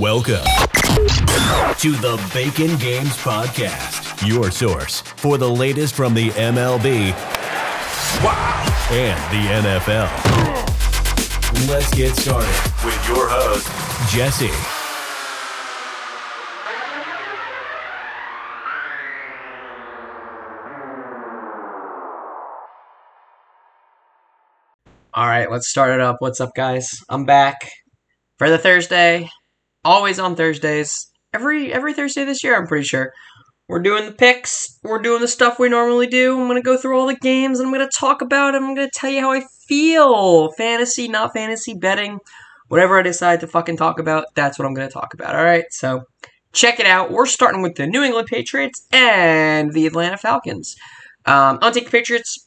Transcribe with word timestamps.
Welcome 0.00 0.44
to 1.78 1.92
the 1.92 2.30
Bacon 2.34 2.76
Games 2.78 3.16
Podcast, 3.16 4.28
your 4.28 4.50
source 4.50 5.00
for 5.00 5.38
the 5.38 5.48
latest 5.48 5.94
from 5.94 6.12
the 6.12 6.28
MLB 6.30 7.12
wow. 8.22 8.88
and 8.90 9.16
the 9.32 9.70
NFL. 9.70 10.10
Let's 11.68 11.94
get 11.94 12.14
started 12.16 12.46
with 12.84 13.08
your 13.08 13.28
host, 13.28 14.12
Jesse. 14.12 14.50
All 25.14 25.26
right, 25.26 25.50
let's 25.50 25.68
start 25.68 25.92
it 25.92 26.00
up. 26.00 26.16
What's 26.18 26.40
up, 26.42 26.50
guys? 26.54 26.90
I'm 27.08 27.24
back 27.24 27.70
for 28.36 28.50
the 28.50 28.58
Thursday. 28.58 29.30
Always 29.86 30.18
on 30.18 30.34
Thursdays. 30.34 31.12
Every 31.32 31.72
every 31.72 31.94
Thursday 31.94 32.24
this 32.24 32.42
year, 32.42 32.56
I'm 32.56 32.66
pretty 32.66 32.84
sure. 32.84 33.12
We're 33.68 33.82
doing 33.82 34.04
the 34.04 34.12
picks. 34.12 34.80
We're 34.82 35.00
doing 35.00 35.20
the 35.20 35.28
stuff 35.28 35.60
we 35.60 35.68
normally 35.68 36.08
do. 36.08 36.40
I'm 36.40 36.48
gonna 36.48 36.60
go 36.60 36.76
through 36.76 36.98
all 36.98 37.06
the 37.06 37.14
games 37.14 37.60
and 37.60 37.68
I'm 37.68 37.72
gonna 37.72 37.88
talk 37.88 38.20
about 38.20 38.52
them. 38.52 38.64
I'm 38.64 38.74
gonna 38.74 38.90
tell 38.92 39.10
you 39.10 39.20
how 39.20 39.30
I 39.30 39.44
feel. 39.68 40.50
Fantasy, 40.52 41.06
not 41.06 41.32
fantasy, 41.32 41.74
betting. 41.74 42.18
Whatever 42.66 42.98
I 42.98 43.02
decide 43.02 43.38
to 43.40 43.46
fucking 43.46 43.76
talk 43.76 44.00
about, 44.00 44.24
that's 44.34 44.58
what 44.58 44.66
I'm 44.66 44.74
gonna 44.74 44.90
talk 44.90 45.14
about. 45.14 45.36
Alright, 45.36 45.72
so 45.72 46.02
check 46.52 46.80
it 46.80 46.86
out. 46.86 47.12
We're 47.12 47.26
starting 47.26 47.62
with 47.62 47.76
the 47.76 47.86
New 47.86 48.02
England 48.02 48.26
Patriots 48.26 48.84
and 48.90 49.72
the 49.72 49.86
Atlanta 49.86 50.16
Falcons. 50.16 50.74
Um, 51.26 51.60
I'll 51.62 51.70
take 51.70 51.84
the 51.84 51.92
Patriots 51.92 52.44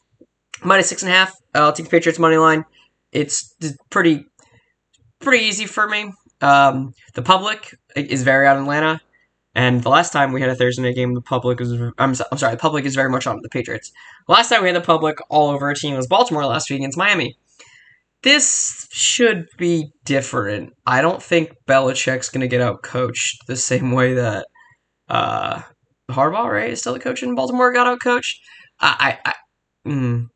minus 0.61 0.89
six 0.89 1.03
and 1.03 1.11
a 1.11 1.15
half. 1.15 1.33
I'll 1.55 1.71
take 1.71 1.85
the 1.85 1.91
Patriots 1.91 2.19
money 2.19 2.35
line. 2.35 2.65
It's 3.13 3.55
pretty 3.89 4.25
pretty 5.21 5.45
easy 5.45 5.65
for 5.65 5.87
me. 5.87 6.11
Um, 6.41 6.93
the 7.15 7.21
public 7.21 7.75
is 7.95 8.23
very 8.23 8.47
on 8.47 8.57
Atlanta, 8.57 9.01
and 9.55 9.83
the 9.83 9.89
last 9.89 10.13
time 10.13 10.31
we 10.31 10.41
had 10.41 10.49
a 10.49 10.55
Thursday 10.55 10.83
night 10.83 10.95
game, 10.95 11.13
the 11.13 11.21
public 11.21 11.59
was 11.59 11.73
I'm, 11.73 11.91
I'm 11.97 12.13
sorry, 12.13 12.53
the 12.53 12.57
public 12.57 12.85
is 12.85 12.95
very 12.95 13.09
much 13.09 13.27
on 13.27 13.39
the 13.41 13.49
Patriots. 13.49 13.91
Last 14.27 14.49
time 14.49 14.61
we 14.61 14.69
had 14.69 14.75
the 14.75 14.81
public 14.81 15.17
all 15.29 15.49
over 15.49 15.69
a 15.69 15.75
team 15.75 15.95
was 15.95 16.07
Baltimore 16.07 16.45
last 16.45 16.69
week 16.69 16.79
against 16.79 16.97
Miami. 16.97 17.35
This 18.21 18.87
should 18.91 19.45
be 19.57 19.91
different. 20.03 20.73
I 20.85 21.01
don't 21.01 21.23
think 21.23 21.53
Belichick's 21.67 22.29
going 22.29 22.41
to 22.41 22.47
get 22.47 22.61
out 22.61 22.83
coached 22.83 23.47
the 23.47 23.55
same 23.55 23.91
way 23.91 24.13
that 24.13 24.45
uh, 25.07 25.61
Harbaugh, 26.11 26.51
right, 26.51 26.69
is 26.71 26.81
still 26.81 26.93
the 26.93 26.99
coach 26.99 27.23
in 27.23 27.35
Baltimore, 27.35 27.71
got 27.71 27.87
out 27.87 28.01
coached. 28.01 28.39
I, 28.81 29.17
I, 29.25 29.31
I 29.31 29.89
mm, 29.89 30.27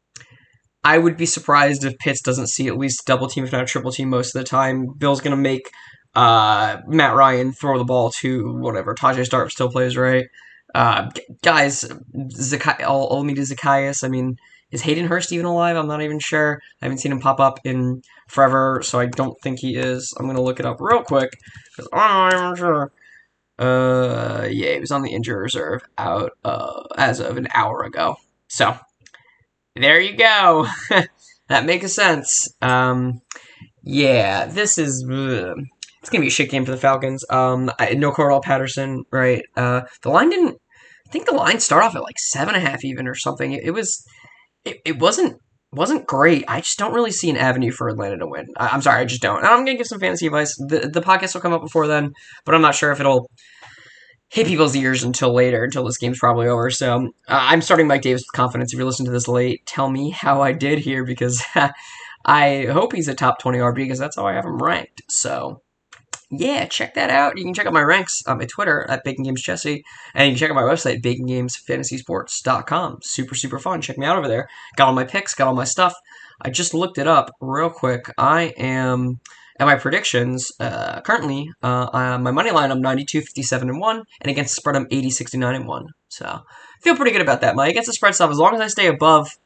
I 0.83 0.97
would 0.97 1.17
be 1.17 1.25
surprised 1.25 1.83
if 1.83 1.97
Pitts 1.99 2.21
doesn't 2.21 2.47
see 2.47 2.67
at 2.67 2.77
least 2.77 3.05
double 3.05 3.27
team, 3.27 3.43
if 3.43 3.51
not 3.51 3.67
triple 3.67 3.91
team, 3.91 4.09
most 4.09 4.35
of 4.35 4.41
the 4.41 4.47
time. 4.47 4.88
Bill's 4.97 5.21
going 5.21 5.35
to 5.35 5.41
make 5.41 5.69
uh, 6.16 6.78
Matt 6.88 7.16
Ryan 7.16 7.52
throw 7.53 7.78
the 7.78 7.86
ball 7.86 8.11
to 8.11 8.53
whatever. 8.53 8.94
Tajae 8.94 9.30
Sharpe 9.30 9.52
still 9.52 9.69
plays, 9.69 9.97
right? 9.97 10.28
Uh, 10.75 11.09
guys, 11.44 11.83
Zakai, 12.16 12.80
Olamide 12.80 13.38
Zaccheaus, 13.38 14.03
I 14.03 14.08
mean, 14.08 14.38
is 14.72 14.81
Hayden 14.81 15.06
Hurst 15.06 15.31
even 15.31 15.45
alive? 15.45 15.78
I'm 15.78 15.88
not 15.88 16.02
even 16.02 16.17
sure. 16.17 16.59
I 16.81 16.86
haven't 16.86 16.97
seen 16.97 17.11
him 17.11 17.19
pop 17.19 17.39
up 17.39 17.59
in 17.64 18.02
forever, 18.28 18.81
so 18.84 19.00
I 19.00 19.06
don't 19.06 19.39
think 19.41 19.59
he 19.59 19.75
is. 19.75 20.14
I'm 20.17 20.28
to 20.34 20.41
look 20.41 20.59
it 20.59 20.66
up 20.66 20.78
real 20.81 21.03
quick, 21.03 21.31
because 21.69 21.88
I'm 21.94 22.56
sure. 22.56 22.91
Uh, 23.59 24.47
yeah, 24.50 24.73
he 24.73 24.80
was 24.80 24.91
on 24.91 25.03
the 25.03 25.14
injury 25.14 25.39
reserve 25.39 25.84
out 26.00 26.31
uh, 26.44 26.84
as 26.97 27.19
of 27.19 27.38
an 27.38 27.47
hour 27.53 27.84
ago. 27.84 28.16
So, 28.47 28.75
there 29.75 30.02
you 30.02 30.17
go. 30.17 30.67
that 31.50 31.66
makes 31.66 31.94
sense. 31.94 32.50
Um, 32.59 33.22
yeah, 33.84 34.47
this 34.47 34.80
is. 34.80 35.06
It's 36.03 36.09
gonna 36.09 36.21
be 36.21 36.27
a 36.27 36.31
shit 36.31 36.51
game 36.51 36.65
for 36.65 36.71
the 36.71 36.77
Falcons. 36.77 37.23
Um, 37.29 37.71
I, 37.79 37.93
no 37.93 38.11
Cordarrelle 38.11 38.43
Patterson, 38.43 39.03
right? 39.09 39.41
Uh, 39.55 39.83
the 40.01 40.09
line 40.09 40.29
didn't. 40.29 40.57
I 41.07 41.11
think 41.11 41.27
the 41.27 41.33
line 41.33 41.61
started 41.61 41.85
off 41.85 41.95
at 41.95 42.03
like 42.03 42.19
seven 42.19 42.55
and 42.55 42.65
a 42.65 42.69
half 42.69 42.83
even 42.83 43.07
or 43.07 43.15
something. 43.15 43.53
It, 43.53 43.63
it 43.63 43.71
was. 43.71 44.03
It, 44.65 44.81
it 44.83 45.00
wasn't 45.00 45.38
wasn't 45.72 46.05
great. 46.05 46.44
I 46.50 46.59
just 46.59 46.78
don't 46.78 46.94
really 46.94 47.11
see 47.11 47.29
an 47.29 47.38
avenue 47.38 47.72
for 47.72 47.88
Atlanta 47.88 48.17
to 48.17 48.28
win. 48.28 48.47
I, 48.57 48.75
am 48.75 48.81
sorry, 48.81 49.00
I 49.00 49.05
just 49.05 49.22
don't. 49.22 49.38
And 49.38 49.47
I'm 49.47 49.63
gonna 49.63 49.78
give 49.78 49.88
some 49.88 50.01
fantasy 50.01 50.25
advice. 50.25 50.53
The 50.57 50.89
the 50.91 51.01
podcast 51.01 51.35
will 51.35 51.41
come 51.41 51.53
up 51.53 51.61
before 51.61 51.88
then, 51.88 52.11
but 52.44 52.53
I'm 52.53 52.61
not 52.61 52.75
sure 52.75 52.91
if 52.91 52.99
it'll 52.99 53.29
hit 54.29 54.47
people's 54.47 54.75
ears 54.75 55.05
until 55.05 55.33
later, 55.33 55.63
until 55.63 55.85
this 55.85 55.97
game's 55.97 56.19
probably 56.19 56.47
over. 56.47 56.69
So 56.69 57.11
uh, 57.29 57.39
I'm 57.47 57.61
starting 57.61 57.88
Mike 57.88 58.01
Davis 58.01 58.23
with 58.23 58.35
confidence. 58.35 58.73
If 58.73 58.78
you're 58.78 58.85
listening 58.85 59.05
to 59.05 59.13
this 59.13 59.29
late, 59.29 59.66
tell 59.66 59.89
me 59.89 60.09
how 60.09 60.41
I 60.41 60.51
did 60.51 60.79
here 60.79 61.05
because 61.05 61.41
I 62.25 62.66
hope 62.66 62.94
he's 62.94 63.07
a 63.07 63.16
top 63.16 63.39
20 63.39 63.59
RB 63.59 63.75
because 63.75 63.99
that's 63.99 64.17
how 64.17 64.25
I 64.25 64.33
have 64.33 64.44
him 64.44 64.57
ranked. 64.57 65.03
So 65.09 65.61
yeah, 66.39 66.66
check 66.66 66.94
that 66.95 67.09
out. 67.09 67.38
You 67.38 67.44
can 67.44 67.53
check 67.53 67.66
out 67.66 67.73
my 67.73 67.81
ranks 67.81 68.23
on 68.25 68.38
my 68.38 68.45
Twitter 68.45 68.85
at 68.89 69.03
Bacon 69.03 69.23
Games 69.23 69.41
Jesse, 69.41 69.83
and 70.13 70.27
you 70.27 70.31
can 70.33 70.39
check 70.39 70.49
out 70.49 70.55
my 70.55 70.63
website, 70.63 71.01
bacongamesfantasysports.com. 71.01 72.99
Super, 73.01 73.35
super 73.35 73.59
fun. 73.59 73.81
Check 73.81 73.97
me 73.97 74.05
out 74.05 74.17
over 74.17 74.27
there. 74.27 74.49
Got 74.75 74.88
all 74.88 74.93
my 74.93 75.03
picks, 75.03 75.33
got 75.33 75.47
all 75.47 75.55
my 75.55 75.63
stuff. 75.63 75.93
I 76.41 76.49
just 76.49 76.73
looked 76.73 76.97
it 76.97 77.07
up 77.07 77.31
real 77.39 77.69
quick. 77.69 78.11
I 78.17 78.53
am 78.57 79.19
at 79.59 79.66
my 79.66 79.75
predictions, 79.75 80.51
uh, 80.59 81.01
currently, 81.01 81.51
uh, 81.61 81.88
uh, 81.93 82.17
my 82.17 82.31
money 82.31 82.51
line, 82.51 82.72
I'm 82.72 82.81
92, 82.81 83.22
57, 83.22 83.69
and 83.69 83.79
1, 83.79 84.03
and 84.22 84.31
against 84.31 84.55
the 84.55 84.61
spread, 84.61 84.75
I'm 84.75 84.88
80, 84.89 85.11
69, 85.11 85.55
and 85.55 85.67
1. 85.67 85.88
So, 86.09 86.39
feel 86.81 86.95
pretty 86.95 87.11
good 87.11 87.22
about 87.22 87.41
that. 87.41 87.55
My 87.55 87.67
against 87.67 87.88
the 87.88 87.93
spread 87.93 88.16
stuff, 88.16 88.31
as 88.31 88.38
long 88.38 88.55
as 88.55 88.61
I 88.61 88.67
stay 88.67 88.88
above, 88.88 89.38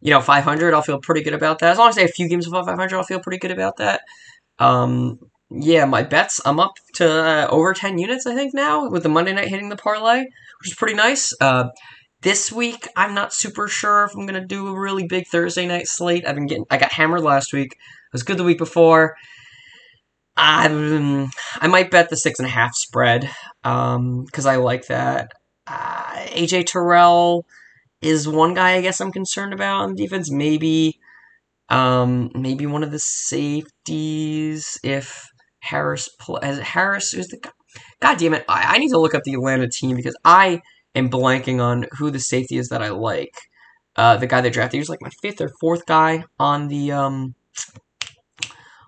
you 0.00 0.10
know, 0.10 0.20
500, 0.20 0.72
I'll 0.72 0.82
feel 0.82 1.00
pretty 1.00 1.22
good 1.22 1.34
about 1.34 1.58
that. 1.58 1.72
As 1.72 1.78
long 1.78 1.88
as 1.88 1.98
I 1.98 2.02
have 2.02 2.10
a 2.10 2.12
few 2.12 2.28
games 2.28 2.46
above 2.46 2.66
500, 2.66 2.96
I'll 2.96 3.02
feel 3.02 3.20
pretty 3.20 3.38
good 3.38 3.50
about 3.50 3.78
that. 3.78 4.02
Um, 4.58 5.18
yeah, 5.50 5.84
my 5.84 6.02
bets, 6.02 6.40
I'm 6.44 6.60
up 6.60 6.74
to 6.94 7.08
uh, 7.08 7.48
over 7.50 7.72
10 7.72 7.98
units, 7.98 8.26
I 8.26 8.34
think, 8.34 8.54
now, 8.54 8.88
with 8.88 9.02
the 9.02 9.08
Monday 9.08 9.32
night 9.32 9.48
hitting 9.48 9.68
the 9.68 9.76
parlay, 9.76 10.20
which 10.20 10.68
is 10.68 10.74
pretty 10.74 10.94
nice. 10.94 11.32
Uh, 11.40 11.68
this 12.22 12.50
week, 12.50 12.88
I'm 12.96 13.14
not 13.14 13.32
super 13.32 13.68
sure 13.68 14.04
if 14.04 14.12
I'm 14.14 14.26
going 14.26 14.40
to 14.40 14.46
do 14.46 14.68
a 14.68 14.78
really 14.78 15.06
big 15.06 15.26
Thursday 15.28 15.66
night 15.66 15.86
slate. 15.86 16.26
I've 16.26 16.34
been 16.34 16.46
getting, 16.46 16.66
I 16.70 16.78
got 16.78 16.92
hammered 16.92 17.22
last 17.22 17.52
week 17.52 17.76
was 18.16 18.22
good 18.22 18.38
the 18.38 18.44
week 18.44 18.56
before. 18.56 19.16
Um, 20.38 21.30
I 21.60 21.66
might 21.68 21.90
bet 21.90 22.08
the 22.08 22.16
six 22.16 22.38
and 22.38 22.46
a 22.46 22.50
half 22.50 22.74
spread 22.74 23.30
because 23.62 24.46
um, 24.46 24.46
I 24.46 24.56
like 24.56 24.86
that. 24.86 25.32
Uh, 25.66 26.24
AJ 26.28 26.66
Terrell 26.66 27.44
is 28.00 28.26
one 28.26 28.54
guy 28.54 28.72
I 28.72 28.80
guess 28.80 29.00
I'm 29.00 29.12
concerned 29.12 29.52
about 29.52 29.82
on 29.82 29.94
defense. 29.94 30.30
Maybe, 30.30 30.98
um, 31.68 32.30
maybe 32.34 32.64
one 32.64 32.82
of 32.82 32.90
the 32.90 32.98
safeties 32.98 34.78
if 34.82 35.26
Harris 35.66 36.08
as 36.42 36.58
Harris 36.58 37.14
is 37.14 37.28
the 37.28 37.38
God 38.00 38.18
damn 38.18 38.34
it! 38.34 38.44
I, 38.48 38.74
I 38.74 38.78
need 38.78 38.90
to 38.90 38.98
look 38.98 39.14
up 39.14 39.24
the 39.24 39.34
Atlanta 39.34 39.68
team 39.68 39.96
because 39.96 40.16
I 40.24 40.62
am 40.94 41.10
blanking 41.10 41.60
on 41.60 41.86
who 41.98 42.10
the 42.10 42.20
safety 42.20 42.56
is 42.56 42.68
that 42.68 42.82
I 42.82 42.88
like. 42.88 43.34
Uh, 43.96 44.16
the 44.16 44.26
guy 44.26 44.40
they 44.40 44.50
drafted, 44.50 44.74
he 44.74 44.80
was 44.80 44.90
like 44.90 45.02
my 45.02 45.10
fifth 45.22 45.40
or 45.40 45.50
fourth 45.60 45.86
guy 45.86 46.24
on 46.38 46.68
the 46.68 46.92
um 46.92 47.34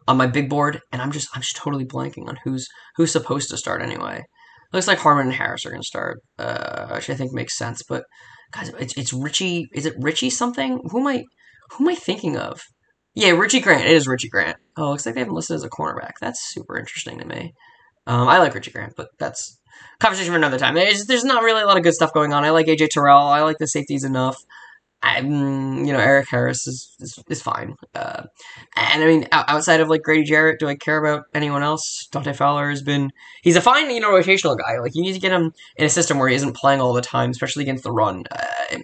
on 0.07 0.17
my 0.17 0.27
big 0.27 0.49
board, 0.49 0.81
and 0.93 1.03
I'm 1.03 1.13
just 1.13 1.29
I'm 1.35 1.43
just 1.43 1.57
totally 1.57 1.85
blanking 1.85 2.29
on 2.29 2.39
who's 2.45 2.67
who's 2.97 3.13
supposed 3.13 3.51
to 3.51 3.57
start 3.57 3.83
anyway. 3.83 4.25
Looks 4.73 4.89
like 4.89 4.99
Harmon 4.99 5.27
and 5.27 5.35
Harris 5.35 5.65
are 5.65 5.71
to 5.71 5.83
start, 5.83 6.21
uh, 6.39 6.89
which 6.89 7.09
I 7.09 7.15
think 7.15 7.33
makes 7.33 7.57
sense. 7.57 7.83
But 7.83 8.05
guys, 8.53 8.71
it's, 8.79 8.97
it's 8.99 9.15
Richie. 9.15 9.67
Is 9.73 9.87
it 9.87 9.95
Richie 9.99 10.31
something? 10.31 10.81
Who 10.91 11.01
am 11.01 11.07
I 11.07 11.25
who 11.71 11.85
am 11.85 11.91
I 11.91 11.95
thinking 11.95 12.37
of? 12.37 12.61
Yeah, 13.19 13.31
Richie 13.31 13.59
Grant. 13.59 13.85
It 13.85 13.91
is 13.91 14.07
Richie 14.07 14.29
Grant. 14.29 14.59
Oh, 14.77 14.91
looks 14.91 15.05
like 15.05 15.17
they 15.17 15.21
haven't 15.23 15.35
listed 15.35 15.57
as 15.57 15.65
a 15.65 15.69
cornerback. 15.69 16.13
That's 16.21 16.53
super 16.53 16.79
interesting 16.79 17.19
to 17.19 17.25
me. 17.25 17.53
Um, 18.07 18.29
I 18.29 18.39
like 18.39 18.55
Richie 18.55 18.71
Grant, 18.71 18.95
but 18.97 19.09
that's 19.19 19.59
conversation 19.99 20.31
for 20.31 20.37
another 20.37 20.57
time. 20.57 20.77
There's, 20.77 21.07
there's 21.07 21.25
not 21.25 21.43
really 21.43 21.63
a 21.63 21.67
lot 21.67 21.77
of 21.77 21.83
good 21.83 21.95
stuff 21.95 22.15
going 22.15 22.33
on. 22.33 22.45
I 22.45 22.51
like 22.51 22.67
AJ 22.67 22.91
Terrell. 22.91 23.19
I 23.19 23.41
like 23.41 23.59
the 23.59 23.67
safeties 23.67 24.05
enough. 24.05 24.37
I'm, 25.03 25.85
you 25.85 25.93
know, 25.93 25.99
Erik 25.99 26.29
Harris 26.29 26.69
is 26.69 26.95
is, 27.01 27.19
is 27.29 27.43
fine. 27.43 27.75
Uh, 27.93 28.23
and 28.77 29.03
I 29.03 29.07
mean, 29.07 29.27
outside 29.33 29.81
of 29.81 29.89
like 29.89 30.03
Grady 30.03 30.23
Jarrett, 30.23 30.61
do 30.61 30.69
I 30.69 30.77
care 30.77 31.05
about 31.05 31.25
anyone 31.35 31.65
else? 31.65 32.07
Dante 32.13 32.33
Fowler 32.33 32.71
has 32.71 32.83
been 32.83 33.11
he's 33.43 33.57
a 33.57 33.61
fine, 33.61 33.91
you 33.91 34.01
know, 34.01 34.13
rotational 34.13 34.57
guy. 34.57 34.79
Like 34.79 34.93
you 34.95 35.03
need 35.03 35.15
to 35.15 35.21
get 35.21 35.33
him 35.33 35.53
in 35.77 35.85
a 35.85 35.89
system 35.89 36.19
where 36.19 36.29
he 36.29 36.37
isn't 36.37 36.55
playing 36.55 36.81
all 36.81 36.93
the 36.93 37.01
time, 37.01 37.31
especially 37.31 37.65
against 37.65 37.83
the 37.83 37.93
run. 37.93 38.25
Uh, 38.31 38.79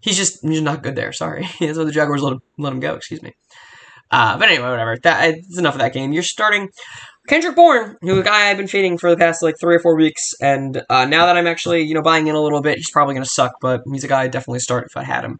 he's 0.00 0.16
just 0.16 0.42
he's 0.42 0.62
not 0.62 0.82
good 0.82 0.96
there. 0.96 1.12
Sorry, 1.12 1.42
that's 1.60 1.78
why 1.78 1.84
the 1.84 1.92
Jaguars 1.92 2.22
let 2.22 2.34
him 2.34 2.42
let 2.58 2.72
him 2.72 2.80
go. 2.80 2.94
Excuse 2.94 3.22
me. 3.22 3.34
Uh, 4.10 4.36
but 4.38 4.48
anyway, 4.48 4.68
whatever. 4.68 4.96
That 4.96 5.34
That's 5.34 5.58
enough 5.58 5.74
of 5.74 5.80
that 5.80 5.92
game. 5.92 6.12
You're 6.12 6.22
starting 6.22 6.70
Kendrick 7.28 7.54
Bourne, 7.54 7.96
who 8.00 8.20
a 8.20 8.24
guy 8.24 8.50
I've 8.50 8.56
been 8.56 8.66
feeding 8.66 8.98
for 8.98 9.10
the 9.10 9.16
past 9.16 9.42
like 9.42 9.54
three 9.60 9.76
or 9.76 9.78
four 9.78 9.96
weeks, 9.96 10.34
and 10.40 10.82
uh, 10.90 11.04
now 11.04 11.26
that 11.26 11.36
I'm 11.36 11.46
actually 11.46 11.82
you 11.82 11.94
know 11.94 12.02
buying 12.02 12.26
in 12.26 12.34
a 12.34 12.40
little 12.40 12.60
bit, 12.60 12.78
he's 12.78 12.90
probably 12.90 13.14
going 13.14 13.24
to 13.24 13.30
suck, 13.30 13.52
but 13.60 13.82
he's 13.92 14.04
a 14.04 14.08
guy 14.08 14.22
I'd 14.22 14.32
definitely 14.32 14.60
start 14.60 14.86
if 14.86 14.96
I 14.96 15.04
had 15.04 15.24
him. 15.24 15.38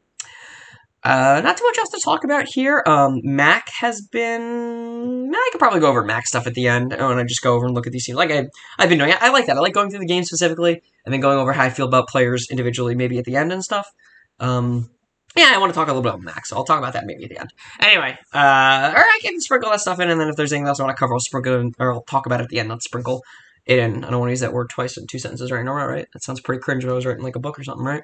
Uh, 1.02 1.40
not 1.42 1.56
too 1.56 1.64
much 1.64 1.78
else 1.78 1.88
to 1.88 2.00
talk 2.04 2.24
about 2.24 2.46
here. 2.46 2.82
Um, 2.86 3.20
Mac 3.24 3.70
has 3.80 4.02
been. 4.02 5.32
I 5.34 5.48
could 5.50 5.58
probably 5.58 5.80
go 5.80 5.88
over 5.88 6.04
Mac 6.04 6.26
stuff 6.26 6.46
at 6.46 6.54
the 6.54 6.68
end, 6.68 6.92
and 6.92 7.02
I 7.02 7.24
just 7.24 7.42
go 7.42 7.54
over 7.54 7.64
and 7.64 7.74
look 7.74 7.86
at 7.86 7.92
these 7.92 8.04
teams. 8.04 8.16
Like 8.16 8.30
I, 8.30 8.48
I've 8.78 8.90
been 8.90 8.98
doing. 8.98 9.14
I 9.18 9.30
like 9.30 9.46
that. 9.46 9.56
I 9.56 9.60
like 9.60 9.72
going 9.72 9.90
through 9.90 10.00
the 10.00 10.06
game 10.06 10.24
specifically, 10.24 10.82
and 11.04 11.12
then 11.12 11.20
going 11.20 11.38
over 11.38 11.52
how 11.52 11.64
I 11.64 11.70
feel 11.70 11.86
about 11.86 12.08
players 12.08 12.48
individually, 12.50 12.94
maybe 12.94 13.18
at 13.18 13.24
the 13.24 13.36
end 13.36 13.50
and 13.50 13.64
stuff. 13.64 13.90
Um, 14.38 14.90
yeah, 15.36 15.52
I 15.54 15.58
want 15.58 15.72
to 15.72 15.74
talk 15.74 15.88
a 15.88 15.92
little 15.92 16.02
bit 16.02 16.10
about 16.10 16.22
Max, 16.22 16.50
so 16.50 16.56
I'll 16.56 16.64
talk 16.64 16.78
about 16.78 16.94
that 16.94 17.06
maybe 17.06 17.24
at 17.24 17.30
the 17.30 17.38
end. 17.38 17.52
Anyway, 17.78 18.18
uh, 18.34 18.92
or 18.96 19.00
I 19.00 19.18
can 19.22 19.40
sprinkle 19.40 19.70
that 19.70 19.80
stuff 19.80 20.00
in, 20.00 20.10
and 20.10 20.20
then 20.20 20.28
if 20.28 20.36
there's 20.36 20.52
anything 20.52 20.68
else 20.68 20.80
I 20.80 20.84
want 20.84 20.96
to 20.96 21.00
cover, 21.00 21.14
I'll 21.14 21.20
sprinkle 21.20 21.54
it 21.54 21.60
in, 21.60 21.72
or 21.78 21.92
I'll 21.92 22.02
talk 22.02 22.26
about 22.26 22.40
it 22.40 22.44
at 22.44 22.48
the 22.48 22.58
end, 22.58 22.68
not 22.68 22.82
sprinkle 22.82 23.22
it 23.66 23.78
in. 23.78 24.04
I 24.04 24.10
don't 24.10 24.18
want 24.18 24.28
to 24.28 24.32
use 24.32 24.40
that 24.40 24.52
word 24.52 24.70
twice 24.70 24.96
in 24.96 25.06
two 25.06 25.18
sentences 25.18 25.52
right 25.52 25.64
now, 25.64 25.72
right? 25.72 26.06
That 26.12 26.24
sounds 26.24 26.40
pretty 26.40 26.60
cringe 26.60 26.84
when 26.84 26.92
I 26.92 26.96
was 26.96 27.06
writing 27.06 27.22
like 27.22 27.36
a 27.36 27.40
book 27.40 27.58
or 27.58 27.62
something, 27.62 27.84
right? 27.84 28.02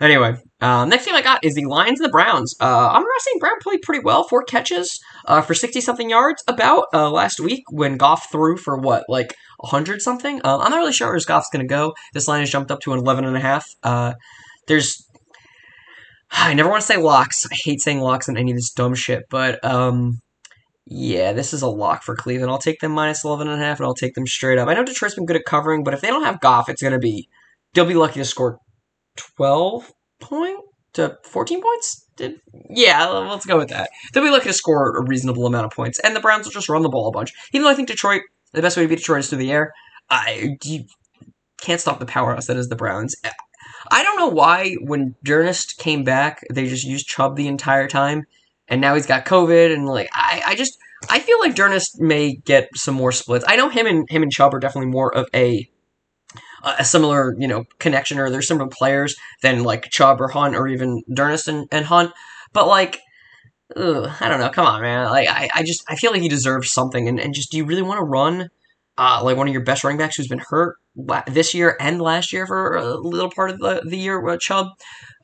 Anyway, 0.00 0.34
um, 0.60 0.88
next 0.88 1.06
game 1.06 1.14
I 1.14 1.22
got 1.22 1.44
is 1.44 1.54
the 1.54 1.66
Lions 1.66 2.00
and 2.00 2.08
the 2.08 2.12
Browns. 2.12 2.56
Uh, 2.60 2.90
I'm 2.92 3.04
St. 3.18 3.40
Brown 3.40 3.58
played 3.62 3.82
pretty 3.82 4.02
well, 4.04 4.24
four 4.24 4.42
catches 4.42 5.00
uh, 5.26 5.40
for 5.40 5.54
60 5.54 5.80
something 5.80 6.10
yards 6.10 6.42
about 6.48 6.86
uh, 6.92 7.10
last 7.10 7.38
week 7.38 7.62
when 7.70 7.96
Goff 7.96 8.30
threw 8.30 8.56
for 8.56 8.76
what, 8.76 9.04
like 9.08 9.34
100 9.58 10.02
something? 10.02 10.40
Uh, 10.44 10.58
I'm 10.58 10.70
not 10.70 10.78
really 10.78 10.92
sure 10.92 11.08
where 11.08 11.20
Goff's 11.26 11.48
going 11.52 11.64
to 11.64 11.68
go. 11.68 11.94
This 12.12 12.26
line 12.26 12.40
has 12.40 12.50
jumped 12.50 12.70
up 12.70 12.80
to 12.80 12.92
an 12.92 12.98
11 12.98 13.24
and 13.24 13.36
a 13.36 13.40
half. 13.40 13.66
Uh, 13.82 14.14
there's 14.66 15.03
I 16.36 16.52
never 16.52 16.68
want 16.68 16.82
to 16.82 16.86
say 16.86 16.96
locks. 16.96 17.46
I 17.50 17.54
hate 17.54 17.80
saying 17.80 18.00
locks 18.00 18.28
on 18.28 18.36
any 18.36 18.50
of 18.50 18.56
this 18.56 18.72
dumb 18.72 18.94
shit, 18.94 19.24
but 19.30 19.64
um, 19.64 20.18
yeah, 20.86 21.32
this 21.32 21.54
is 21.54 21.62
a 21.62 21.68
lock 21.68 22.02
for 22.02 22.16
Cleveland. 22.16 22.50
I'll 22.50 22.58
take 22.58 22.80
them 22.80 22.92
minus 22.92 23.24
11 23.24 23.48
and 23.48 23.62
a 23.62 23.64
half, 23.64 23.78
and 23.78 23.86
I'll 23.86 23.94
take 23.94 24.14
them 24.14 24.26
straight 24.26 24.58
up. 24.58 24.68
I 24.68 24.74
know 24.74 24.84
Detroit's 24.84 25.14
been 25.14 25.26
good 25.26 25.36
at 25.36 25.44
covering, 25.44 25.84
but 25.84 25.94
if 25.94 26.00
they 26.00 26.08
don't 26.08 26.24
have 26.24 26.40
Goff, 26.40 26.68
it's 26.68 26.82
gonna 26.82 26.98
be 26.98 27.28
they'll 27.72 27.86
be 27.86 27.94
lucky 27.94 28.18
to 28.20 28.24
score 28.24 28.58
12 29.36 29.90
point 30.20 30.58
to 30.94 31.16
14 31.24 31.62
points. 31.62 32.04
Did, 32.16 32.40
yeah, 32.68 33.06
let's 33.06 33.46
go 33.46 33.56
with 33.56 33.68
that. 33.68 33.90
They'll 34.12 34.24
be 34.24 34.30
lucky 34.30 34.48
to 34.48 34.52
score 34.52 34.96
a 34.96 35.06
reasonable 35.06 35.46
amount 35.46 35.66
of 35.66 35.72
points, 35.72 36.00
and 36.00 36.16
the 36.16 36.20
Browns 36.20 36.46
will 36.46 36.52
just 36.52 36.68
run 36.68 36.82
the 36.82 36.88
ball 36.88 37.08
a 37.08 37.12
bunch. 37.12 37.32
Even 37.52 37.64
though 37.64 37.70
I 37.70 37.74
think 37.74 37.88
Detroit, 37.88 38.22
the 38.52 38.62
best 38.62 38.76
way 38.76 38.82
to 38.82 38.88
beat 38.88 38.98
Detroit 38.98 39.20
is 39.20 39.28
through 39.28 39.38
the 39.38 39.52
air. 39.52 39.72
I 40.10 40.56
you 40.64 40.84
can't 41.60 41.80
stop 41.80 42.00
the 42.00 42.06
powerhouse 42.06 42.46
that 42.46 42.56
is 42.56 42.68
the 42.68 42.76
Browns. 42.76 43.14
I 43.90 44.02
don't 44.02 44.16
know 44.16 44.28
why 44.28 44.74
when 44.80 45.14
D'Ernest 45.22 45.78
came 45.78 46.04
back, 46.04 46.44
they 46.50 46.66
just 46.66 46.84
used 46.84 47.06
Chubb 47.06 47.36
the 47.36 47.48
entire 47.48 47.88
time, 47.88 48.26
and 48.68 48.80
now 48.80 48.94
he's 48.94 49.06
got 49.06 49.26
COVID, 49.26 49.72
and 49.72 49.86
like 49.86 50.08
I, 50.12 50.42
I 50.46 50.54
just 50.54 50.78
I 51.08 51.18
feel 51.18 51.38
like 51.40 51.54
D'Ernest 51.54 52.00
may 52.00 52.34
get 52.34 52.68
some 52.74 52.94
more 52.94 53.12
splits. 53.12 53.44
I 53.46 53.56
know 53.56 53.68
him 53.68 53.86
and 53.86 54.08
him 54.08 54.22
and 54.22 54.32
Chubb 54.32 54.54
are 54.54 54.60
definitely 54.60 54.90
more 54.90 55.14
of 55.14 55.28
a 55.34 55.68
a 56.62 56.84
similar 56.84 57.34
you 57.38 57.48
know 57.48 57.64
connection, 57.78 58.18
or 58.18 58.30
they're 58.30 58.42
similar 58.42 58.68
players 58.68 59.16
than 59.42 59.64
like 59.64 59.90
Chubb 59.90 60.20
or 60.20 60.28
Hunt 60.28 60.56
or 60.56 60.66
even 60.68 61.02
D'Ernest 61.12 61.48
and, 61.48 61.68
and 61.70 61.86
Hunt, 61.86 62.12
but 62.52 62.66
like. 62.66 63.00
Ugh, 63.76 64.12
I 64.20 64.28
don't 64.28 64.40
know. 64.40 64.50
Come 64.50 64.66
on, 64.66 64.82
man. 64.82 65.08
Like, 65.08 65.26
I, 65.28 65.48
I 65.54 65.62
just 65.62 65.84
I 65.88 65.96
feel 65.96 66.12
like 66.12 66.20
he 66.20 66.28
deserves 66.28 66.70
something, 66.70 67.08
and, 67.08 67.18
and 67.18 67.34
just 67.34 67.50
do 67.50 67.56
you 67.56 67.64
really 67.64 67.82
want 67.82 67.98
to 67.98 68.04
run 68.04 68.50
uh, 68.98 69.20
like 69.22 69.36
one 69.36 69.48
of 69.48 69.52
your 69.52 69.62
best 69.62 69.84
running 69.84 69.98
backs 69.98 70.16
who's 70.16 70.28
been 70.28 70.42
hurt 70.48 70.76
this 71.26 71.54
year 71.54 71.76
and 71.80 72.00
last 72.00 72.32
year 72.32 72.46
for 72.46 72.76
a 72.76 72.94
little 72.94 73.30
part 73.30 73.50
of 73.50 73.58
the, 73.58 73.82
the 73.84 73.98
year. 73.98 74.26
Uh, 74.26 74.36
Chubb, 74.36 74.68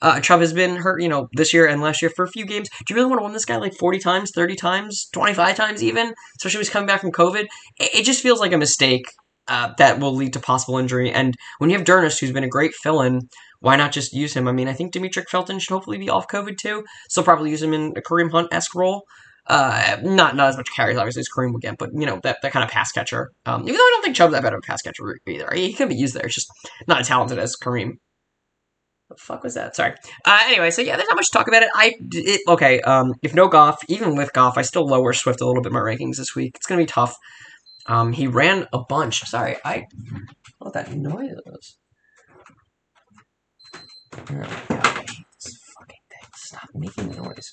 uh, 0.03 0.21
Chubb 0.21 0.41
has 0.41 0.53
been 0.53 0.77
hurt, 0.77 1.01
you 1.01 1.09
know, 1.09 1.29
this 1.35 1.55
year 1.55 1.67
and 1.67 1.81
last 1.81 2.03
year 2.03 2.11
for 2.15 2.25
a 2.25 2.31
few 2.31 2.45
games. 2.45 2.69
Do 2.69 2.77
you 2.89 2.97
really 2.97 3.09
want 3.09 3.21
to 3.21 3.25
win 3.25 3.33
this 3.33 3.45
guy 3.45 3.57
like 3.57 3.75
40 3.75 3.99
times, 4.01 4.33
30 4.35 4.57
times, 4.57 5.09
25 5.13 5.57
times 5.57 5.83
even? 5.83 6.13
Especially 6.39 6.59
when 6.59 6.65
he's 6.65 6.71
coming 6.71 6.87
back 6.89 7.01
from 7.01 7.13
COVID. 7.13 7.45
It, 7.79 7.95
it 7.95 8.05
just 8.05 8.23
feels 8.23 8.41
like 8.41 8.53
a 8.53 8.59
mistake 8.59 9.05
uh, 9.47 9.73
that 9.79 10.01
will 10.01 10.15
lead 10.15 10.33
to 10.33 10.41
possible 10.41 10.79
injury. 10.79 11.13
And 11.13 11.37
when 11.59 11.71
you 11.71 11.77
have 11.77 11.87
D'Ernest, 11.87 12.21
who's 12.21 12.33
been 12.33 12.45
a 12.45 12.49
great 12.49 12.75
fill-in, 12.75 13.29
why 13.61 13.77
not 13.77 13.93
just 13.93 14.13
use 14.13 14.35
him? 14.35 14.49
I 14.49 14.53
mean, 14.53 14.69
I 14.69 14.73
think 14.73 14.93
Demetric 14.93 15.29
Felton 15.29 15.59
should 15.59 15.75
hopefully 15.75 15.99
be 15.99 16.09
off 16.09 16.29
COVID 16.29 16.57
too, 16.57 16.85
so 17.09 17.23
probably 17.23 17.51
use 17.51 17.63
him 17.63 17.75
in 17.75 17.93
a 17.97 18.01
Kareem 18.01 18.31
Hunt-esque 18.31 18.75
role. 18.75 19.05
Uh, 19.47 19.97
not 20.03 20.37
not 20.37 20.49
as 20.51 20.57
much 20.57 20.69
carries, 20.75 20.97
obviously, 20.97 21.21
as 21.21 21.29
Kareem 21.29 21.53
would 21.53 21.63
get, 21.63 21.79
but 21.79 21.91
you 21.93 22.07
know 22.07 22.21
that, 22.23 22.39
that 22.43 22.53
kind 22.53 22.65
of 22.65 22.71
pass 22.71 22.93
catcher. 22.93 23.33
Um, 23.47 23.63
even 23.63 23.75
though 23.75 23.81
I 23.81 23.91
don't 23.95 24.05
think 24.05 24.17
Chubb's 24.17 24.33
that 24.33 24.43
bad 24.43 24.53
of 24.53 24.59
a 24.59 24.67
pass 24.67 24.83
catcher 24.83 25.19
either, 25.27 25.51
he 25.55 25.73
can 25.73 25.89
be 25.89 25.97
used 25.97 26.15
there. 26.15 26.27
It's 26.27 26.35
just 26.35 26.51
not 26.87 27.01
as 27.01 27.09
talented 27.09 27.39
as 27.39 27.57
Kareem. 27.57 27.95
What 29.09 29.19
the 29.19 29.25
fuck 29.25 29.43
was 29.43 29.55
that? 29.55 29.75
Sorry. 29.75 29.95
Uh, 30.25 30.41
anyway, 30.45 30.71
so 30.71 30.83
yeah, 30.83 30.97
there's 30.97 31.09
not 31.09 31.17
much 31.17 31.31
to 31.31 31.37
talk 31.37 31.49
about 31.49 31.65
it. 31.65 31.71
I 31.75 31.95
it, 32.13 32.43
okay. 32.47 32.81
Um, 32.83 33.15
if 33.23 33.35
no 33.35 33.49
Goff, 33.49 33.83
even 33.89 34.15
with 34.15 34.33
Goff, 34.33 34.57
I 34.57 34.63
still 34.63 34.87
lower 34.87 35.13
Swift 35.13 35.41
a 35.41 35.47
little 35.47 35.63
bit 35.63 35.73
my 35.73 35.81
rankings 35.81 36.17
this 36.17 36.37
week. 36.37 36.53
It's 36.55 36.67
gonna 36.67 36.83
be 36.83 36.87
tough. 36.87 37.17
Um, 37.87 38.13
he 38.13 38.29
ran 38.29 38.69
a 38.73 38.79
bunch. 38.89 39.25
Sorry, 39.25 39.57
I 39.65 39.87
what 40.59 40.75
that 40.75 40.95
noise. 40.95 41.35
Oh, 44.13 44.23
gosh. 44.69 45.23
This 45.43 45.59
fucking 45.79 45.97
thing. 46.11 46.29
Stop 46.51 46.69
making 46.75 47.11
noise. 47.13 47.53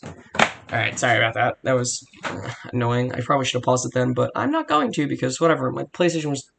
Alright, 0.71 0.97
sorry 0.97 1.19
about 1.19 1.35
that. 1.35 1.59
That 1.61 1.75
was 1.75 2.03
annoying. 2.73 3.13
I 3.13 3.21
probably 3.21 3.45
should 3.45 3.59
have 3.59 3.63
paused 3.63 3.85
it 3.85 3.94
then, 3.94 4.13
but 4.13 4.31
I'm 4.35 4.49
not 4.49 4.67
going 4.67 4.91
to 4.94 5.07
because 5.07 5.39
whatever. 5.39 5.71
My 5.71 5.83
PlayStation 5.83 6.31
was 6.31 6.49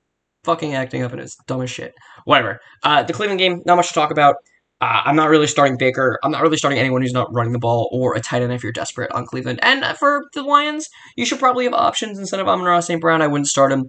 fucking 0.45 0.73
acting 0.73 1.03
up 1.03 1.11
and 1.11 1.21
it's 1.21 1.35
dumb 1.49 1.63
as 1.63 1.71
shit. 1.71 1.97
Whatever. 2.27 2.61
Uh, 2.85 3.03
the 3.03 3.13
Cleveland 3.13 3.41
game, 3.41 3.61
not 3.67 3.75
much 3.75 3.89
to 3.89 3.95
talk 3.95 4.13
about. 4.13 4.37
Uh, 4.81 5.03
I'm 5.05 5.17
not 5.17 5.31
really 5.31 5.49
starting 5.49 5.77
Baker. 5.77 6.21
I'm 6.23 6.31
not 6.31 6.43
really 6.43 6.59
starting 6.59 6.79
anyone 6.79 7.03
who's 7.03 7.13
not 7.13 7.35
running 7.35 7.53
the 7.53 7.59
ball 7.59 7.89
or 7.91 8.15
a 8.15 8.21
tight 8.21 8.43
end 8.43 8.53
if 8.53 8.63
you're 8.63 8.71
desperate 8.71 9.11
on 9.11 9.27
Cleveland. 9.27 9.59
And 9.61 9.85
for 9.97 10.23
the 10.33 10.45
Lions, 10.45 10.89
you 11.17 11.27
should 11.27 11.41
probably 11.41 11.65
have 11.65 11.75
options 11.75 12.21
instead 12.21 12.39
of 12.39 12.47
Amon-Ra 12.47 12.79
St. 12.79 13.01
Brown. 13.01 13.21
I 13.21 13.27
wouldn't 13.27 13.49
start 13.49 13.73
him. 13.73 13.89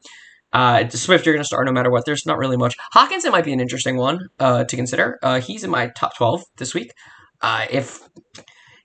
Uh, 0.52 0.86
the 0.86 0.98
Swift, 0.98 1.28
you're 1.28 1.36
going 1.36 1.44
to 1.44 1.48
start 1.48 1.68
no 1.68 1.72
matter 1.72 1.92
what. 1.92 2.06
There's 2.08 2.26
not 2.26 2.40
really 2.40 2.58
much. 2.58 2.76
Hockenson 2.96 3.32
might 3.32 3.46
be 3.46 3.54
an 3.54 3.60
interesting 3.60 3.98
one 3.98 4.30
uh, 4.40 4.64
to 4.64 4.76
consider. 4.76 5.20
Uh, 5.22 5.40
he's 5.40 5.64
in 5.64 5.70
my 5.70 5.92
top 5.96 6.18
12 6.18 6.42
this 6.58 6.74
week. 6.74 6.94
Uh, 7.42 7.66
if 7.70 8.02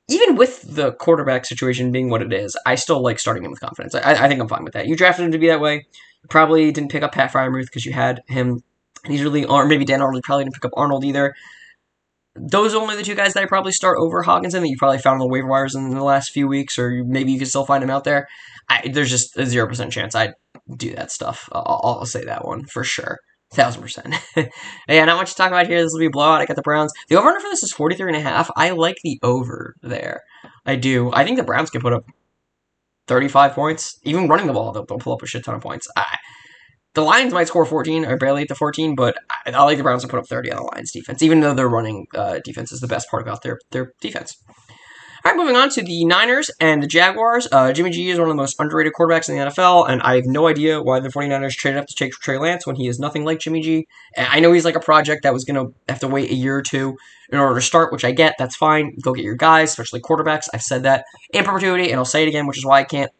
even 0.08 0.36
with 0.36 0.62
the 0.74 0.92
quarterback 0.92 1.44
situation 1.44 1.90
being 1.92 2.10
what 2.10 2.22
it 2.22 2.32
is, 2.32 2.56
I 2.66 2.74
still 2.74 3.02
like 3.02 3.18
starting 3.18 3.44
him 3.44 3.50
with 3.50 3.60
confidence. 3.60 3.94
I, 3.94 4.24
I 4.24 4.28
think 4.28 4.40
I'm 4.40 4.48
fine 4.48 4.64
with 4.64 4.74
that. 4.74 4.86
You 4.86 4.96
drafted 4.96 5.24
him 5.24 5.32
to 5.32 5.38
be 5.38 5.48
that 5.48 5.60
way. 5.60 5.86
Probably 6.28 6.70
didn't 6.72 6.90
pick 6.90 7.02
up 7.02 7.12
Pat 7.12 7.32
Freiermuth 7.32 7.66
because 7.66 7.84
you 7.84 7.92
had 7.92 8.22
him. 8.28 8.62
He's 9.06 9.22
really, 9.22 9.44
or 9.44 9.66
maybe 9.66 9.84
Dan 9.84 10.00
Arnold 10.00 10.22
probably 10.22 10.44
didn't 10.44 10.54
pick 10.54 10.64
up 10.64 10.72
Arnold 10.76 11.04
either. 11.04 11.34
Those 12.36 12.74
are 12.74 12.80
only 12.80 12.96
the 12.96 13.02
two 13.02 13.14
guys 13.14 13.34
that 13.34 13.42
I 13.42 13.46
probably 13.46 13.72
start 13.72 13.98
over 13.98 14.24
Hockenson 14.24 14.60
that 14.60 14.68
you 14.68 14.76
probably 14.78 14.98
found 14.98 15.14
on 15.14 15.20
the 15.20 15.28
waiver 15.28 15.46
wires 15.46 15.74
in 15.74 15.90
the 15.90 16.02
last 16.02 16.30
few 16.30 16.48
weeks, 16.48 16.78
or 16.78 17.04
maybe 17.04 17.32
you 17.32 17.38
can 17.38 17.46
still 17.46 17.64
find 17.64 17.84
him 17.84 17.90
out 17.90 18.04
there. 18.04 18.26
I, 18.68 18.88
there's 18.88 19.10
just 19.10 19.36
a 19.36 19.46
zero 19.46 19.68
percent 19.68 19.92
chance 19.92 20.14
I'd 20.14 20.34
do 20.76 20.94
that 20.94 21.12
stuff. 21.12 21.48
I'll, 21.52 21.80
I'll 22.00 22.06
say 22.06 22.24
that 22.24 22.44
one 22.44 22.64
for 22.64 22.82
sure. 22.82 23.18
Thousand 23.54 23.82
percent. 23.82 24.14
yeah, 24.88 25.04
not 25.04 25.16
much 25.16 25.30
to 25.30 25.36
talk 25.36 25.48
about 25.48 25.68
here. 25.68 25.80
This 25.80 25.92
will 25.92 26.00
be 26.00 26.06
a 26.06 26.10
blowout. 26.10 26.40
I 26.40 26.46
got 26.46 26.56
the 26.56 26.62
Browns. 26.62 26.92
The 27.08 27.16
over 27.16 27.28
under 27.28 27.40
for 27.40 27.48
this 27.48 27.62
is 27.62 27.72
43 27.72 28.08
and 28.08 28.16
a 28.16 28.20
half. 28.20 28.50
I 28.56 28.70
like 28.70 28.96
the 29.04 29.18
over 29.22 29.76
there. 29.80 30.22
I 30.66 30.74
do. 30.74 31.12
I 31.12 31.24
think 31.24 31.36
the 31.36 31.44
Browns 31.44 31.70
can 31.70 31.80
put 31.80 31.92
up 31.92 32.04
35 33.06 33.52
points. 33.52 33.98
Even 34.02 34.28
running 34.28 34.48
the 34.48 34.52
ball, 34.52 34.72
they'll, 34.72 34.84
they'll 34.84 34.98
pull 34.98 35.12
up 35.12 35.22
a 35.22 35.26
shit 35.26 35.44
ton 35.44 35.54
of 35.54 35.62
points. 35.62 35.86
I, 35.96 36.16
the 36.94 37.02
Lions 37.02 37.32
might 37.32 37.46
score 37.48 37.64
14 37.64 38.04
or 38.04 38.16
barely 38.16 38.42
at 38.42 38.48
the 38.48 38.54
14, 38.56 38.96
but 38.96 39.16
I, 39.30 39.52
I, 39.52 39.62
like 39.62 39.76
the 39.76 39.84
Browns 39.84 40.02
to 40.02 40.08
put 40.08 40.18
up 40.18 40.26
30 40.26 40.50
on 40.50 40.56
the 40.56 40.70
Lions 40.74 40.92
defense, 40.92 41.22
even 41.22 41.40
though 41.40 41.54
their 41.54 41.68
running 41.68 42.06
uh, 42.14 42.40
defense 42.44 42.72
is 42.72 42.80
the 42.80 42.88
best 42.88 43.08
part 43.08 43.22
about 43.22 43.42
their, 43.42 43.58
their 43.70 43.92
defense. 44.00 44.34
All 45.26 45.32
right, 45.32 45.38
moving 45.38 45.56
on 45.56 45.70
to 45.70 45.82
the 45.82 46.04
Niners 46.04 46.50
and 46.60 46.82
the 46.82 46.86
Jaguars. 46.86 47.48
Uh, 47.50 47.72
Jimmy 47.72 47.88
G 47.88 48.10
is 48.10 48.18
one 48.18 48.28
of 48.28 48.32
the 48.32 48.42
most 48.42 48.60
underrated 48.60 48.92
quarterbacks 48.92 49.26
in 49.26 49.38
the 49.38 49.46
NFL, 49.46 49.88
and 49.88 50.02
I 50.02 50.16
have 50.16 50.26
no 50.26 50.48
idea 50.48 50.82
why 50.82 51.00
the 51.00 51.08
49ers 51.08 51.52
traded 51.52 51.80
up 51.80 51.86
to 51.86 51.94
take 51.94 52.12
Trey 52.12 52.36
Lance 52.36 52.66
when 52.66 52.76
he 52.76 52.88
is 52.88 52.98
nothing 52.98 53.24
like 53.24 53.38
Jimmy 53.38 53.62
G. 53.62 53.88
I 54.18 54.40
know 54.40 54.52
he's 54.52 54.66
like 54.66 54.76
a 54.76 54.80
project 54.80 55.22
that 55.22 55.32
was 55.32 55.44
going 55.44 55.54
to 55.54 55.74
have 55.88 56.00
to 56.00 56.08
wait 56.08 56.30
a 56.30 56.34
year 56.34 56.58
or 56.58 56.60
two 56.60 56.98
in 57.30 57.38
order 57.38 57.54
to 57.54 57.64
start, 57.64 57.90
which 57.90 58.04
I 58.04 58.12
get. 58.12 58.34
That's 58.38 58.54
fine. 58.54 58.98
Go 59.00 59.14
get 59.14 59.24
your 59.24 59.34
guys, 59.34 59.70
especially 59.70 60.02
quarterbacks. 60.02 60.46
I've 60.52 60.60
said 60.60 60.82
that 60.82 61.06
in 61.32 61.42
perpetuity, 61.42 61.90
and 61.90 61.98
I'll 61.98 62.04
say 62.04 62.22
it 62.22 62.28
again, 62.28 62.46
which 62.46 62.58
is 62.58 62.66
why 62.66 62.80
I 62.80 62.84
can't, 62.84 63.10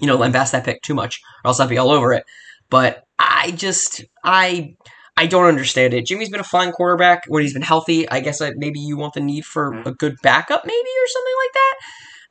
you 0.00 0.08
know, 0.08 0.20
invest 0.24 0.50
that 0.50 0.64
pick 0.64 0.82
too 0.82 0.94
much, 0.94 1.20
or 1.44 1.50
else 1.50 1.60
I'd 1.60 1.68
be 1.68 1.78
all 1.78 1.92
over 1.92 2.12
it. 2.14 2.24
But 2.68 3.04
I 3.16 3.52
just, 3.52 4.04
I 4.24 4.74
I 5.16 5.26
don't 5.26 5.46
understand 5.46 5.94
it. 5.94 6.06
Jimmy's 6.06 6.28
been 6.28 6.40
a 6.40 6.44
fine 6.44 6.72
quarterback 6.72 7.24
when 7.28 7.42
he's 7.42 7.52
been 7.52 7.62
healthy. 7.62 8.08
I 8.08 8.20
guess 8.20 8.40
I, 8.40 8.52
maybe 8.56 8.80
you 8.80 8.96
want 8.96 9.14
the 9.14 9.20
need 9.20 9.44
for 9.44 9.72
mm-hmm. 9.72 9.88
a 9.88 9.94
good 9.94 10.16
backup, 10.22 10.64
maybe 10.64 10.76
or 10.76 11.06
something 11.06 11.34
like 11.42 11.52
that. 11.52 11.74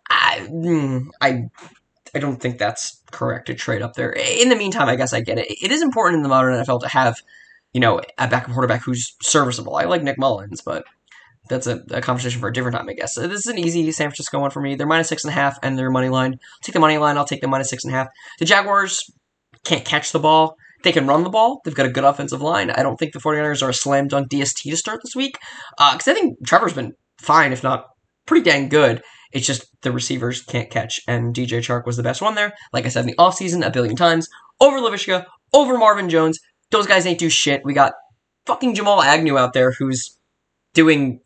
I, 0.10 0.40
hmm, 0.50 1.10
I, 1.22 1.44
I 2.14 2.20
don't 2.20 2.42
think 2.42 2.58
that's 2.58 3.02
correct 3.12 3.48
to 3.48 3.54
trade 3.54 3.82
up 3.82 3.94
there. 3.94 4.12
In 4.12 4.50
the 4.50 4.56
meantime, 4.56 4.90
I 4.90 4.96
guess 4.96 5.14
I 5.14 5.22
get 5.22 5.40
it. 5.40 5.48
It 5.50 5.72
is 5.72 5.82
important 5.82 6.18
in 6.18 6.24
the 6.24 6.30
modern 6.30 6.54
NFL 6.54 6.82
to 6.82 6.90
have, 6.90 7.22
you 7.72 7.80
know, 7.80 8.02
a 8.18 8.28
backup 8.28 8.52
quarterback 8.52 8.84
who's 8.84 9.16
serviceable. 9.22 9.76
I 9.78 9.86
like 9.86 10.04
Nick 10.04 10.20
Mullins, 10.20 10.62
but 10.62 10.84
that's 11.50 11.68
a, 11.68 11.84
a, 11.92 12.02
conversation 12.02 12.40
for 12.40 12.50
a 12.50 12.54
different 12.54 12.78
time, 12.78 12.88
I 12.88 12.94
guess. 12.94 13.16
So 13.16 13.28
this 13.28 13.40
is 13.40 13.48
an 13.48 13.58
easy 13.58 13.92
San 13.92 14.10
Francisco 14.10 14.40
one 14.40 14.52
for 14.52 14.62
me. 14.62 14.76
They're 14.76 14.88
minus 14.88 15.10
six 15.10 15.24
and 15.24 15.32
a 15.32 15.36
half, 15.36 15.58
and 15.64 15.78
their 15.78 15.90
money 15.90 16.10
line. 16.10 16.34
I'll 16.34 16.60
take 16.62 16.74
the 16.74 16.80
money 16.80 16.98
line. 16.98 17.18
I'll 17.18 17.26
take 17.26 17.42
the 17.42 17.48
minus 17.48 17.70
six 17.70 17.84
and 17.84 17.94
a 17.94 17.98
half. 17.98 18.08
The 18.40 18.46
Jaguars 18.46 19.10
can't 19.64 19.86
catch 19.86 20.12
the 20.12 20.20
ball. 20.20 20.58
They 20.84 20.92
can 20.92 21.08
run 21.08 21.24
the 21.24 21.30
ball. 21.30 21.62
They've 21.64 21.76
got 21.76 21.86
a 21.86 21.92
good 21.92 22.04
offensive 22.04 22.42
line. 22.42 22.70
I 22.70 22.84
don't 22.84 22.98
think 22.98 23.14
the 23.14 23.20
49ers 23.20 23.64
are 23.64 23.70
a 23.70 23.74
slam 23.74 24.08
dunk 24.08 24.30
DST 24.30 24.70
to 24.70 24.78
start 24.78 25.02
this 25.04 25.16
week. 25.16 25.38
Because 25.78 26.08
uh, 26.08 26.12
I 26.12 26.14
think 26.14 26.46
Trevor's 26.46 26.74
been 26.74 26.94
fine, 27.20 27.52
if 27.52 27.64
not 27.64 27.86
pretty 28.26 28.44
dang 28.44 28.70
good. 28.70 29.02
It's 29.32 29.48
just 29.48 29.66
the 29.82 29.92
receivers 29.92 30.44
can't 30.44 30.70
catch, 30.70 31.00
and 31.08 31.34
DJ 31.34 31.60
Chark 31.60 31.86
was 31.86 31.98
the 31.98 32.04
best 32.04 32.22
one 32.22 32.36
there. 32.36 32.54
Like 32.72 32.86
I 32.86 32.90
said 32.90 33.02
in 33.02 33.08
the 33.08 33.16
offseason 33.16 33.66
a 33.66 33.72
billion 33.72 33.96
times. 33.96 34.28
Over 34.62 34.78
Laviska, 34.78 35.26
over 35.54 35.78
Marvin 35.78 36.10
Jones. 36.10 36.40
Those 36.70 36.86
guys 36.86 37.06
ain't 37.06 37.20
do 37.20 37.30
shit. 37.30 37.62
We 37.64 37.74
got 37.74 37.94
fucking 38.46 38.76
Jamal 38.76 39.02
Agnew 39.02 39.38
out 39.38 39.54
there 39.54 39.72
who's 39.72 40.18
doing 40.74 41.20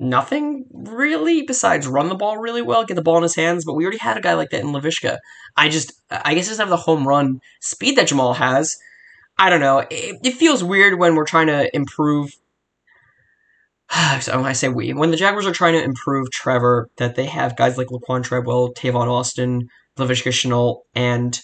nothing 0.00 0.64
really 0.72 1.42
besides 1.42 1.86
run 1.86 2.08
the 2.08 2.14
ball 2.14 2.38
really 2.38 2.62
well, 2.62 2.84
get 2.84 2.94
the 2.94 3.02
ball 3.02 3.18
in 3.18 3.22
his 3.22 3.36
hands. 3.36 3.64
But 3.64 3.74
we 3.74 3.84
already 3.84 3.98
had 3.98 4.16
a 4.16 4.20
guy 4.20 4.34
like 4.34 4.50
that 4.50 4.62
in 4.62 4.68
Lavishka. 4.72 5.18
I 5.56 5.68
just, 5.68 5.92
I 6.10 6.34
guess, 6.34 6.48
just 6.48 6.60
have 6.60 6.70
the 6.70 6.76
home 6.76 7.06
run 7.06 7.40
speed 7.60 7.96
that 7.96 8.08
Jamal 8.08 8.34
has. 8.34 8.76
I 9.38 9.50
don't 9.50 9.60
know. 9.60 9.78
It, 9.90 10.18
it 10.24 10.34
feels 10.34 10.64
weird 10.64 10.98
when 10.98 11.14
we're 11.14 11.24
trying 11.24 11.46
to 11.46 11.74
improve 11.74 12.32
so 14.20 14.42
I 14.42 14.52
say 14.52 14.68
we, 14.68 14.92
when 14.92 15.10
the 15.10 15.16
Jaguars 15.16 15.46
are 15.46 15.52
trying 15.52 15.74
to 15.74 15.82
improve 15.82 16.30
Trevor, 16.30 16.88
that 16.96 17.16
they 17.16 17.26
have 17.26 17.56
guys 17.56 17.76
like 17.76 17.88
Laquan 17.88 18.22
Treadwell, 18.22 18.72
Tavon 18.74 19.08
Austin, 19.08 19.68
Lavishka 19.98 20.30
Shenault, 20.30 20.82
and 20.94 21.40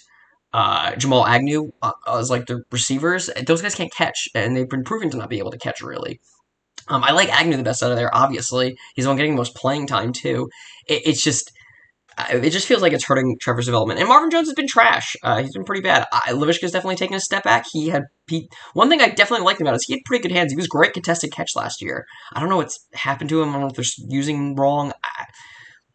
uh, 0.53 0.95
Jamal 0.95 1.25
Agnew 1.25 1.71
uh, 1.81 1.91
as 2.07 2.29
like 2.29 2.45
the 2.45 2.63
receivers. 2.71 3.29
Those 3.45 3.61
guys 3.61 3.75
can't 3.75 3.93
catch, 3.93 4.29
and 4.33 4.55
they've 4.55 4.69
been 4.69 4.83
proven 4.83 5.09
to 5.11 5.17
not 5.17 5.29
be 5.29 5.39
able 5.39 5.51
to 5.51 5.57
catch 5.57 5.81
really. 5.81 6.21
Um, 6.87 7.03
I 7.03 7.11
like 7.11 7.29
Agnew 7.29 7.57
the 7.57 7.63
best 7.63 7.83
out 7.83 7.91
of 7.91 7.97
there. 7.97 8.13
Obviously, 8.13 8.77
he's 8.95 9.05
the 9.05 9.09
one 9.09 9.17
getting 9.17 9.33
the 9.33 9.37
most 9.37 9.55
playing 9.55 9.87
time 9.87 10.13
too. 10.13 10.49
It, 10.87 11.03
it's 11.05 11.21
just 11.21 11.51
it 12.31 12.49
just 12.49 12.67
feels 12.67 12.81
like 12.81 12.93
it's 12.93 13.05
hurting 13.05 13.37
Trevor's 13.39 13.67
development. 13.67 13.99
And 13.99 14.09
Marvin 14.09 14.31
Jones 14.31 14.47
has 14.47 14.55
been 14.55 14.67
trash. 14.67 15.15
Uh, 15.21 15.41
he's 15.41 15.53
been 15.53 15.65
pretty 15.65 15.83
bad. 15.83 16.07
Uh, 16.11 16.33
Laviska's 16.33 16.71
definitely 16.71 16.95
taken 16.95 17.15
a 17.15 17.19
step 17.19 17.43
back. 17.43 17.65
He 17.71 17.89
had 17.89 18.05
he, 18.27 18.49
one 18.73 18.89
thing 18.89 19.01
I 19.01 19.09
definitely 19.09 19.45
liked 19.45 19.61
about 19.61 19.75
is 19.75 19.83
he 19.85 19.93
had 19.93 20.01
pretty 20.05 20.27
good 20.27 20.35
hands. 20.35 20.51
He 20.51 20.55
was 20.55 20.67
great 20.67 20.93
contested 20.93 21.31
catch 21.31 21.55
last 21.55 21.81
year. 21.81 22.05
I 22.33 22.39
don't 22.39 22.49
know 22.49 22.57
what's 22.57 22.87
happened 22.93 23.29
to 23.29 23.41
him. 23.41 23.49
I 23.49 23.51
don't 23.53 23.61
know 23.61 23.67
if 23.67 23.75
they're 23.75 24.07
using 24.09 24.55
wrong. 24.55 24.93
I, 25.03 25.25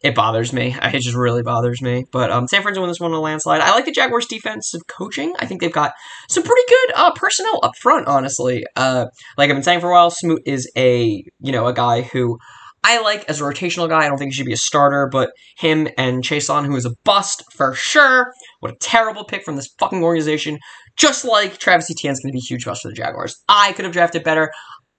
it 0.02 0.14
bothers 0.14 0.52
me. 0.52 0.76
It 0.92 1.00
just 1.00 1.16
really 1.16 1.42
bothers 1.42 1.80
me. 1.80 2.04
But 2.12 2.30
um, 2.30 2.46
San 2.46 2.60
Francisco 2.60 2.82
won 2.82 2.90
this 2.90 3.00
one 3.00 3.12
in 3.12 3.16
a 3.16 3.20
landslide. 3.20 3.60
I 3.60 3.70
like 3.70 3.86
the 3.86 3.92
Jaguars' 3.92 4.26
defensive 4.26 4.86
coaching. 4.86 5.32
I 5.38 5.46
think 5.46 5.60
they've 5.60 5.72
got 5.72 5.94
some 6.28 6.42
pretty 6.42 6.62
good 6.68 6.94
uh, 6.96 7.12
personnel 7.12 7.60
up 7.62 7.76
front. 7.76 8.06
Honestly, 8.06 8.64
uh, 8.76 9.06
like 9.38 9.48
I've 9.48 9.56
been 9.56 9.62
saying 9.62 9.80
for 9.80 9.88
a 9.88 9.92
while, 9.92 10.10
Smoot 10.10 10.42
is 10.44 10.70
a 10.76 11.24
you 11.40 11.52
know 11.52 11.66
a 11.66 11.72
guy 11.72 12.02
who 12.02 12.38
I 12.84 13.00
like 13.00 13.24
as 13.28 13.40
a 13.40 13.44
rotational 13.44 13.88
guy. 13.88 14.04
I 14.04 14.08
don't 14.08 14.18
think 14.18 14.32
he 14.32 14.34
should 14.34 14.46
be 14.46 14.52
a 14.52 14.58
starter, 14.58 15.08
but 15.10 15.30
him 15.56 15.88
and 15.96 16.22
Chaisson, 16.22 16.66
who 16.66 16.76
is 16.76 16.84
a 16.84 16.94
bust 17.04 17.44
for 17.52 17.74
sure. 17.74 18.32
What 18.60 18.72
a 18.72 18.76
terrible 18.80 19.24
pick 19.24 19.44
from 19.44 19.56
this 19.56 19.72
fucking 19.78 20.02
organization. 20.02 20.58
Just 20.96 21.24
like 21.24 21.58
Travis 21.58 21.90
Etienne 21.90 22.12
is 22.12 22.20
going 22.20 22.32
to 22.32 22.36
be 22.36 22.40
a 22.40 22.48
huge 22.48 22.64
bust 22.64 22.82
for 22.82 22.88
the 22.88 22.94
Jaguars. 22.94 23.36
I 23.48 23.72
could 23.72 23.84
have 23.84 23.94
drafted 23.94 24.24
better. 24.24 24.52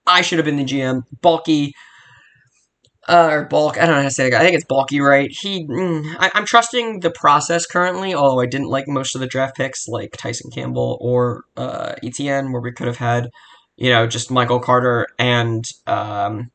I 0.06 0.22
should 0.22 0.38
have 0.38 0.46
been 0.46 0.56
the 0.56 0.64
GM. 0.64 1.02
Bulky 1.20 1.72
uh, 3.08 3.28
or 3.30 3.44
bulk. 3.44 3.76
I 3.76 3.86
don't 3.86 3.90
know 3.90 4.02
how 4.02 4.08
to 4.08 4.10
say 4.10 4.28
it. 4.28 4.34
I 4.34 4.40
think 4.40 4.54
it's 4.54 4.64
bulky, 4.64 5.00
right? 5.00 5.30
He, 5.30 5.66
mm, 5.66 6.16
I, 6.18 6.30
am 6.34 6.46
trusting 6.46 7.00
the 7.00 7.10
process 7.10 7.66
currently. 7.66 8.14
Although 8.14 8.40
I 8.40 8.46
didn't 8.46 8.68
like 8.68 8.88
most 8.88 9.14
of 9.14 9.20
the 9.20 9.26
draft 9.26 9.56
picks, 9.56 9.86
like 9.88 10.16
Tyson 10.16 10.50
Campbell 10.50 10.98
or 11.00 11.44
uh, 11.56 11.94
Etienne, 12.02 12.52
where 12.52 12.62
we 12.62 12.72
could 12.72 12.86
have 12.86 12.96
had, 12.96 13.30
you 13.76 13.90
know, 13.90 14.06
just 14.06 14.30
Michael 14.30 14.60
Carter 14.60 15.06
and 15.18 15.64
um, 15.86 16.50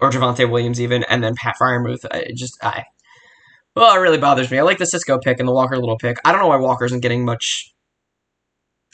or 0.00 0.10
Javonte 0.10 0.50
Williams 0.50 0.80
even, 0.80 1.04
and 1.04 1.22
then 1.22 1.34
Pat 1.34 1.56
Freiermuth. 1.60 2.04
I 2.10 2.26
just 2.34 2.62
I. 2.62 2.84
Well, 3.76 3.94
it 3.94 4.00
really 4.00 4.18
bothers 4.18 4.50
me. 4.50 4.58
I 4.58 4.62
like 4.62 4.78
the 4.78 4.86
Cisco 4.86 5.18
pick 5.18 5.38
and 5.38 5.48
the 5.48 5.52
Walker 5.52 5.76
Little 5.76 5.98
pick. 5.98 6.18
I 6.24 6.32
don't 6.32 6.40
know 6.40 6.48
why 6.48 6.56
Walker 6.56 6.84
isn't 6.84 7.00
getting 7.00 7.24
much 7.24 7.72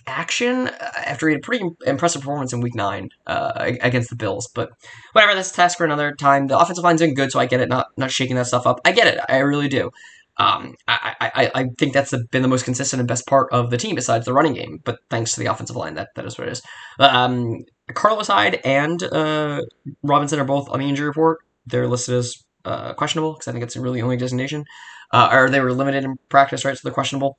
action 0.07 0.69
uh, 0.69 0.91
after 1.05 1.29
he 1.29 1.35
had 1.35 1.41
a 1.41 1.45
pretty 1.45 1.65
impressive 1.87 2.23
performance 2.23 2.53
in 2.53 2.61
Week 2.61 2.75
Nine 2.75 3.11
uh, 3.27 3.53
against 3.81 4.11
the 4.11 4.17
Bills. 4.17 4.49
But 4.55 4.71
whatever, 5.13 5.35
that's 5.35 5.51
a 5.51 5.55
task 5.55 5.79
for 5.79 5.85
another 5.85 6.15
time. 6.15 6.47
The 6.47 6.59
offensive 6.59 6.85
line's 6.85 7.01
been 7.01 7.15
good, 7.15 7.33
so 7.33 7.41
I 7.41 7.47
get 7.47 7.61
it. 7.61 7.69
Not 7.69 7.89
not 7.97 8.11
shaking 8.11 8.37
that 8.37 8.47
stuff 8.47 8.67
up. 8.67 8.81
I 8.85 8.93
get 8.93 9.07
it. 9.07 9.21
I 9.29 9.39
really 9.39 9.69
do. 9.69 9.91
Um, 10.39 10.75
I, 10.87 11.15
I, 11.21 11.51
I 11.55 11.65
think 11.79 11.95
that's 11.95 12.13
been 12.31 12.43
the 12.43 12.49
most 12.49 12.67
consistent 12.67 13.01
and 13.01 13.09
best 13.09 13.27
part 13.27 13.51
of 13.53 13.71
the 13.71 13.79
team 13.79 13.95
besides 13.95 14.27
the 14.27 14.35
running 14.35 14.53
game. 14.53 14.81
But 14.85 14.99
thanks 15.09 15.33
to 15.33 15.41
the 15.41 15.47
offensive 15.47 15.77
line, 15.77 15.95
that 15.95 16.09
that 16.15 16.27
is 16.27 16.37
what 16.37 16.49
it 16.49 16.53
is. 16.53 16.63
Um, 16.99 17.65
Carlos 17.95 18.27
Hyde 18.27 18.61
and 18.65 19.03
uh, 19.03 19.63
Robinson 20.03 20.39
are 20.39 20.45
both 20.45 20.69
on 20.69 20.81
the 20.81 20.89
injury 20.89 21.07
report. 21.07 21.39
They're 21.65 21.89
listed 21.89 22.17
as 22.17 22.37
uh, 22.67 22.93
questionable 22.95 23.33
because 23.33 23.49
I 23.49 23.53
think 23.53 23.65
it's 23.65 23.77
really 23.77 24.03
only 24.03 24.17
designation. 24.17 24.65
Uh, 25.13 25.29
or 25.33 25.49
they 25.49 25.61
were 25.61 25.73
limited 25.73 26.05
in 26.05 26.17
practice, 26.29 26.65
right? 26.65 26.77
So 26.77 26.81
they're 26.85 26.93
questionable. 26.93 27.39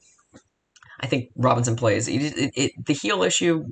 I 1.00 1.08
think 1.08 1.30
Robinson 1.36 1.76
plays. 1.76 2.08
It, 2.08 2.22
it, 2.22 2.52
it, 2.56 2.86
the 2.86 2.94
heel 2.94 3.24
issue 3.24 3.66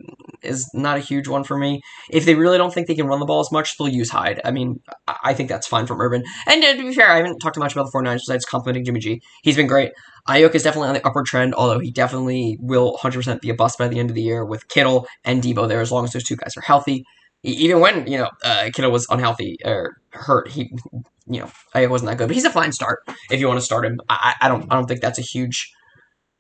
is 0.44 0.70
not 0.74 0.98
a 0.98 1.02
huge 1.02 1.28
one 1.28 1.44
for 1.44 1.58
me. 1.58 1.82
If 2.10 2.26
they 2.26 2.36
really 2.36 2.58
don't 2.58 2.74
think 2.74 2.88
they 2.88 2.96
can 2.96 3.08
run 3.08 3.20
the 3.20 3.26
ball 3.26 3.40
as 3.40 3.52
much, 3.52 3.78
they'll 3.78 3.88
use 3.88 4.12
Hyde. 4.12 4.42
I 4.46 4.52
mean, 4.52 4.80
I 5.24 5.34
think 5.34 5.50
that's 5.50 5.68
fine 5.68 5.88
from 5.88 6.02
Urban. 6.02 6.24
And 6.48 6.64
uh, 6.64 6.74
to 6.74 6.84
be 6.84 6.94
fair, 6.94 7.10
I 7.10 7.18
haven't 7.18 7.40
talked 7.40 7.58
much 7.58 7.74
about 7.74 7.92
the 7.92 7.98
49ers 7.98 8.16
besides 8.16 8.46
complimenting 8.46 8.86
Jimmy 8.86 9.00
G. 9.00 9.22
He's 9.44 9.56
been 9.56 9.68
great. 9.68 9.92
Aiyuk 10.28 10.56
is 10.56 10.64
definitely 10.64 10.90
on 10.90 10.96
the 10.96 11.06
upward 11.08 11.26
trend, 11.26 11.54
although 11.56 11.80
he 11.80 11.92
definitely 11.92 12.58
will 12.60 12.98
100% 12.98 13.42
be 13.42 13.50
a 13.50 13.54
bust 13.54 13.78
by 13.78 13.88
the 13.88 14.00
end 14.00 14.10
of 14.10 14.16
the 14.16 14.24
year 14.24 14.46
with 14.46 14.68
Kittle 14.68 15.08
and 15.24 15.42
Deebo 15.42 15.68
there, 15.68 15.82
as 15.82 15.92
long 15.92 16.04
as 16.04 16.14
those 16.14 16.24
two 16.24 16.36
guys 16.36 16.56
are 16.58 16.62
healthy. 16.62 17.06
Even 17.44 17.80
when, 17.80 18.08
you 18.08 18.18
know, 18.18 18.30
uh, 18.44 18.70
Kittle 18.74 18.92
was 18.92 19.06
unhealthy 19.10 19.58
or 19.64 19.98
hurt, 20.12 20.50
he, 20.50 20.72
you 21.28 21.40
know, 21.40 21.52
Aiyuk 21.76 21.90
wasn't 21.90 22.10
that 22.10 22.18
good. 22.18 22.28
But 22.28 22.36
he's 22.36 22.46
a 22.46 22.52
fine 22.52 22.72
start 22.72 23.00
if 23.30 23.40
you 23.40 23.48
want 23.48 23.60
to 23.60 23.66
start 23.66 23.86
him. 23.86 24.00
I, 24.10 24.34
I 24.42 24.48
don't 24.48 24.66
I 24.72 24.76
don't 24.76 24.88
think 24.88 25.02
that's 25.02 25.20
a 25.20 25.24
huge 25.24 25.72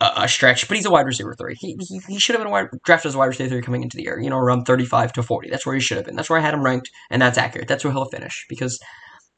a 0.01 0.27
stretch, 0.27 0.67
but 0.67 0.75
he's 0.75 0.85
a 0.85 0.91
wide 0.91 1.05
receiver 1.05 1.33
three. 1.35 1.55
He, 1.57 1.77
he, 1.79 2.01
he 2.07 2.19
should 2.19 2.35
have 2.35 2.43
been 2.43 2.51
wide, 2.51 2.67
drafted 2.83 3.09
as 3.09 3.15
a 3.15 3.17
wide 3.17 3.27
receiver 3.27 3.49
three 3.49 3.61
coming 3.61 3.81
into 3.81 3.95
the 3.95 4.03
year, 4.03 4.19
you 4.19 4.29
know, 4.29 4.37
around 4.37 4.65
35 4.65 5.13
to 5.13 5.23
40. 5.23 5.49
That's 5.49 5.65
where 5.65 5.75
he 5.75 5.81
should 5.81 5.97
have 5.97 6.05
been. 6.05 6.15
That's 6.15 6.29
where 6.29 6.39
I 6.39 6.41
had 6.41 6.53
him 6.53 6.63
ranked, 6.63 6.89
and 7.09 7.21
that's 7.21 7.37
accurate. 7.37 7.67
That's 7.67 7.83
where 7.83 7.93
he'll 7.93 8.05
finish 8.05 8.45
because 8.49 8.77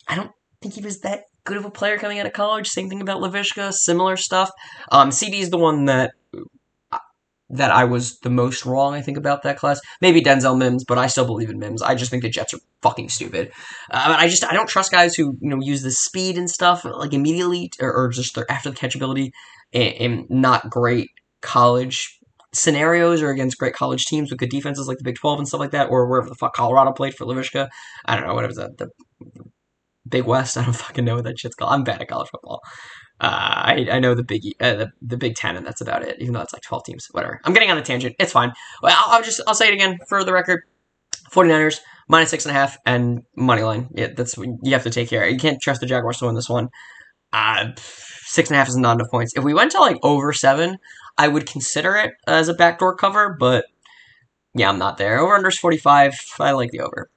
I 0.08 0.16
don't 0.16 0.32
think 0.62 0.74
he 0.74 0.82
was 0.82 1.02
that 1.02 1.24
good 1.44 1.58
of 1.58 1.66
a 1.66 1.72
player 1.72 1.98
coming 1.98 2.20
out 2.20 2.26
of 2.26 2.34
college. 2.34 2.68
Same 2.68 2.90
thing 2.90 3.02
about 3.02 3.22
Lavishka, 3.22 3.72
similar 3.72 4.18
stuff. 4.18 4.50
Um, 4.92 5.10
CeeDee 5.10 5.40
is 5.40 5.52
the 5.52 5.58
one 5.58 5.86
that 5.86 6.14
that 7.50 7.72
I 7.72 7.86
was 7.86 8.18
the 8.20 8.30
most 8.30 8.66
wrong, 8.66 8.94
I 8.94 9.02
think, 9.02 9.18
about 9.18 9.44
that 9.44 9.58
class. 9.58 9.80
Maybe 10.02 10.22
Denzel 10.22 10.58
Mims, 10.58 10.84
but 10.86 10.98
I 10.98 11.08
still 11.08 11.26
believe 11.26 11.50
in 11.50 11.60
Mims. 11.60 11.82
I 11.82 11.96
just 11.96 12.12
think 12.12 12.24
the 12.24 12.30
Jets 12.30 12.54
are 12.54 12.60
fucking 12.82 13.08
stupid. 13.10 13.52
Uh, 13.90 14.16
I 14.18 14.28
just 14.28 14.44
I 14.44 14.54
don't 14.54 14.68
trust 14.68 14.92
guys 14.92 15.16
who 15.16 15.38
you 15.40 15.50
know 15.50 15.60
use 15.62 15.82
the 15.82 15.92
speed 15.92 16.38
and 16.38 16.50
stuff 16.50 16.84
like 16.84 17.14
immediately 17.14 17.72
or, 17.80 17.94
or 17.94 18.10
just 18.10 18.38
after 18.50 18.70
the 18.70 18.76
catchability 18.76 19.32
in, 19.72 20.26
not 20.30 20.70
great 20.70 21.10
college 21.42 22.20
scenarios 22.54 23.22
or 23.22 23.30
against 23.30 23.58
great 23.58 23.74
college 23.74 24.06
teams 24.06 24.32
with 24.32 24.40
good 24.40 24.50
defenses 24.50 24.88
like 24.88 24.98
the 24.98 25.04
Big 25.04 25.16
12 25.16 25.40
and 25.40 25.48
stuff 25.48 25.60
like 25.60 25.72
that, 25.72 25.90
or 25.90 26.08
wherever 26.08 26.30
the 26.30 26.36
fuck 26.36 26.56
Colorado 26.56 26.92
played 26.92 27.14
for 27.14 27.26
Laviska. 27.26 27.70
I 28.06 28.16
don't 28.16 28.28
know, 28.28 28.34
whatever 28.34 28.54
the, 28.54 28.70
the 28.78 28.90
Big 30.08 30.26
West. 30.26 30.58
I 30.58 30.64
don't 30.64 30.76
fucking 30.76 31.06
know 31.06 31.16
what 31.16 31.26
that 31.26 31.40
shit's 31.40 31.56
called. 31.56 31.72
I'm 31.72 31.84
bad 31.84 32.02
at 32.02 32.08
college 32.08 32.30
football. 32.30 32.62
Uh, 33.20 33.28
I, 33.30 33.88
I 33.94 34.00
know 34.00 34.14
the 34.14 34.24
Big 34.24 34.42
uh, 34.60 34.76
the, 34.76 34.92
the 35.02 35.18
Big 35.18 35.36
Ten, 35.36 35.56
and 35.56 35.66
that's 35.66 35.82
about 35.82 36.04
it. 36.04 36.18
Even 36.20 36.34
though 36.34 36.42
it's 36.42 36.54
like 36.54 36.62
12 36.62 36.84
teams, 36.86 37.08
whatever. 37.12 37.40
I'm 37.44 37.54
getting 37.54 37.72
on 37.72 37.78
a 37.78 37.82
tangent. 37.82 38.16
It's 38.20 38.32
fine. 38.32 38.54
Well, 38.82 38.96
I'll, 38.96 39.16
I'll 39.16 39.24
just 39.24 39.42
I'll 39.48 39.56
say 39.56 39.68
it 39.68 39.74
again 39.74 39.98
for 40.08 40.24
the 40.24 40.34
record. 40.34 40.62
49ers 41.32 41.80
minus 42.08 42.30
six 42.30 42.46
and 42.46 42.56
a 42.56 42.60
half 42.60 42.78
and 42.86 43.24
money 43.36 43.64
line. 43.64 43.90
Yeah, 43.96 44.08
that's 44.16 44.38
you 44.38 44.72
have 44.72 44.84
to 44.84 44.90
take 44.90 45.10
care. 45.10 45.28
You 45.28 45.38
can't 45.38 45.62
trust 45.62 45.82
the 45.82 45.88
Jaguars 45.88 46.20
to 46.20 46.26
win 46.26 46.36
this 46.36 46.50
one. 46.50 46.70
Uh, 47.38 47.72
six 48.26 48.50
and 48.50 48.56
a 48.56 48.60
half 48.60 48.68
is 48.68 48.78
not 48.78 48.96
enough 48.96 49.12
points. 49.12 49.34
If 49.36 49.44
we 49.44 49.54
went 49.54 49.72
to 49.72 49.80
like 49.80 49.98
over 50.04 50.34
seven, 50.34 50.78
I 51.18 51.28
would 51.28 51.46
consider 51.46 51.96
it 51.96 52.14
as 52.28 52.48
a 52.48 52.54
backdoor 52.54 52.96
cover, 52.96 53.36
but 53.40 53.66
yeah, 54.54 54.70
I'm 54.70 54.80
not 54.80 54.98
there. 54.98 55.20
Over 55.20 55.36
under 55.36 55.50
is 55.50 55.58
45. 55.58 56.14
I 56.40 56.52
like 56.52 56.72
the 56.72 56.82
over. 56.82 57.10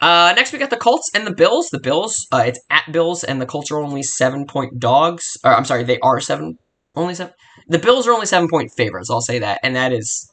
Uh, 0.00 0.32
next, 0.36 0.52
we 0.52 0.58
got 0.58 0.70
the 0.70 0.76
Colts 0.76 1.10
and 1.14 1.26
the 1.26 1.34
Bills. 1.34 1.68
The 1.70 1.80
Bills, 1.80 2.26
uh, 2.32 2.44
it's 2.46 2.60
at 2.70 2.92
Bills, 2.92 3.24
and 3.24 3.40
the 3.40 3.46
Colts 3.46 3.70
are 3.70 3.78
only 3.78 4.02
seven 4.02 4.46
point 4.46 4.78
dogs. 4.78 5.24
Or, 5.42 5.54
I'm 5.54 5.64
sorry, 5.64 5.84
they 5.84 5.98
are 6.00 6.20
seven, 6.20 6.58
only 6.94 7.14
seven. 7.14 7.32
The 7.68 7.78
Bills 7.78 8.06
are 8.06 8.12
only 8.12 8.26
seven 8.26 8.48
point 8.48 8.72
favorites. 8.76 9.10
I'll 9.10 9.22
say 9.22 9.38
that, 9.38 9.60
and 9.62 9.74
that 9.74 9.92
is 9.92 10.28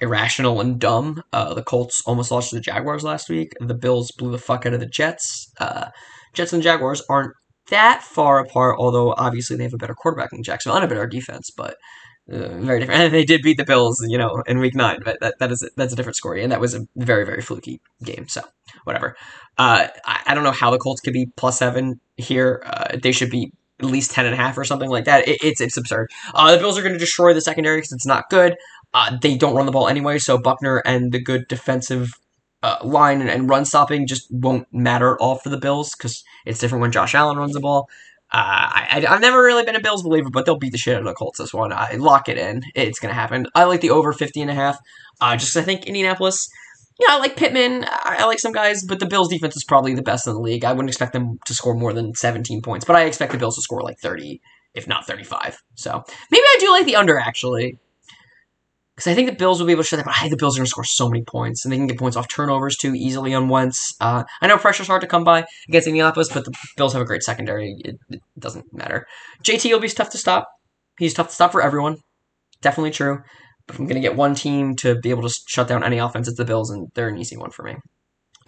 irrational 0.00 0.60
and 0.60 0.78
dumb. 0.80 1.22
Uh, 1.32 1.52
the 1.54 1.62
Colts 1.62 2.02
almost 2.06 2.30
lost 2.30 2.50
to 2.50 2.56
the 2.56 2.62
Jaguars 2.62 3.02
last 3.04 3.28
week. 3.28 3.52
The 3.60 3.74
Bills 3.74 4.10
blew 4.12 4.30
the 4.30 4.38
fuck 4.38 4.64
out 4.64 4.72
of 4.72 4.80
the 4.80 4.86
Jets. 4.86 5.52
Uh, 5.60 5.88
Jets 6.32 6.52
and 6.52 6.62
Jaguars 6.62 7.02
aren't 7.10 7.34
that 7.70 8.02
far 8.02 8.38
apart, 8.38 8.76
although 8.78 9.14
obviously 9.16 9.56
they 9.56 9.64
have 9.64 9.74
a 9.74 9.78
better 9.78 9.94
quarterback 9.94 10.32
in 10.32 10.42
Jacksonville 10.42 10.76
and 10.76 10.84
a 10.84 10.88
better 10.88 11.06
defense, 11.06 11.50
but 11.50 11.76
uh, 12.30 12.48
very 12.58 12.80
different. 12.80 13.00
And 13.04 13.14
they 13.14 13.24
did 13.24 13.42
beat 13.42 13.56
the 13.56 13.64
Bills, 13.64 14.04
you 14.08 14.18
know, 14.18 14.42
in 14.46 14.58
Week 14.58 14.74
Nine, 14.74 15.00
but 15.04 15.18
that, 15.20 15.38
that 15.38 15.50
is 15.50 15.68
that's 15.76 15.92
a 15.92 15.96
different 15.96 16.16
story, 16.16 16.42
and 16.42 16.52
that 16.52 16.60
was 16.60 16.74
a 16.74 16.86
very 16.96 17.24
very 17.24 17.42
fluky 17.42 17.80
game. 18.02 18.28
So 18.28 18.42
whatever. 18.84 19.16
Uh, 19.56 19.88
I, 20.04 20.22
I 20.26 20.34
don't 20.34 20.44
know 20.44 20.52
how 20.52 20.70
the 20.70 20.78
Colts 20.78 21.00
could 21.00 21.14
be 21.14 21.30
plus 21.36 21.58
seven 21.58 22.00
here. 22.16 22.62
Uh, 22.66 22.96
they 23.02 23.12
should 23.12 23.30
be 23.30 23.52
at 23.80 23.86
least 23.86 24.10
ten 24.10 24.26
and 24.26 24.34
a 24.34 24.38
half 24.38 24.58
or 24.58 24.64
something 24.64 24.90
like 24.90 25.04
that. 25.04 25.26
It, 25.26 25.42
it's 25.42 25.60
it's 25.60 25.76
absurd. 25.76 26.10
Uh, 26.34 26.52
the 26.52 26.58
Bills 26.58 26.78
are 26.78 26.82
going 26.82 26.94
to 26.94 26.98
destroy 26.98 27.32
the 27.32 27.40
secondary 27.40 27.78
because 27.78 27.92
it's 27.92 28.06
not 28.06 28.28
good. 28.30 28.56
Uh, 28.94 29.16
they 29.20 29.36
don't 29.36 29.54
run 29.54 29.66
the 29.66 29.72
ball 29.72 29.88
anyway, 29.88 30.18
so 30.18 30.38
Buckner 30.38 30.78
and 30.78 31.12
the 31.12 31.20
good 31.20 31.46
defensive 31.48 32.10
uh, 32.62 32.78
line 32.82 33.20
and, 33.20 33.30
and, 33.30 33.48
run 33.48 33.64
stopping 33.64 34.06
just 34.06 34.26
won't 34.30 34.66
matter 34.72 35.14
at 35.14 35.20
all 35.20 35.36
for 35.36 35.48
the 35.48 35.58
Bills 35.58 35.94
because 35.94 36.24
it's 36.48 36.58
different 36.58 36.82
when 36.82 36.92
Josh 36.92 37.14
Allen 37.14 37.36
runs 37.36 37.52
the 37.52 37.60
ball. 37.60 37.88
Uh, 38.30 38.68
I, 38.90 39.04
have 39.06 39.20
never 39.20 39.42
really 39.42 39.64
been 39.64 39.76
a 39.76 39.80
Bills 39.80 40.02
believer, 40.02 40.28
but 40.30 40.44
they'll 40.44 40.58
beat 40.58 40.72
the 40.72 40.78
shit 40.78 40.94
out 40.94 41.00
of 41.00 41.06
the 41.06 41.14
Colts 41.14 41.38
this 41.38 41.54
one. 41.54 41.72
I 41.72 41.94
lock 41.94 42.28
it 42.28 42.36
in. 42.36 42.62
It's 42.74 42.98
going 42.98 43.10
to 43.10 43.18
happen. 43.18 43.46
I 43.54 43.64
like 43.64 43.80
the 43.80 43.90
over 43.90 44.12
50 44.12 44.42
and 44.42 44.50
a 44.50 44.54
half. 44.54 44.78
Uh, 45.20 45.36
just 45.36 45.56
I 45.56 45.62
think 45.62 45.86
Indianapolis, 45.86 46.48
yeah, 46.98 47.14
I 47.14 47.18
like 47.18 47.36
Pittman. 47.36 47.84
I, 47.84 48.16
I, 48.20 48.24
like 48.26 48.38
some 48.38 48.52
guys, 48.52 48.84
but 48.84 48.98
the 48.98 49.06
Bills 49.06 49.28
defense 49.28 49.56
is 49.56 49.64
probably 49.64 49.94
the 49.94 50.02
best 50.02 50.26
in 50.26 50.34
the 50.34 50.40
league. 50.40 50.64
I 50.64 50.72
wouldn't 50.72 50.90
expect 50.90 51.12
them 51.12 51.38
to 51.46 51.54
score 51.54 51.74
more 51.74 51.92
than 51.92 52.14
17 52.14 52.60
points, 52.60 52.84
but 52.84 52.96
I 52.96 53.04
expect 53.04 53.32
the 53.32 53.38
Bills 53.38 53.56
to 53.56 53.62
score 53.62 53.82
like 53.82 53.98
30, 53.98 54.40
if 54.74 54.86
not 54.86 55.06
35. 55.06 55.62
So 55.74 56.04
maybe 56.30 56.42
I 56.42 56.56
do 56.60 56.70
like 56.70 56.86
the 56.86 56.96
under 56.96 57.18
actually 57.18 57.78
because 58.98 59.12
I 59.12 59.14
think 59.14 59.30
the 59.30 59.36
Bills 59.36 59.60
will 59.60 59.66
be 59.66 59.72
able 59.72 59.84
to 59.84 59.88
show 59.88 59.94
that. 59.94 60.04
But 60.04 60.16
I 60.16 60.18
think 60.18 60.32
the 60.32 60.36
Bills 60.36 60.56
are 60.56 60.58
going 60.58 60.66
to 60.66 60.70
score 60.70 60.82
so 60.82 61.08
many 61.08 61.22
points, 61.22 61.64
and 61.64 61.70
they 61.70 61.76
can 61.76 61.86
get 61.86 62.00
points 62.00 62.16
off 62.16 62.26
turnovers 62.26 62.76
too 62.76 62.96
easily 62.96 63.32
on 63.32 63.48
Wentz. 63.48 63.94
Uh, 64.00 64.24
I 64.40 64.48
know 64.48 64.58
pressure's 64.58 64.88
hard 64.88 65.02
to 65.02 65.06
come 65.06 65.22
by 65.22 65.44
against 65.68 65.86
Indianapolis, 65.86 66.30
but 66.34 66.44
the 66.44 66.52
Bills 66.76 66.94
have 66.94 67.02
a 67.02 67.04
great 67.04 67.22
secondary. 67.22 67.76
It, 67.84 67.96
it, 68.10 68.20
doesn't 68.40 68.64
matter. 68.72 69.06
JT 69.44 69.70
will 69.70 69.78
be 69.78 69.88
tough 69.88 70.10
to 70.10 70.18
stop. 70.18 70.48
He's 70.98 71.14
tough 71.14 71.28
to 71.28 71.34
stop 71.34 71.52
for 71.52 71.62
everyone. 71.62 71.98
Definitely 72.60 72.90
true. 72.90 73.20
But 73.68 73.74
if 73.74 73.80
I'm 73.80 73.86
going 73.86 74.02
to 74.02 74.08
get 74.08 74.16
one 74.16 74.34
team 74.34 74.74
to 74.76 74.96
be 74.96 75.10
able 75.10 75.22
to 75.22 75.34
shut 75.46 75.68
down 75.68 75.84
any 75.84 75.98
offense, 75.98 76.26
it's 76.26 76.36
the 76.36 76.44
Bills, 76.44 76.68
and 76.68 76.88
they're 76.96 77.08
an 77.08 77.18
easy 77.18 77.36
one 77.36 77.50
for 77.52 77.62
me. 77.62 77.76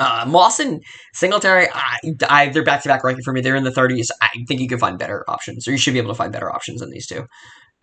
Uh, 0.00 0.25
Mawson, 0.26 0.80
Singletary, 1.14 1.69
I, 1.73 1.99
I, 2.28 2.49
they're 2.49 2.64
back 2.64 2.83
to 2.83 2.88
back 2.88 3.04
ranking 3.04 3.23
for 3.23 3.33
me. 3.33 3.40
They're 3.40 3.54
in 3.54 3.62
the 3.62 3.71
30s. 3.71 4.09
I 4.21 4.30
think 4.49 4.61
you 4.61 4.66
can 4.66 4.78
find 4.78 4.99
better 4.99 5.25
options, 5.28 5.69
or 5.69 5.71
you 5.71 5.78
should 5.78 5.92
be 5.92 6.00
able 6.00 6.11
to 6.11 6.16
find 6.16 6.33
better 6.33 6.52
options 6.52 6.80
than 6.80 6.90
these 6.90 7.07
two 7.07 7.26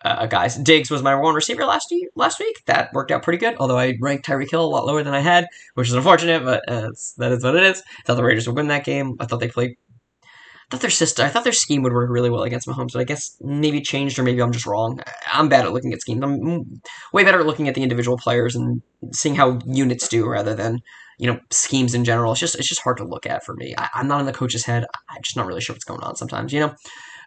uh, 0.02 0.26
guys. 0.26 0.56
Diggs 0.56 0.90
was 0.90 1.02
my 1.02 1.14
one 1.14 1.34
receiver 1.34 1.64
last 1.64 1.88
week. 1.90 2.08
Last 2.14 2.38
week 2.38 2.64
that 2.66 2.92
worked 2.92 3.10
out 3.10 3.22
pretty 3.22 3.38
good. 3.38 3.56
Although 3.58 3.78
I 3.78 3.96
ranked 4.00 4.26
Tyreek 4.26 4.50
Hill 4.50 4.64
a 4.64 4.66
lot 4.66 4.86
lower 4.86 5.02
than 5.02 5.14
I 5.14 5.20
had, 5.20 5.46
which 5.74 5.88
is 5.88 5.94
unfortunate, 5.94 6.44
but 6.44 6.68
uh, 6.68 6.90
that 7.18 7.32
is 7.32 7.44
what 7.44 7.56
it 7.56 7.64
is. 7.64 7.82
I 7.98 8.02
thought 8.04 8.16
the 8.16 8.24
Raiders 8.24 8.46
would 8.46 8.56
win 8.56 8.68
that 8.68 8.84
game. 8.84 9.16
I 9.20 9.26
thought 9.26 9.40
they 9.40 9.48
played. 9.48 9.76
I 10.22 10.70
thought 10.70 10.82
their 10.82 10.90
system. 10.90 11.24
I 11.24 11.30
thought 11.30 11.44
their 11.44 11.52
scheme 11.52 11.82
would 11.82 11.94
work 11.94 12.10
really 12.10 12.30
well 12.30 12.42
against 12.42 12.68
Mahomes, 12.68 12.92
but 12.92 13.00
I 13.00 13.04
guess 13.04 13.36
maybe 13.40 13.80
changed 13.80 14.18
or 14.18 14.22
maybe 14.22 14.42
I'm 14.42 14.52
just 14.52 14.66
wrong. 14.66 15.00
I'm 15.32 15.48
bad 15.48 15.64
at 15.64 15.72
looking 15.72 15.94
at 15.94 16.00
schemes. 16.02 16.22
I'm 16.22 16.82
way 17.12 17.24
better 17.24 17.40
at 17.40 17.46
looking 17.46 17.68
at 17.68 17.74
the 17.74 17.82
individual 17.82 18.18
players 18.18 18.54
and 18.54 18.82
seeing 19.12 19.34
how 19.34 19.58
units 19.64 20.08
do 20.08 20.28
rather 20.28 20.54
than 20.54 20.80
you 21.18 21.26
know 21.26 21.40
schemes 21.50 21.94
in 21.94 22.04
general. 22.04 22.32
It's 22.32 22.40
just 22.40 22.54
it's 22.54 22.68
just 22.68 22.82
hard 22.82 22.98
to 22.98 23.04
look 23.04 23.26
at 23.26 23.44
for 23.44 23.54
me. 23.54 23.74
I, 23.78 23.88
am 23.94 24.08
not 24.08 24.20
in 24.20 24.26
the 24.26 24.32
coach's 24.32 24.66
head. 24.66 24.84
I'm 25.08 25.22
just 25.22 25.36
not 25.36 25.46
really 25.46 25.62
sure 25.62 25.74
what's 25.74 25.84
going 25.84 26.02
on 26.02 26.16
sometimes. 26.16 26.52
You 26.52 26.60
know. 26.60 26.74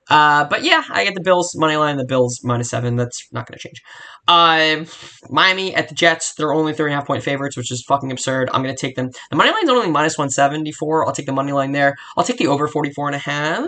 Uh, 0.10 0.46
but 0.46 0.64
yeah, 0.64 0.84
I 0.90 1.04
get 1.06 1.14
the 1.16 1.22
Bills 1.22 1.56
money 1.56 1.76
line, 1.76 1.98
the 1.98 2.06
Bills 2.06 2.42
minus 2.44 2.70
seven. 2.70 2.96
That's 2.96 3.28
not 3.32 3.48
going 3.48 3.58
to 3.58 3.62
change. 3.62 3.82
Uh, 4.28 4.86
Miami 5.30 5.74
at 5.76 5.90
the 5.90 5.96
Jets. 5.96 6.34
They're 6.36 6.54
only 6.54 6.74
three 6.74 6.88
and 6.88 6.94
a 6.94 6.98
half 6.98 7.08
point 7.08 7.24
favorites, 7.24 7.56
which 7.56 7.72
is 7.72 7.84
fucking 7.88 8.12
absurd. 8.12 8.50
I'm 8.54 8.64
going 8.64 8.76
to 8.76 8.80
take 8.80 8.96
them. 8.96 9.12
The 9.30 9.38
money 9.38 9.52
line's 9.52 9.70
only 9.70 9.90
minus 9.90 10.18
one 10.18 10.30
seventy 10.30 10.72
four. 10.72 11.06
I'll 11.06 11.14
take 11.14 11.28
the 11.28 11.34
money 11.34 11.52
line 11.52 11.72
there. 11.72 11.96
I'll 12.18 12.24
take 12.24 12.38
the 12.38 12.48
over 12.48 12.68
forty 12.68 12.92
four 12.92 13.08
and 13.08 13.16
a 13.16 13.20
half. 13.20 13.68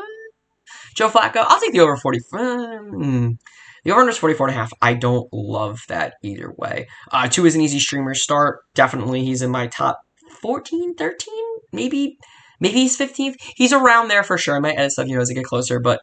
Joe 0.96 1.10
Flacco. 1.10 1.46
I'll 1.48 1.60
take 1.60 1.74
the 1.74 1.80
over 1.80 1.96
forty. 1.98 2.20
Hmm. 2.32 3.32
The 3.84 3.92
over 3.92 4.00
under 4.00 4.12
is 4.12 4.18
44 4.18 4.48
and 4.48 4.56
a 4.56 4.60
half. 4.60 4.72
I 4.82 4.94
don't 4.94 5.28
love 5.34 5.82
that 5.90 6.14
either 6.24 6.54
way. 6.58 6.88
Uh, 7.12 7.28
Tua 7.28 7.48
is 7.48 7.56
an 7.56 7.62
easy 7.62 7.80
streamer 7.80 8.14
start. 8.14 8.62
Definitely 8.74 9.26
he's 9.26 9.42
in 9.42 9.52
my 9.52 9.68
top 9.68 10.00
14, 10.42 10.96
13, 10.96 11.34
maybe 11.74 12.18
maybe 12.64 12.80
he's 12.80 12.98
15th. 12.98 13.36
He's 13.56 13.74
around 13.74 14.08
there 14.08 14.24
for 14.24 14.38
sure. 14.38 14.56
I 14.56 14.60
might 14.60 14.78
edit 14.78 14.94
stuff, 14.94 15.08
you 15.08 15.16
know, 15.16 15.22
as 15.22 15.30
I 15.30 15.34
get 15.34 15.44
closer, 15.44 15.80
but 15.80 16.02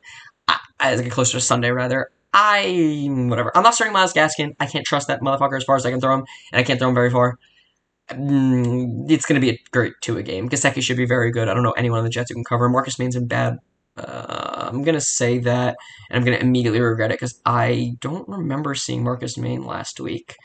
as 0.79 1.00
I 1.00 1.02
get 1.02 1.12
closer 1.12 1.38
to 1.38 1.40
Sunday, 1.40 1.71
rather. 1.71 2.11
I 2.33 3.09
whatever. 3.11 3.50
I'm 3.57 3.64
not 3.64 3.75
starting 3.75 3.93
Myles 3.93 4.12
Gaskin. 4.12 4.55
I 4.61 4.67
can't 4.67 4.87
trust 4.87 5.09
that 5.09 5.21
motherfucker 5.21 5.57
as 5.57 5.64
far 5.64 5.75
as 5.75 5.85
I 5.85 5.90
can 5.90 6.00
throw 6.00 6.14
him, 6.14 6.25
and 6.52 6.61
I 6.61 6.62
can't 6.62 6.79
throw 6.79 6.88
him 6.88 6.95
very 6.95 7.11
far. 7.11 7.38
Mm, 8.09 9.11
it's 9.11 9.26
going 9.26 9.40
to 9.40 9.45
be 9.45 9.52
a 9.55 9.59
great 9.73 9.95
Tua 10.00 10.23
game. 10.23 10.49
Gesicki 10.49 10.81
should 10.81 10.97
be 10.97 11.07
very 11.07 11.33
good. 11.33 11.49
I 11.49 11.55
don't 11.55 11.64
know 11.64 11.73
anyone 11.73 11.99
on 11.99 12.05
the 12.05 12.11
Jets 12.11 12.31
who 12.31 12.35
can 12.35 12.45
cover. 12.45 12.69
Marcus 12.69 12.99
Maye's 13.00 13.17
in 13.17 13.26
bad. 13.26 13.59
Uh, 13.97 14.69
I'm 14.69 14.83
going 14.83 14.95
to 14.95 15.00
say 15.00 15.38
that, 15.38 15.76
and 16.09 16.19
I'm 16.19 16.25
going 16.25 16.38
to 16.38 16.45
immediately 16.45 16.81
regret 16.81 17.11
it 17.11 17.14
because 17.14 17.40
I 17.45 17.97
don't 18.00 18.29
remember 18.29 18.75
seeing 18.76 19.02
Marcus 19.02 19.37
Maye 19.37 19.59
last 19.59 19.99
week. 19.99 20.37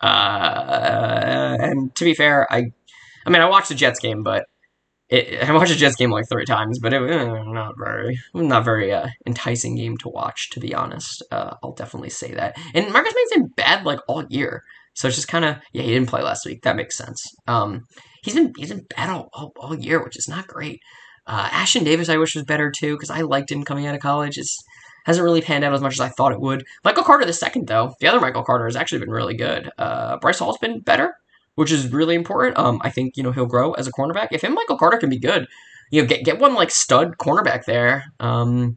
Uh, 0.00 1.56
and 1.60 1.94
to 1.94 2.04
be 2.04 2.14
fair, 2.14 2.52
I, 2.52 2.72
I 3.26 3.30
mean, 3.30 3.42
I 3.42 3.46
watched 3.46 3.68
the 3.68 3.74
Jets 3.76 4.00
game, 4.00 4.24
but 4.24 4.46
it, 5.08 5.42
I 5.42 5.52
watched 5.52 5.70
the 5.70 5.76
Jets 5.76 5.96
game 5.96 6.10
like 6.10 6.28
three 6.28 6.44
times, 6.44 6.78
but 6.78 6.92
it 6.92 7.00
was 7.00 7.10
uh, 7.10 7.42
not 7.44 7.74
very, 7.78 8.20
not 8.34 8.64
very 8.64 8.92
uh, 8.92 9.08
enticing 9.26 9.74
game 9.74 9.96
to 9.98 10.08
watch, 10.08 10.50
to 10.50 10.60
be 10.60 10.74
honest. 10.74 11.22
Uh, 11.30 11.56
I'll 11.62 11.72
definitely 11.72 12.10
say 12.10 12.34
that. 12.34 12.56
And 12.74 12.92
Marcus 12.92 13.14
Maye's 13.14 13.30
been 13.38 13.48
bad 13.48 13.86
like 13.86 14.00
all 14.06 14.24
year, 14.28 14.64
so 14.94 15.08
it's 15.08 15.16
just 15.16 15.28
kind 15.28 15.44
of 15.44 15.56
yeah. 15.72 15.82
He 15.82 15.94
didn't 15.94 16.10
play 16.10 16.22
last 16.22 16.44
week. 16.44 16.62
That 16.62 16.76
makes 16.76 16.96
sense. 16.96 17.24
Um, 17.46 17.86
he's 18.22 18.34
been 18.34 18.52
he's 18.56 18.68
been 18.68 18.86
bad 18.96 19.08
all, 19.08 19.30
all, 19.32 19.52
all 19.56 19.74
year, 19.74 20.02
which 20.02 20.18
is 20.18 20.28
not 20.28 20.46
great. 20.46 20.80
Uh, 21.26 21.48
Ashtyn 21.48 21.84
Davis, 21.84 22.08
I 22.08 22.16
wish 22.16 22.34
was 22.34 22.44
better 22.44 22.70
too 22.70 22.94
because 22.94 23.10
I 23.10 23.22
liked 23.22 23.50
him 23.50 23.64
coming 23.64 23.86
out 23.86 23.94
of 23.94 24.00
college. 24.00 24.36
It's 24.36 24.62
hasn't 25.06 25.24
really 25.24 25.40
panned 25.40 25.64
out 25.64 25.72
as 25.72 25.80
much 25.80 25.94
as 25.94 26.00
I 26.00 26.10
thought 26.10 26.32
it 26.32 26.40
would. 26.40 26.66
Michael 26.84 27.02
Carter 27.02 27.24
the 27.24 27.32
second 27.32 27.66
though, 27.66 27.94
the 27.98 28.08
other 28.08 28.20
Michael 28.20 28.44
Carter 28.44 28.66
has 28.66 28.76
actually 28.76 28.98
been 28.98 29.10
really 29.10 29.34
good. 29.34 29.70
Uh, 29.78 30.18
Bryce 30.18 30.38
Hall's 30.38 30.58
been 30.58 30.80
better 30.80 31.14
which 31.58 31.72
is 31.72 31.92
really 31.92 32.14
important. 32.14 32.56
Um, 32.56 32.80
I 32.82 32.90
think 32.90 33.16
you 33.16 33.24
know 33.24 33.32
he'll 33.32 33.44
grow 33.44 33.72
as 33.72 33.88
a 33.88 33.92
cornerback. 33.92 34.28
If 34.30 34.42
him 34.42 34.54
Michael 34.54 34.78
Carter 34.78 34.96
can 34.96 35.10
be 35.10 35.18
good, 35.18 35.48
you 35.90 36.00
know, 36.00 36.06
get 36.06 36.24
get 36.24 36.38
one 36.38 36.54
like 36.54 36.70
stud 36.70 37.18
cornerback 37.18 37.64
there. 37.64 38.04
Um, 38.20 38.76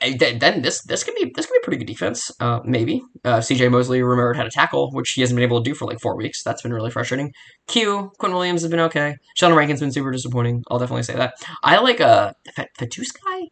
eh, 0.00 0.16
then 0.38 0.62
this 0.62 0.80
this 0.84 1.04
could 1.04 1.14
be 1.16 1.30
this 1.36 1.44
could 1.44 1.52
be 1.52 1.62
pretty 1.62 1.76
good 1.76 1.92
defense. 1.92 2.30
Uh, 2.40 2.60
maybe 2.64 3.02
uh, 3.26 3.42
C.J. 3.42 3.68
Mosley 3.68 4.02
remembered 4.02 4.38
how 4.38 4.42
to 4.42 4.50
tackle, 4.50 4.90
which 4.92 5.10
he 5.10 5.20
hasn't 5.20 5.36
been 5.36 5.44
able 5.44 5.62
to 5.62 5.70
do 5.70 5.74
for 5.74 5.84
like 5.84 6.00
four 6.00 6.16
weeks. 6.16 6.42
That's 6.42 6.62
been 6.62 6.72
really 6.72 6.90
frustrating. 6.90 7.30
Q 7.66 8.10
Quinn 8.18 8.32
Williams 8.32 8.62
has 8.62 8.70
been 8.70 8.80
okay. 8.80 9.16
Sheldon 9.36 9.58
Rankins 9.58 9.80
been 9.80 9.92
super 9.92 10.12
disappointing. 10.12 10.64
I'll 10.70 10.78
definitely 10.78 11.02
say 11.02 11.16
that. 11.16 11.34
I 11.62 11.78
like 11.80 12.00
a 12.00 12.06
uh, 12.06 12.32
Fatuska, 12.80 13.48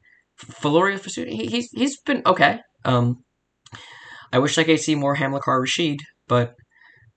Valoria 0.62 0.98
he, 1.28 1.44
he's 1.46 1.70
he's 1.72 2.00
been 2.00 2.22
okay. 2.24 2.60
Um, 2.86 3.22
I 4.32 4.38
wish 4.38 4.56
I 4.56 4.64
could 4.64 4.80
see 4.80 4.94
more 4.94 5.16
Hamilcar 5.16 5.60
Rashed, 5.60 6.00
but 6.26 6.54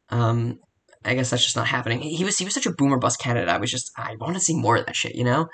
um, 0.10 0.60
I 1.06 1.16
guess 1.16 1.30
that's 1.30 1.44
just 1.44 1.56
not 1.56 1.68
happening. 1.68 2.02
He 2.02 2.24
was 2.24 2.38
he 2.38 2.46
was 2.46 2.54
such 2.54 2.66
a 2.66 2.72
boomer 2.72 2.98
bust 2.98 3.20
candidate. 3.20 3.50
I 3.50 3.58
was 3.58 3.72
just 3.72 3.92
I 3.98 4.16
want 4.20 4.36
to 4.36 4.40
see 4.40 4.56
more 4.56 4.78
of 4.78 4.86
that 4.86 4.96
shit, 4.96 5.16
you 5.16 5.24
know. 5.24 5.48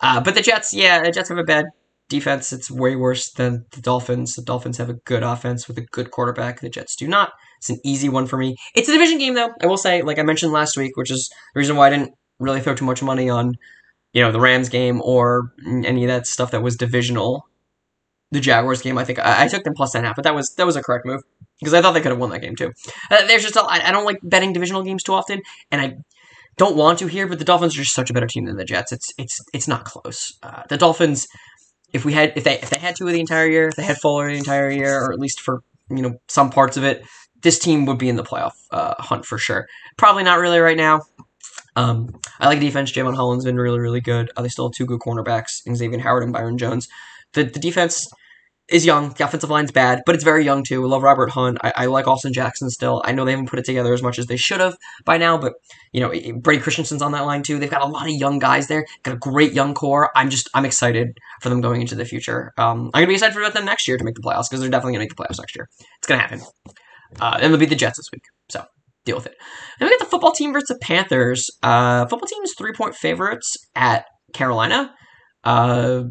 Uh, 0.00 0.20
but 0.20 0.34
the 0.34 0.42
Jets, 0.42 0.72
yeah, 0.72 1.02
the 1.02 1.10
Jets 1.10 1.28
have 1.28 1.38
a 1.38 1.44
bad 1.44 1.66
defense. 2.08 2.52
It's 2.52 2.70
way 2.70 2.96
worse 2.96 3.30
than 3.32 3.64
the 3.72 3.80
Dolphins. 3.80 4.34
The 4.34 4.42
Dolphins 4.42 4.78
have 4.78 4.90
a 4.90 4.94
good 4.94 5.22
offense 5.22 5.66
with 5.66 5.78
a 5.78 5.86
good 5.92 6.10
quarterback. 6.10 6.60
The 6.60 6.68
Jets 6.68 6.96
do 6.96 7.08
not. 7.08 7.32
It's 7.58 7.70
an 7.70 7.78
easy 7.84 8.08
one 8.08 8.26
for 8.26 8.36
me. 8.36 8.56
It's 8.74 8.88
a 8.88 8.92
division 8.92 9.18
game 9.18 9.34
though. 9.34 9.50
I 9.62 9.66
will 9.66 9.76
say, 9.76 10.02
like 10.02 10.18
I 10.18 10.22
mentioned 10.22 10.52
last 10.52 10.76
week, 10.76 10.96
which 10.96 11.10
is 11.10 11.28
the 11.54 11.58
reason 11.58 11.76
why 11.76 11.88
I 11.88 11.90
didn't 11.90 12.12
really 12.38 12.60
throw 12.60 12.74
too 12.74 12.84
much 12.84 13.02
money 13.02 13.30
on, 13.30 13.54
you 14.12 14.22
know, 14.22 14.32
the 14.32 14.40
Rams 14.40 14.68
game 14.68 15.00
or 15.02 15.52
any 15.66 16.04
of 16.04 16.08
that 16.08 16.26
stuff 16.26 16.50
that 16.50 16.62
was 16.62 16.76
divisional. 16.76 17.48
The 18.30 18.40
Jaguars 18.40 18.82
game, 18.82 18.98
I 18.98 19.04
think 19.04 19.20
I, 19.20 19.44
I 19.44 19.48
took 19.48 19.62
them 19.62 19.74
plus 19.74 19.92
ten 19.92 20.04
half, 20.04 20.16
but 20.16 20.24
that 20.24 20.34
was 20.34 20.52
that 20.56 20.66
was 20.66 20.76
a 20.76 20.82
correct 20.82 21.06
move 21.06 21.22
because 21.60 21.74
I 21.74 21.82
thought 21.82 21.92
they 21.92 22.00
could 22.00 22.12
have 22.12 22.18
won 22.18 22.30
that 22.30 22.40
game 22.40 22.56
too. 22.56 22.72
Uh, 23.10 23.26
there's 23.26 23.42
just 23.42 23.56
a, 23.56 23.62
I, 23.62 23.88
I 23.88 23.92
don't 23.92 24.04
like 24.04 24.18
betting 24.22 24.52
divisional 24.52 24.82
games 24.82 25.02
too 25.02 25.14
often, 25.14 25.42
and 25.70 25.80
I 25.80 25.96
don't 26.56 26.76
want 26.76 26.98
to 27.00 27.06
here. 27.06 27.26
But 27.26 27.38
the 27.38 27.44
Dolphins 27.44 27.74
are 27.74 27.82
just 27.82 27.94
such 27.94 28.10
a 28.10 28.12
better 28.12 28.26
team 28.26 28.44
than 28.46 28.56
the 28.56 28.64
Jets. 28.64 28.92
It's 28.92 29.12
it's 29.18 29.40
it's 29.52 29.68
not 29.68 29.84
close. 29.84 30.34
Uh, 30.42 30.62
the 30.68 30.76
Dolphins, 30.76 31.26
if 31.92 32.04
we 32.04 32.12
had 32.12 32.32
if 32.36 32.44
they 32.44 32.58
if 32.60 32.70
they 32.70 32.80
had 32.80 32.96
Tua 32.96 33.08
of 33.08 33.14
the 33.14 33.20
entire 33.20 33.46
year, 33.46 33.68
if 33.68 33.76
they 33.76 33.84
had 33.84 33.98
Fuller 33.98 34.30
the 34.30 34.38
entire 34.38 34.70
year, 34.70 35.00
or 35.00 35.12
at 35.12 35.18
least 35.18 35.40
for 35.40 35.62
you 35.90 36.02
know 36.02 36.14
some 36.28 36.50
parts 36.50 36.76
of 36.76 36.84
it, 36.84 37.04
this 37.42 37.58
team 37.58 37.86
would 37.86 37.98
be 37.98 38.08
in 38.08 38.16
the 38.16 38.24
playoff 38.24 38.54
uh, 38.70 38.94
hunt 38.98 39.24
for 39.24 39.38
sure. 39.38 39.66
Probably 39.96 40.24
not 40.24 40.38
really 40.38 40.58
right 40.58 40.76
now. 40.76 41.02
Um, 41.76 42.20
I 42.38 42.46
like 42.46 42.60
defense. 42.60 42.92
Jevon 42.92 43.16
Holland's 43.16 43.44
been 43.44 43.56
really 43.56 43.80
really 43.80 44.00
good. 44.00 44.30
Uh, 44.36 44.42
they 44.42 44.48
still 44.48 44.68
have 44.68 44.74
two 44.74 44.86
good 44.86 45.00
cornerbacks, 45.00 45.62
Xavier 45.74 46.00
Howard 46.00 46.22
and 46.22 46.32
Byron 46.32 46.58
Jones. 46.58 46.88
The 47.32 47.44
the 47.44 47.58
defense 47.58 48.08
is 48.68 48.86
young. 48.86 49.10
The 49.10 49.24
offensive 49.24 49.50
line's 49.50 49.70
bad, 49.70 50.02
but 50.06 50.14
it's 50.14 50.24
very 50.24 50.44
young 50.44 50.64
too. 50.64 50.82
I 50.82 50.86
love 50.86 51.02
Robert 51.02 51.30
Hunt. 51.30 51.58
I, 51.62 51.72
I, 51.76 51.86
like 51.86 52.06
Austin 52.06 52.32
Jackson 52.32 52.70
still. 52.70 53.02
I 53.04 53.12
know 53.12 53.24
they 53.24 53.32
haven't 53.32 53.48
put 53.48 53.58
it 53.58 53.64
together 53.64 53.92
as 53.92 54.02
much 54.02 54.18
as 54.18 54.26
they 54.26 54.36
should 54.36 54.60
have 54.60 54.76
by 55.04 55.18
now, 55.18 55.36
but 55.36 55.52
you 55.92 56.00
know 56.00 56.10
Brady 56.40 56.62
Christensen's 56.62 57.02
on 57.02 57.12
that 57.12 57.26
line 57.26 57.42
too. 57.42 57.58
They've 57.58 57.70
got 57.70 57.82
a 57.82 57.86
lot 57.86 58.06
of 58.06 58.12
young 58.12 58.38
guys 58.38 58.68
there. 58.68 58.86
Got 59.02 59.14
a 59.14 59.18
great 59.18 59.52
young 59.52 59.74
core. 59.74 60.10
I'm 60.16 60.30
just 60.30 60.48
I'm 60.54 60.64
excited 60.64 61.08
for 61.42 61.50
them 61.50 61.60
going 61.60 61.82
into 61.82 61.94
the 61.94 62.04
future. 62.04 62.52
Um, 62.56 62.90
I'm 62.94 63.02
gonna 63.02 63.08
be 63.08 63.14
excited 63.14 63.34
for 63.34 63.48
them 63.48 63.64
next 63.64 63.86
year 63.86 63.98
to 63.98 64.04
make 64.04 64.14
the 64.14 64.22
playoffs 64.22 64.48
because 64.48 64.60
they're 64.60 64.70
definitely 64.70 64.94
gonna 64.94 65.04
make 65.04 65.14
the 65.14 65.22
playoffs 65.22 65.38
next 65.38 65.54
year. 65.54 65.68
It's 65.98 66.06
gonna 66.06 66.20
happen. 66.20 66.40
Uh, 67.20 67.32
and 67.34 67.44
it'll 67.44 67.58
be 67.58 67.66
the 67.66 67.76
Jets 67.76 67.98
this 67.98 68.08
week, 68.12 68.24
so 68.48 68.64
deal 69.04 69.16
with 69.16 69.26
it. 69.26 69.36
And 69.78 69.86
we 69.86 69.90
got 69.90 70.04
the 70.04 70.10
football 70.10 70.32
team 70.32 70.52
versus 70.52 70.68
the 70.68 70.78
Panthers. 70.80 71.50
Uh, 71.62 72.06
football 72.06 72.26
team 72.26 72.42
is 72.42 72.54
three 72.56 72.72
point 72.72 72.94
favorites 72.94 73.56
at 73.74 74.06
Carolina. 74.32 74.94
Uh, 75.44 76.04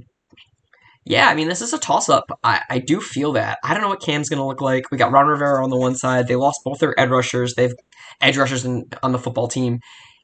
yeah, 1.05 1.27
I 1.27 1.35
mean, 1.35 1.49
this 1.49 1.61
is 1.61 1.73
a 1.73 1.79
toss 1.79 2.07
up. 2.07 2.25
I, 2.43 2.61
I 2.69 2.79
do 2.79 3.01
feel 3.01 3.33
that. 3.33 3.59
I 3.63 3.73
don't 3.73 3.81
know 3.81 3.89
what 3.89 4.01
Cam's 4.01 4.29
going 4.29 4.39
to 4.39 4.45
look 4.45 4.61
like. 4.61 4.89
We 4.89 4.97
got 4.97 5.11
Ron 5.11 5.27
Rivera 5.27 5.63
on 5.63 5.69
the 5.69 5.77
one 5.77 5.95
side. 5.95 6.27
They 6.27 6.35
lost 6.35 6.61
both 6.63 6.79
their 6.79 6.97
edge 6.99 7.09
rushers. 7.09 7.55
They've 7.55 7.73
edge 8.21 8.37
rushers 8.37 8.63
in, 8.63 8.85
on 9.01 9.11
the 9.11 9.19
football 9.19 9.47
team. 9.47 9.79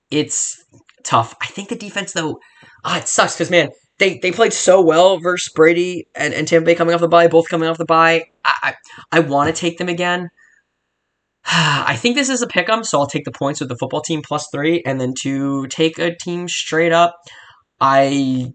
It's 0.09 0.63
tough. 1.03 1.35
I 1.41 1.47
think 1.47 1.69
the 1.69 1.75
defense, 1.75 2.13
though, 2.13 2.39
ah, 2.85 2.99
it 2.99 3.07
sucks 3.07 3.35
because, 3.35 3.51
man, 3.51 3.69
they, 3.99 4.19
they 4.19 4.31
played 4.31 4.53
so 4.53 4.81
well 4.81 5.19
versus 5.19 5.51
Brady 5.53 6.07
and, 6.15 6.33
and 6.33 6.47
Tampa 6.47 6.65
Bay 6.65 6.75
coming 6.75 6.95
off 6.95 7.01
the 7.01 7.09
bye, 7.09 7.27
both 7.27 7.49
coming 7.49 7.67
off 7.67 7.77
the 7.77 7.85
bye. 7.85 8.25
I, 8.45 8.53
I, 9.11 9.17
I 9.17 9.19
want 9.19 9.53
to 9.53 9.59
take 9.59 9.77
them 9.77 9.89
again. 9.89 10.29
I 11.45 11.97
think 11.97 12.15
this 12.15 12.29
is 12.29 12.41
a 12.41 12.47
pick 12.47 12.69
'em, 12.69 12.85
so 12.85 12.99
I'll 12.99 13.07
take 13.07 13.25
the 13.25 13.31
points 13.31 13.59
with 13.59 13.67
the 13.67 13.75
football 13.77 14.01
team 14.01 14.21
plus 14.21 14.47
three, 14.51 14.81
and 14.85 15.01
then 15.01 15.13
to 15.23 15.67
take 15.67 15.99
a 15.99 16.15
team 16.15 16.47
straight 16.47 16.93
up, 16.93 17.15
I 17.81 18.53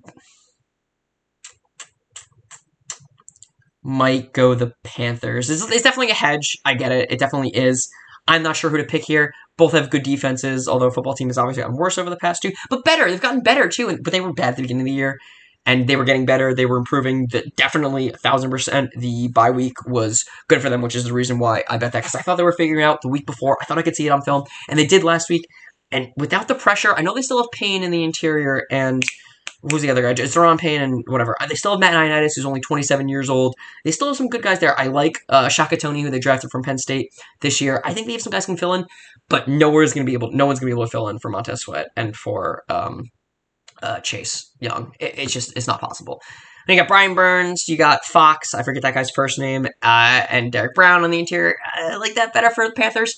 might 3.84 4.32
go 4.32 4.54
the 4.54 4.72
Panthers. 4.82 5.50
It's, 5.50 5.62
it's, 5.70 5.82
definitely 5.82 6.10
a 6.10 6.14
hedge. 6.14 6.56
I 6.64 6.74
get 6.74 6.90
it. 6.90 7.12
It 7.12 7.18
definitely 7.18 7.50
is. 7.50 7.90
I'm 8.26 8.42
not 8.42 8.56
sure 8.56 8.70
who 8.70 8.78
to 8.78 8.84
pick 8.84 9.04
here. 9.04 9.32
Both 9.58 9.72
have 9.72 9.90
good 9.90 10.02
defenses, 10.02 10.66
although 10.66 10.90
football 10.90 11.14
team 11.14 11.28
has 11.28 11.36
obviously 11.36 11.62
gotten 11.62 11.76
worse 11.76 11.98
over 11.98 12.08
the 12.08 12.16
past 12.16 12.42
two, 12.42 12.52
but 12.70 12.84
better. 12.84 13.08
They've 13.08 13.20
gotten 13.20 13.42
better 13.42 13.68
too, 13.68 13.98
but 14.02 14.12
they 14.12 14.22
were 14.22 14.32
bad 14.32 14.48
at 14.48 14.56
the 14.56 14.62
beginning 14.62 14.80
of 14.80 14.86
the 14.86 14.92
year, 14.92 15.20
and 15.66 15.86
they 15.86 15.96
were 15.96 16.04
getting 16.04 16.24
better. 16.24 16.54
They 16.54 16.64
were 16.64 16.78
improving. 16.78 17.28
The, 17.30 17.44
definitely 17.56 18.08
a 18.08 18.16
thousand 18.16 18.50
percent. 18.50 18.90
The 18.96 19.28
bye 19.28 19.50
week 19.50 19.86
was 19.86 20.24
good 20.48 20.62
for 20.62 20.70
them, 20.70 20.80
which 20.80 20.96
is 20.96 21.04
the 21.04 21.12
reason 21.12 21.38
why 21.38 21.62
I 21.68 21.76
bet 21.76 21.92
that 21.92 22.00
because 22.00 22.14
I 22.14 22.22
thought 22.22 22.36
they 22.36 22.42
were 22.42 22.52
figuring 22.52 22.82
out 22.82 23.02
the 23.02 23.10
week 23.10 23.26
before. 23.26 23.58
I 23.60 23.66
thought 23.66 23.78
I 23.78 23.82
could 23.82 23.94
see 23.94 24.06
it 24.06 24.10
on 24.10 24.22
film, 24.22 24.44
and 24.68 24.78
they 24.78 24.86
did 24.86 25.04
last 25.04 25.28
week. 25.28 25.46
And 25.92 26.08
without 26.16 26.48
the 26.48 26.54
pressure, 26.54 26.94
I 26.94 27.02
know 27.02 27.14
they 27.14 27.22
still 27.22 27.42
have 27.42 27.50
pain 27.52 27.84
in 27.84 27.90
the 27.90 28.02
interior 28.02 28.62
and 28.70 29.04
who's 29.70 29.82
the 29.82 29.90
other 29.90 30.02
guy? 30.02 30.22
It's 30.22 30.36
Ron 30.36 30.58
Payne 30.58 30.82
and 30.82 31.04
whatever. 31.06 31.36
They 31.48 31.54
still 31.54 31.72
have 31.72 31.80
Matt 31.80 31.94
Ioannidis, 31.94 32.32
who's 32.36 32.46
only 32.46 32.60
27 32.60 33.08
years 33.08 33.30
old. 33.30 33.54
They 33.84 33.90
still 33.90 34.08
have 34.08 34.16
some 34.16 34.28
good 34.28 34.42
guys 34.42 34.60
there. 34.60 34.78
I 34.78 34.86
like 34.86 35.18
uh, 35.28 35.48
Shaka 35.48 35.76
Toney, 35.76 36.02
who 36.02 36.10
they 36.10 36.18
drafted 36.18 36.50
from 36.50 36.62
Penn 36.62 36.78
State 36.78 37.12
this 37.40 37.60
year. 37.60 37.80
I 37.84 37.94
think 37.94 38.06
they 38.06 38.12
have 38.12 38.22
some 38.22 38.32
guys 38.32 38.46
can 38.46 38.56
fill 38.56 38.74
in, 38.74 38.86
but 39.28 39.48
nowhere's 39.48 39.92
going 39.92 40.06
to 40.06 40.10
be 40.10 40.14
able. 40.14 40.32
No 40.32 40.46
one's 40.46 40.60
going 40.60 40.70
to 40.70 40.74
be 40.74 40.78
able 40.78 40.86
to 40.86 40.90
fill 40.90 41.08
in 41.08 41.18
for 41.18 41.30
Montez 41.30 41.62
Sweat 41.62 41.88
and 41.96 42.14
for 42.14 42.62
um, 42.68 43.04
uh, 43.82 44.00
Chase 44.00 44.50
Young. 44.60 44.92
It, 45.00 45.18
it's 45.18 45.32
just 45.32 45.56
it's 45.56 45.66
not 45.66 45.80
possible. 45.80 46.20
And 46.66 46.74
you 46.74 46.80
got 46.80 46.88
Brian 46.88 47.14
Burns, 47.14 47.68
you 47.68 47.76
got 47.76 48.04
Fox, 48.06 48.54
I 48.54 48.62
forget 48.62 48.82
that 48.82 48.94
guy's 48.94 49.10
first 49.10 49.38
name, 49.38 49.66
uh, 49.82 50.26
and 50.30 50.50
Derrick 50.50 50.74
Brown 50.74 51.04
on 51.04 51.10
the 51.10 51.18
interior. 51.18 51.56
I 51.74 51.96
like 51.96 52.14
that 52.14 52.32
better 52.32 52.50
for 52.50 52.66
the 52.66 52.74
Panthers. 52.74 53.14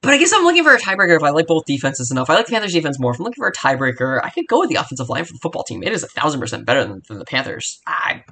But 0.00 0.12
I 0.12 0.18
guess 0.18 0.32
I'm 0.32 0.44
looking 0.44 0.62
for 0.62 0.72
a 0.72 0.78
tiebreaker 0.78 1.16
if 1.16 1.24
I 1.24 1.30
like 1.30 1.48
both 1.48 1.64
defenses 1.64 2.12
enough. 2.12 2.30
I 2.30 2.34
like 2.34 2.46
the 2.46 2.52
Panthers 2.52 2.72
defense 2.72 3.00
more. 3.00 3.12
If 3.12 3.18
I'm 3.18 3.24
looking 3.24 3.42
for 3.42 3.48
a 3.48 3.52
tiebreaker, 3.52 4.20
I 4.22 4.30
could 4.30 4.46
go 4.46 4.60
with 4.60 4.68
the 4.68 4.76
offensive 4.76 5.08
line 5.08 5.24
for 5.24 5.32
the 5.32 5.40
football 5.42 5.64
team. 5.64 5.82
It 5.82 5.92
is 5.92 6.04
a 6.04 6.06
thousand 6.06 6.38
percent 6.38 6.66
better 6.66 6.84
than, 6.84 7.02
than, 7.08 7.18
the 7.18 7.24
Panthers. 7.24 7.80
I 7.84 8.22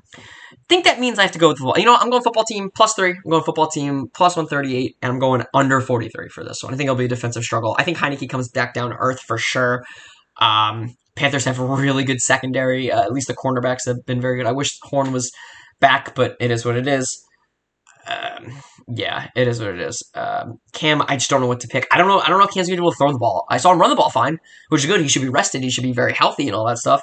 think 0.69 0.85
that 0.85 1.01
means 1.01 1.19
I 1.19 1.23
have 1.23 1.33
to 1.33 1.41
go 1.41 1.49
with 1.49 1.59
the. 1.59 1.75
You 1.77 1.85
know? 1.85 1.97
I'm 1.97 2.09
going 2.09 2.23
football 2.23 2.45
team 2.45 2.71
plus 2.73 2.95
three. 2.95 3.11
I'm 3.11 3.31
going 3.31 3.43
football 3.43 3.67
team 3.67 4.07
plus 4.15 4.37
138, 4.37 4.97
and 5.03 5.13
I'm 5.13 5.19
going 5.19 5.43
under 5.55 5.81
43 5.81 6.29
for 6.29 6.45
this 6.45 6.63
one. 6.63 6.73
I 6.73 6.77
think 6.77 6.87
it'll 6.87 6.97
be 6.97 7.07
a 7.07 7.09
defensive 7.09 7.43
struggle. 7.43 7.75
I 7.77 7.83
think 7.83 7.99
Heinicke 7.99 8.29
comes 8.29 8.49
back 8.49 8.73
down 8.73 8.91
to 8.91 8.97
earth 8.97 9.21
for 9.21 9.37
sure. 9.37 9.85
Um, 10.41 10.95
Panthers 11.17 11.47
have 11.47 11.59
a 11.59 11.65
really 11.65 12.05
good 12.05 12.21
secondary. 12.21 12.93
Uh, 12.93 13.03
at 13.03 13.13
least 13.13 13.27
the 13.27 13.35
cornerbacks 13.35 13.87
have 13.87 14.07
been 14.07 14.21
very 14.21 14.37
good. 14.37 14.47
I 14.47 14.53
wish 14.53 14.79
Horn 14.83 15.11
was 15.11 15.33
back, 15.81 16.15
but 16.15 16.37
it 16.39 16.53
is 16.53 16.65
what 16.65 16.77
it 16.77 16.87
is. 16.87 17.25
Um, 18.07 18.63
yeah, 18.89 19.29
it 19.35 19.49
is 19.49 19.61
what 19.61 19.71
it 19.71 19.81
is. 19.81 20.03
Um, 20.15 20.59
Cam, 20.73 21.03
I 21.03 21.17
just 21.17 21.29
don't 21.31 21.41
know 21.41 21.47
what 21.47 21.61
to 21.61 21.69
pick. 21.69 21.87
I 21.91 21.99
don't 21.99 22.09
know. 22.09 22.21
I 22.21 22.29
don't 22.29 22.39
know 22.39 22.45
if 22.45 22.55
Cam's 22.55 22.69
gonna 22.69 22.77
be 22.77 22.83
able 22.83 22.93
to 22.93 22.97
throw 22.97 23.13
the 23.13 23.19
ball. 23.19 23.47
I 23.51 23.57
saw 23.59 23.73
him 23.73 23.81
run 23.81 23.91
the 23.91 23.97
ball 23.97 24.11
fine, 24.11 24.39
which 24.69 24.83
is 24.83 24.87
good. 24.87 25.01
He 25.01 25.09
should 25.09 25.23
be 25.23 25.29
rested. 25.29 25.63
He 25.63 25.71
should 25.71 25.85
be 25.85 25.93
very 25.93 26.13
healthy 26.13 26.47
and 26.47 26.55
all 26.55 26.67
that 26.67 26.79
stuff. 26.79 27.03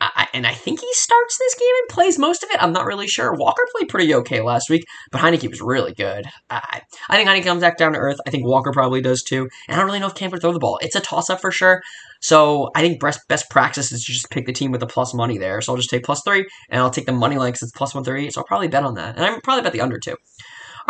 I, 0.00 0.26
and 0.34 0.46
I 0.46 0.54
think 0.54 0.80
he 0.80 0.88
starts 0.92 1.38
this 1.38 1.54
game 1.54 1.74
and 1.80 1.88
plays 1.88 2.18
most 2.18 2.42
of 2.42 2.50
it. 2.50 2.60
I'm 2.60 2.72
not 2.72 2.86
really 2.86 3.06
sure. 3.06 3.34
Walker 3.34 3.62
played 3.76 3.88
pretty 3.88 4.12
okay 4.16 4.40
last 4.40 4.68
week, 4.68 4.84
but 5.12 5.20
Heinicke 5.20 5.48
was 5.48 5.60
really 5.60 5.92
good. 5.92 6.26
I, 6.50 6.82
I 7.08 7.16
think 7.16 7.28
Heinicke 7.28 7.44
comes 7.44 7.60
back 7.60 7.78
down 7.78 7.92
to 7.92 7.98
earth. 7.98 8.18
I 8.26 8.30
think 8.30 8.44
Walker 8.44 8.72
probably 8.72 9.00
does 9.00 9.22
too. 9.22 9.48
And 9.68 9.74
I 9.74 9.76
don't 9.76 9.86
really 9.86 10.00
know 10.00 10.08
if 10.08 10.14
Cam 10.14 10.30
throw 10.30 10.52
the 10.52 10.58
ball. 10.58 10.78
It's 10.82 10.96
a 10.96 11.00
toss 11.00 11.30
up 11.30 11.40
for 11.40 11.52
sure. 11.52 11.82
So 12.20 12.70
I 12.74 12.80
think 12.80 13.00
best 13.00 13.20
best 13.28 13.50
practice 13.50 13.92
is 13.92 14.04
to 14.04 14.12
just 14.12 14.30
pick 14.30 14.46
the 14.46 14.52
team 14.52 14.72
with 14.72 14.80
the 14.80 14.86
plus 14.86 15.14
money 15.14 15.38
there. 15.38 15.60
So 15.60 15.72
I'll 15.72 15.76
just 15.76 15.90
take 15.90 16.04
plus 16.04 16.22
three, 16.24 16.46
and 16.70 16.80
I'll 16.80 16.90
take 16.90 17.06
the 17.06 17.12
money 17.12 17.36
line 17.36 17.52
because 17.52 17.62
it's 17.62 17.76
plus 17.76 17.94
one 17.94 18.04
thirty. 18.04 18.30
So 18.30 18.40
I'll 18.40 18.46
probably 18.46 18.68
bet 18.68 18.84
on 18.84 18.94
that, 18.94 19.16
and 19.16 19.24
I'm 19.24 19.40
probably 19.40 19.62
bet 19.62 19.72
the 19.72 19.80
under 19.80 19.98
too. 19.98 20.16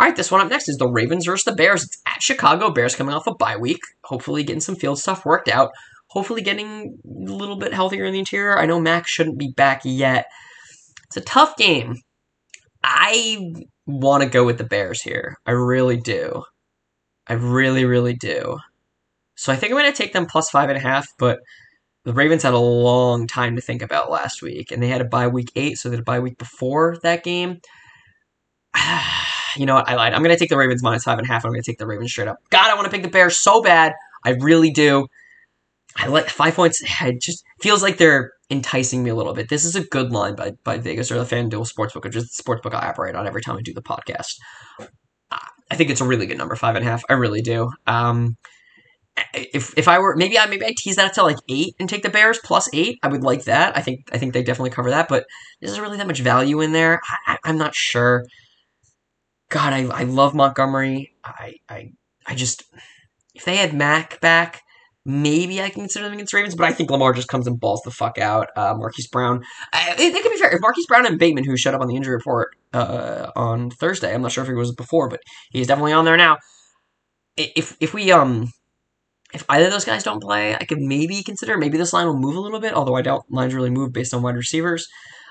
All 0.03 0.09
right, 0.09 0.17
this 0.17 0.29
one 0.29 0.41
up 0.41 0.49
next 0.49 0.67
is 0.67 0.75
the 0.75 0.89
Ravens 0.89 1.25
versus 1.25 1.45
the 1.45 1.55
Bears. 1.55 1.85
It's 1.85 2.01
at 2.05 2.21
Chicago. 2.21 2.69
Bears 2.69 2.93
coming 2.93 3.15
off 3.15 3.25
a 3.25 3.33
bye 3.33 3.55
week, 3.55 3.79
hopefully 4.03 4.43
getting 4.43 4.59
some 4.59 4.75
field 4.75 4.99
stuff 4.99 5.25
worked 5.25 5.47
out 5.47 5.71
hopefully 6.13 6.43
getting 6.43 6.99
a 7.03 7.31
little 7.31 7.55
bit 7.55 7.73
healthier 7.73 8.05
in 8.05 8.13
the 8.13 8.19
interior. 8.19 8.57
I 8.57 8.67
know 8.67 8.79
Max 8.79 9.09
shouldn't 9.09 9.39
be 9.39 9.51
back 9.51 9.81
yet. 9.83 10.27
It's 11.07 11.17
a 11.17 11.21
tough 11.21 11.57
game. 11.57 11.95
I 12.83 13.51
want 13.87 14.21
to 14.21 14.29
go 14.29 14.45
with 14.45 14.59
the 14.59 14.63
Bears 14.63 15.01
here. 15.01 15.37
I 15.47 15.51
really 15.51 15.97
do. 15.97 16.43
I 17.25 17.33
really, 17.33 17.85
really 17.85 18.13
do. 18.13 18.59
So 19.35 19.51
I 19.51 19.55
think 19.55 19.71
I'm 19.71 19.79
going 19.79 19.91
to 19.91 19.97
take 19.97 20.13
them 20.13 20.27
plus 20.27 20.51
five 20.51 20.69
and 20.69 20.77
a 20.77 20.81
half, 20.81 21.07
but 21.17 21.39
the 22.03 22.13
Ravens 22.13 22.43
had 22.43 22.53
a 22.53 22.59
long 22.59 23.25
time 23.25 23.55
to 23.55 23.61
think 23.61 23.81
about 23.81 24.11
last 24.11 24.43
week, 24.43 24.71
and 24.71 24.83
they 24.83 24.89
had 24.89 25.01
a 25.01 25.05
bye 25.05 25.29
week 25.29 25.49
eight, 25.55 25.79
so 25.79 25.89
they 25.89 25.95
had 25.95 26.01
a 26.01 26.03
bye 26.03 26.19
week 26.19 26.37
before 26.37 26.97
that 27.01 27.23
game. 27.23 27.59
you 29.55 29.65
know 29.65 29.75
what? 29.75 29.87
I 29.89 29.95
lied. 29.95 30.13
I'm 30.13 30.23
going 30.23 30.35
to 30.35 30.39
take 30.39 30.49
the 30.49 30.57
Ravens 30.57 30.83
minus 30.83 31.03
five 31.03 31.17
and 31.17 31.27
a 31.27 31.31
half. 31.31 31.45
I'm 31.45 31.51
going 31.51 31.61
to 31.61 31.71
take 31.71 31.77
the 31.77 31.87
Ravens 31.87 32.11
straight 32.11 32.27
up. 32.27 32.37
God, 32.49 32.69
I 32.69 32.75
want 32.75 32.85
to 32.85 32.91
pick 32.91 33.03
the 33.03 33.09
Bears 33.09 33.37
so 33.37 33.61
bad. 33.61 33.93
I 34.25 34.31
really 34.31 34.71
do. 34.71 35.07
I 35.95 36.07
like 36.07 36.29
five 36.29 36.55
points. 36.55 36.81
It 37.01 37.21
just 37.21 37.43
feels 37.61 37.83
like 37.83 37.97
they're 37.97 38.31
enticing 38.49 39.03
me 39.03 39.09
a 39.09 39.15
little 39.15 39.33
bit. 39.33 39.49
This 39.49 39.65
is 39.65 39.75
a 39.75 39.83
good 39.83 40.11
line 40.11 40.35
by, 40.35 40.53
by 40.63 40.77
Vegas 40.77 41.11
or 41.11 41.23
the 41.23 41.35
FanDuel 41.35 41.71
Sportsbook, 41.71 42.05
or 42.05 42.09
just 42.09 42.35
the 42.35 42.43
sportsbook 42.43 42.73
I 42.73 42.87
operate 42.87 43.15
on 43.15 43.27
every 43.27 43.41
time 43.41 43.57
I 43.57 43.61
do 43.61 43.73
the 43.73 43.81
podcast. 43.81 44.35
I 45.71 45.75
think 45.75 45.89
it's 45.89 46.01
a 46.01 46.05
really 46.05 46.25
good 46.25 46.37
number, 46.37 46.55
five 46.55 46.75
and 46.75 46.85
a 46.85 46.89
half. 46.89 47.03
I 47.09 47.13
really 47.13 47.41
do. 47.41 47.71
Um, 47.87 48.37
if 49.33 49.77
if 49.77 49.87
I 49.87 49.99
were 49.99 50.15
maybe 50.15 50.39
I 50.39 50.45
maybe 50.47 50.65
I 50.65 50.73
tease 50.77 50.95
that 50.95 51.13
to 51.15 51.23
like 51.23 51.37
eight 51.49 51.75
and 51.79 51.87
take 51.87 52.03
the 52.03 52.09
Bears 52.09 52.39
plus 52.43 52.67
eight. 52.73 52.99
I 53.03 53.07
would 53.07 53.23
like 53.23 53.43
that. 53.45 53.77
I 53.77 53.81
think 53.81 54.01
I 54.11 54.17
think 54.17 54.33
they 54.33 54.43
definitely 54.43 54.71
cover 54.71 54.89
that. 54.89 55.07
But 55.07 55.25
there's 55.61 55.79
really 55.79 55.97
that 55.97 56.07
much 56.07 56.19
value 56.19 56.61
in 56.61 56.71
there. 56.71 56.99
I, 57.27 57.37
am 57.45 57.57
not 57.57 57.75
sure. 57.75 58.25
God, 59.53 59.71
I, 59.71 59.85
I 59.85 60.03
love 60.05 60.33
Montgomery. 60.33 61.13
I 61.23 61.57
I 61.69 61.91
I 62.25 62.33
just 62.33 62.63
if 63.35 63.45
they 63.45 63.57
had 63.57 63.71
Mack 63.71 64.19
back, 64.19 64.63
maybe 65.05 65.61
I 65.61 65.69
can 65.69 65.81
consider 65.81 66.05
them 66.05 66.13
against 66.13 66.33
Ravens, 66.33 66.55
but 66.55 66.65
I 66.65 66.73
think 66.73 66.89
Lamar 66.89 67.13
just 67.13 67.27
comes 67.27 67.45
and 67.45 67.59
balls 67.59 67.83
the 67.85 67.91
fuck 67.91 68.17
out. 68.17 68.47
Uh, 68.55 68.73
Marquise 68.75 69.07
Brown, 69.07 69.43
I, 69.71 69.91
it, 69.91 70.15
it 70.15 70.23
could 70.23 70.31
be 70.31 70.39
fair. 70.39 70.49
If 70.49 70.59
Marquise 70.59 70.87
Brown 70.87 71.05
and 71.05 71.19
Bateman, 71.19 71.43
who 71.43 71.55
showed 71.55 71.75
up 71.75 71.81
on 71.81 71.87
the 71.87 71.95
injury 71.95 72.15
report 72.15 72.55
uh, 72.73 73.29
on 73.35 73.69
Thursday, 73.69 74.11
I'm 74.11 74.23
not 74.23 74.31
sure 74.31 74.43
if 74.43 74.47
he 74.47 74.55
was 74.55 74.73
before, 74.73 75.07
but 75.07 75.19
he's 75.51 75.67
definitely 75.67 75.93
on 75.93 76.05
there 76.05 76.17
now. 76.17 76.39
If 77.37 77.77
if 77.79 77.93
we 77.93 78.11
um 78.11 78.49
if 79.35 79.45
either 79.49 79.65
of 79.65 79.71
those 79.71 79.85
guys 79.85 80.03
don't 80.03 80.21
play, 80.21 80.55
I 80.55 80.65
could 80.65 80.79
maybe 80.79 81.21
consider 81.21 81.59
maybe 81.59 81.77
this 81.77 81.93
line 81.93 82.07
will 82.07 82.17
move 82.17 82.35
a 82.35 82.39
little 82.39 82.59
bit, 82.59 82.73
although 82.73 82.95
I 82.95 83.03
doubt 83.03 83.25
lines 83.29 83.53
really 83.53 83.69
move 83.69 83.93
based 83.93 84.15
on 84.15 84.23
wide 84.23 84.35
receivers. 84.35 84.87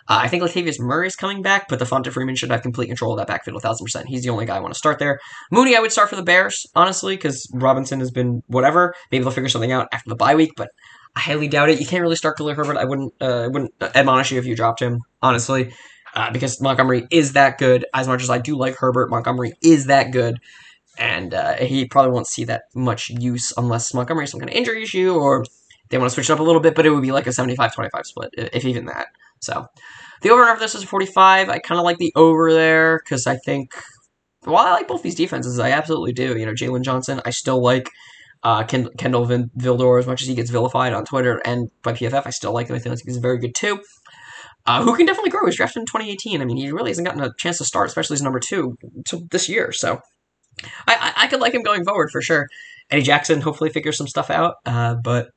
Uh, 0.09 0.21
I 0.23 0.29
think 0.29 0.43
Latavius 0.43 0.81
Murray 0.81 1.07
is 1.07 1.17
coming 1.17 1.43
back, 1.43 1.69
but 1.69 1.79
the 1.79 1.85
Devonta 1.85 2.11
Freeman 2.13 2.35
should 2.35 2.51
have 2.51 2.63
complete 2.63 2.89
control 2.89 3.13
of 3.13 3.19
that 3.19 3.29
backfield, 3.29 3.63
1,000%. 3.63 4.07
He's 4.07 4.23
the 4.23 4.31
only 4.31 4.47
guy 4.47 4.57
I 4.57 4.61
want 4.61 4.75
to 4.75 4.79
start 4.79 4.99
there. 4.99 5.21
Mooney, 5.51 5.77
I 5.77 5.81
would 5.81 5.93
start 5.93 6.11
for 6.11 6.17
the 6.17 6.23
Bears, 6.23 6.67
honestly, 6.75 7.17
because 7.17 7.49
Robinson 7.53 8.01
has 8.01 8.11
been 8.11 8.43
whatever. 8.47 8.95
Maybe 9.11 9.23
they'll 9.23 9.33
figure 9.33 9.49
something 9.49 9.73
out 9.73 9.89
after 9.93 10.09
the 10.09 10.17
bye 10.17 10.35
week, 10.35 10.53
but 10.57 10.69
I 11.15 11.21
highly 11.21 11.49
doubt 11.49 11.71
it. 11.71 11.81
You 11.81 11.87
can't 11.87 12.03
really 12.03 12.17
start 12.17 12.37
Khalil 12.37 12.55
Herbert. 12.55 12.77
I 12.77 12.85
wouldn't, 12.85 13.13
uh, 13.21 13.45
I 13.45 13.49
wouldn't 13.49 13.73
admonish 13.81 14.33
you 14.33 14.39
if 14.39 14.47
you 14.47 14.57
dropped 14.57 14.81
him, 14.81 15.01
honestly, 15.21 15.73
uh, 16.15 16.31
because 16.33 16.61
Montgomery 16.61 17.07
is 17.11 17.35
that 17.35 17.59
good. 17.59 17.85
As 17.95 18.09
much 18.09 18.23
as 18.23 18.31
I 18.31 18.39
do 18.39 18.57
like 18.57 18.77
Herbert, 18.77 19.11
Montgomery 19.11 19.53
is 19.63 19.87
that 19.87 20.11
good. 20.11 20.39
And 20.99 21.33
uh, 21.33 21.55
he 21.55 21.87
probably 21.87 22.13
won't 22.13 22.27
see 22.27 22.45
that 22.45 22.65
much 22.75 23.09
use 23.09 23.53
unless 23.57 23.95
Montgomery 23.95 24.25
has 24.25 24.31
some 24.31 24.41
kind 24.41 24.51
of 24.51 24.57
injury 24.57 24.83
issue 24.83 25.15
or 25.15 25.45
they 25.89 25.99
want 25.99 26.11
to 26.11 26.15
switch 26.15 26.29
it 26.29 26.33
up 26.33 26.41
a 26.41 26.43
little 26.43 26.61
bit, 26.61 26.75
but 26.75 26.87
it 26.87 26.91
would 26.91 27.03
be 27.03 27.13
like 27.13 27.27
a 27.27 27.33
75 27.33 27.75
25 27.75 28.07
split, 28.07 28.31
if 28.37 28.65
even 28.65 28.87
that. 28.87 29.09
So, 29.43 29.67
the 30.23 30.31
over 30.31 30.45
for 30.55 30.61
this 30.61 30.75
is 30.75 30.85
45. 30.85 31.49
I 31.49 31.59
kind 31.59 31.79
of 31.79 31.85
like 31.85 31.99
the 31.99 32.13
over 32.15 32.53
there 32.53 33.01
because 33.05 33.27
I 33.27 33.37
think, 33.37 33.75
well, 34.47 34.57
I 34.57 34.73
like 34.73 34.89
both 34.89 35.03
these 35.03 35.17
defenses. 35.17 35.59
I 35.59 35.71
absolutely 35.71 36.13
do. 36.13 36.39
You 36.39 36.47
know, 36.47 36.53
Jaylon 36.53 36.83
Johnson, 36.83 37.21
I 37.25 37.31
still 37.31 37.61
like 37.63 37.91
uh, 38.45 38.65
Ken- 38.65 38.91
Kindle 38.99 39.25
Vin- 39.25 39.51
Vildor 39.59 39.99
as 39.99 40.07
much 40.07 40.23
as 40.23 40.29
he 40.29 40.35
gets 40.35 40.51
vilified 40.51 40.93
on 40.93 41.05
Twitter 41.05 41.41
and 41.45 41.69
by 41.83 41.93
PFF. 41.93 42.27
I 42.27 42.31
still 42.31 42.53
like 42.53 42.69
him. 42.69 42.77
I 42.77 42.79
think 42.79 43.01
he's 43.05 43.17
very 43.19 43.39
good 43.39 43.55
too. 43.55 43.81
Uh, 44.65 44.83
who 44.85 44.97
can 44.97 45.07
definitely 45.07 45.31
grow. 45.31 45.41
He 45.41 45.47
was 45.47 45.57
drafted 45.57 45.81
in 45.81 45.87
2018. 45.87 46.41
I 46.41 46.45
mean, 46.45 46.57
he 46.57 46.71
really 46.71 46.91
hasn't 46.91 47.07
gotten 47.07 47.23
a 47.23 47.33
chance 47.37 47.59
to 47.59 47.65
start, 47.65 47.89
especially 47.89 48.15
as 48.15 48.23
number 48.23 48.39
two, 48.39 48.77
until 48.95 49.23
this 49.31 49.49
year. 49.49 49.73
So 49.73 50.01
I, 50.87 51.13
I, 51.17 51.25
I 51.25 51.27
could 51.27 51.41
like 51.41 51.55
him 51.55 51.63
going 51.63 51.85
forward 51.85 52.11
for 52.13 52.23
sure. 52.23 52.47
Eddie 52.91 53.03
Jackson 53.03 53.41
hopefully 53.41 53.71
figures 53.71 53.97
some 53.97 54.07
stuff 54.07 54.31
out. 54.31 54.55
Uh, 54.65 54.95
but 55.03 55.31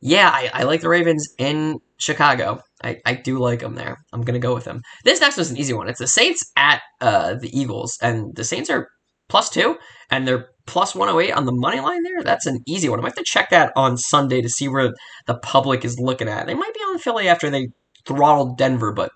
yeah, 0.00 0.28
I, 0.28 0.50
I 0.52 0.62
like 0.64 0.80
the 0.80 0.88
Ravens 0.88 1.28
in 1.38 1.78
Chicago. 1.96 2.60
I, 2.82 2.98
I 3.04 3.14
do 3.14 3.38
like 3.38 3.60
them 3.60 3.74
there. 3.74 3.98
I'm 4.12 4.22
gonna 4.22 4.38
go 4.38 4.54
with 4.54 4.64
them. 4.64 4.82
This 5.04 5.20
next 5.20 5.36
one's 5.36 5.50
an 5.50 5.56
easy 5.56 5.72
one. 5.72 5.88
It's 5.88 5.98
the 5.98 6.06
Saints 6.06 6.40
at 6.56 6.82
uh, 7.00 7.34
the 7.34 7.56
Eagles, 7.58 7.98
and 8.02 8.34
the 8.34 8.44
Saints 8.44 8.70
are 8.70 8.88
plus 9.28 9.48
two, 9.50 9.78
and 10.10 10.26
they're 10.26 10.48
plus 10.66 10.94
108 10.94 11.32
on 11.32 11.46
the 11.46 11.52
money 11.52 11.80
line 11.80 12.02
there. 12.02 12.22
That's 12.22 12.46
an 12.46 12.60
easy 12.66 12.88
one. 12.88 12.98
I 12.98 13.02
might 13.02 13.08
have 13.08 13.16
to 13.16 13.24
check 13.24 13.50
that 13.50 13.72
on 13.76 13.96
Sunday 13.96 14.42
to 14.42 14.48
see 14.48 14.68
where 14.68 14.92
the 15.26 15.38
public 15.38 15.84
is 15.84 15.98
looking 15.98 16.28
at. 16.28 16.46
They 16.46 16.54
might 16.54 16.74
be 16.74 16.80
on 16.80 16.98
Philly 16.98 17.28
after 17.28 17.50
they 17.50 17.68
throttled 18.06 18.58
Denver, 18.58 18.92
but 18.92 19.10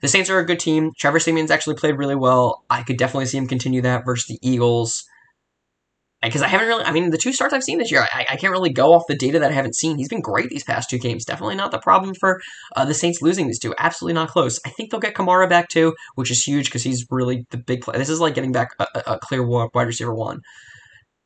the 0.00 0.08
Saints 0.08 0.28
are 0.28 0.38
a 0.38 0.46
good 0.46 0.60
team. 0.60 0.90
Trevor 0.98 1.20
Siemian's 1.20 1.50
actually 1.50 1.76
played 1.76 1.96
really 1.96 2.16
well. 2.16 2.64
I 2.68 2.82
could 2.82 2.98
definitely 2.98 3.26
see 3.26 3.38
him 3.38 3.46
continue 3.46 3.82
that 3.82 4.04
versus 4.04 4.26
the 4.26 4.38
Eagles 4.42 5.04
because 6.22 6.42
I 6.42 6.46
haven't 6.46 6.68
really, 6.68 6.84
I 6.84 6.92
mean, 6.92 7.10
the 7.10 7.18
two 7.18 7.32
starts 7.32 7.52
I've 7.52 7.64
seen 7.64 7.78
this 7.78 7.90
year, 7.90 8.06
I, 8.12 8.24
I, 8.30 8.36
can't 8.36 8.52
really 8.52 8.72
go 8.72 8.92
off 8.92 9.02
the 9.08 9.16
data 9.16 9.40
that 9.40 9.50
I 9.50 9.54
haven't 9.54 9.74
seen. 9.74 9.98
He's 9.98 10.08
been 10.08 10.20
great 10.20 10.50
these 10.50 10.62
past 10.62 10.88
two 10.88 10.98
games. 10.98 11.24
Definitely 11.24 11.56
not 11.56 11.72
the 11.72 11.80
problem 11.80 12.14
for 12.14 12.40
uh, 12.76 12.84
the 12.84 12.94
Saints 12.94 13.20
losing 13.20 13.48
these 13.48 13.58
two. 13.58 13.74
Absolutely 13.78 14.14
not 14.14 14.28
close. 14.28 14.60
I 14.64 14.70
think 14.70 14.90
they'll 14.90 15.00
get 15.00 15.14
Kamara 15.14 15.48
back 15.48 15.68
too, 15.68 15.94
which 16.14 16.30
is 16.30 16.42
huge 16.42 16.66
because 16.66 16.84
he's 16.84 17.04
really 17.10 17.44
the 17.50 17.58
big 17.58 17.80
play. 17.80 17.98
This 17.98 18.08
is 18.08 18.20
like 18.20 18.34
getting 18.34 18.52
back 18.52 18.70
a, 18.78 18.86
a 19.06 19.18
clear 19.18 19.44
wide 19.44 19.86
receiver 19.86 20.14
one. 20.14 20.40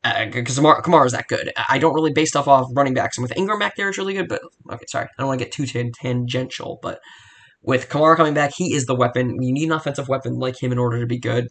Because 0.03 0.57
uh, 0.57 0.61
Kamara, 0.61 0.81
Kamara 0.81 1.05
is 1.05 1.11
that 1.11 1.27
good. 1.27 1.51
I 1.69 1.77
don't 1.77 1.93
really 1.93 2.13
base 2.13 2.29
stuff 2.29 2.47
off 2.47 2.67
running 2.75 2.93
backs. 2.95 3.17
And 3.17 3.23
with 3.23 3.37
Ingram 3.37 3.59
back 3.59 3.75
there, 3.75 3.89
it's 3.89 3.97
really 3.97 4.13
good. 4.13 4.27
But, 4.27 4.41
okay, 4.71 4.85
sorry. 4.87 5.05
I 5.05 5.21
don't 5.21 5.27
want 5.27 5.39
to 5.39 5.45
get 5.45 5.51
too 5.51 5.65
tangential. 6.01 6.79
But 6.81 6.99
with 7.61 7.89
Kamara 7.89 8.15
coming 8.15 8.33
back, 8.33 8.53
he 8.55 8.73
is 8.73 8.85
the 8.85 8.95
weapon. 8.95 9.41
You 9.43 9.53
need 9.53 9.65
an 9.65 9.73
offensive 9.73 10.07
weapon 10.07 10.39
like 10.39 10.61
him 10.61 10.71
in 10.71 10.79
order 10.79 10.99
to 10.99 11.05
be 11.05 11.19
good 11.19 11.49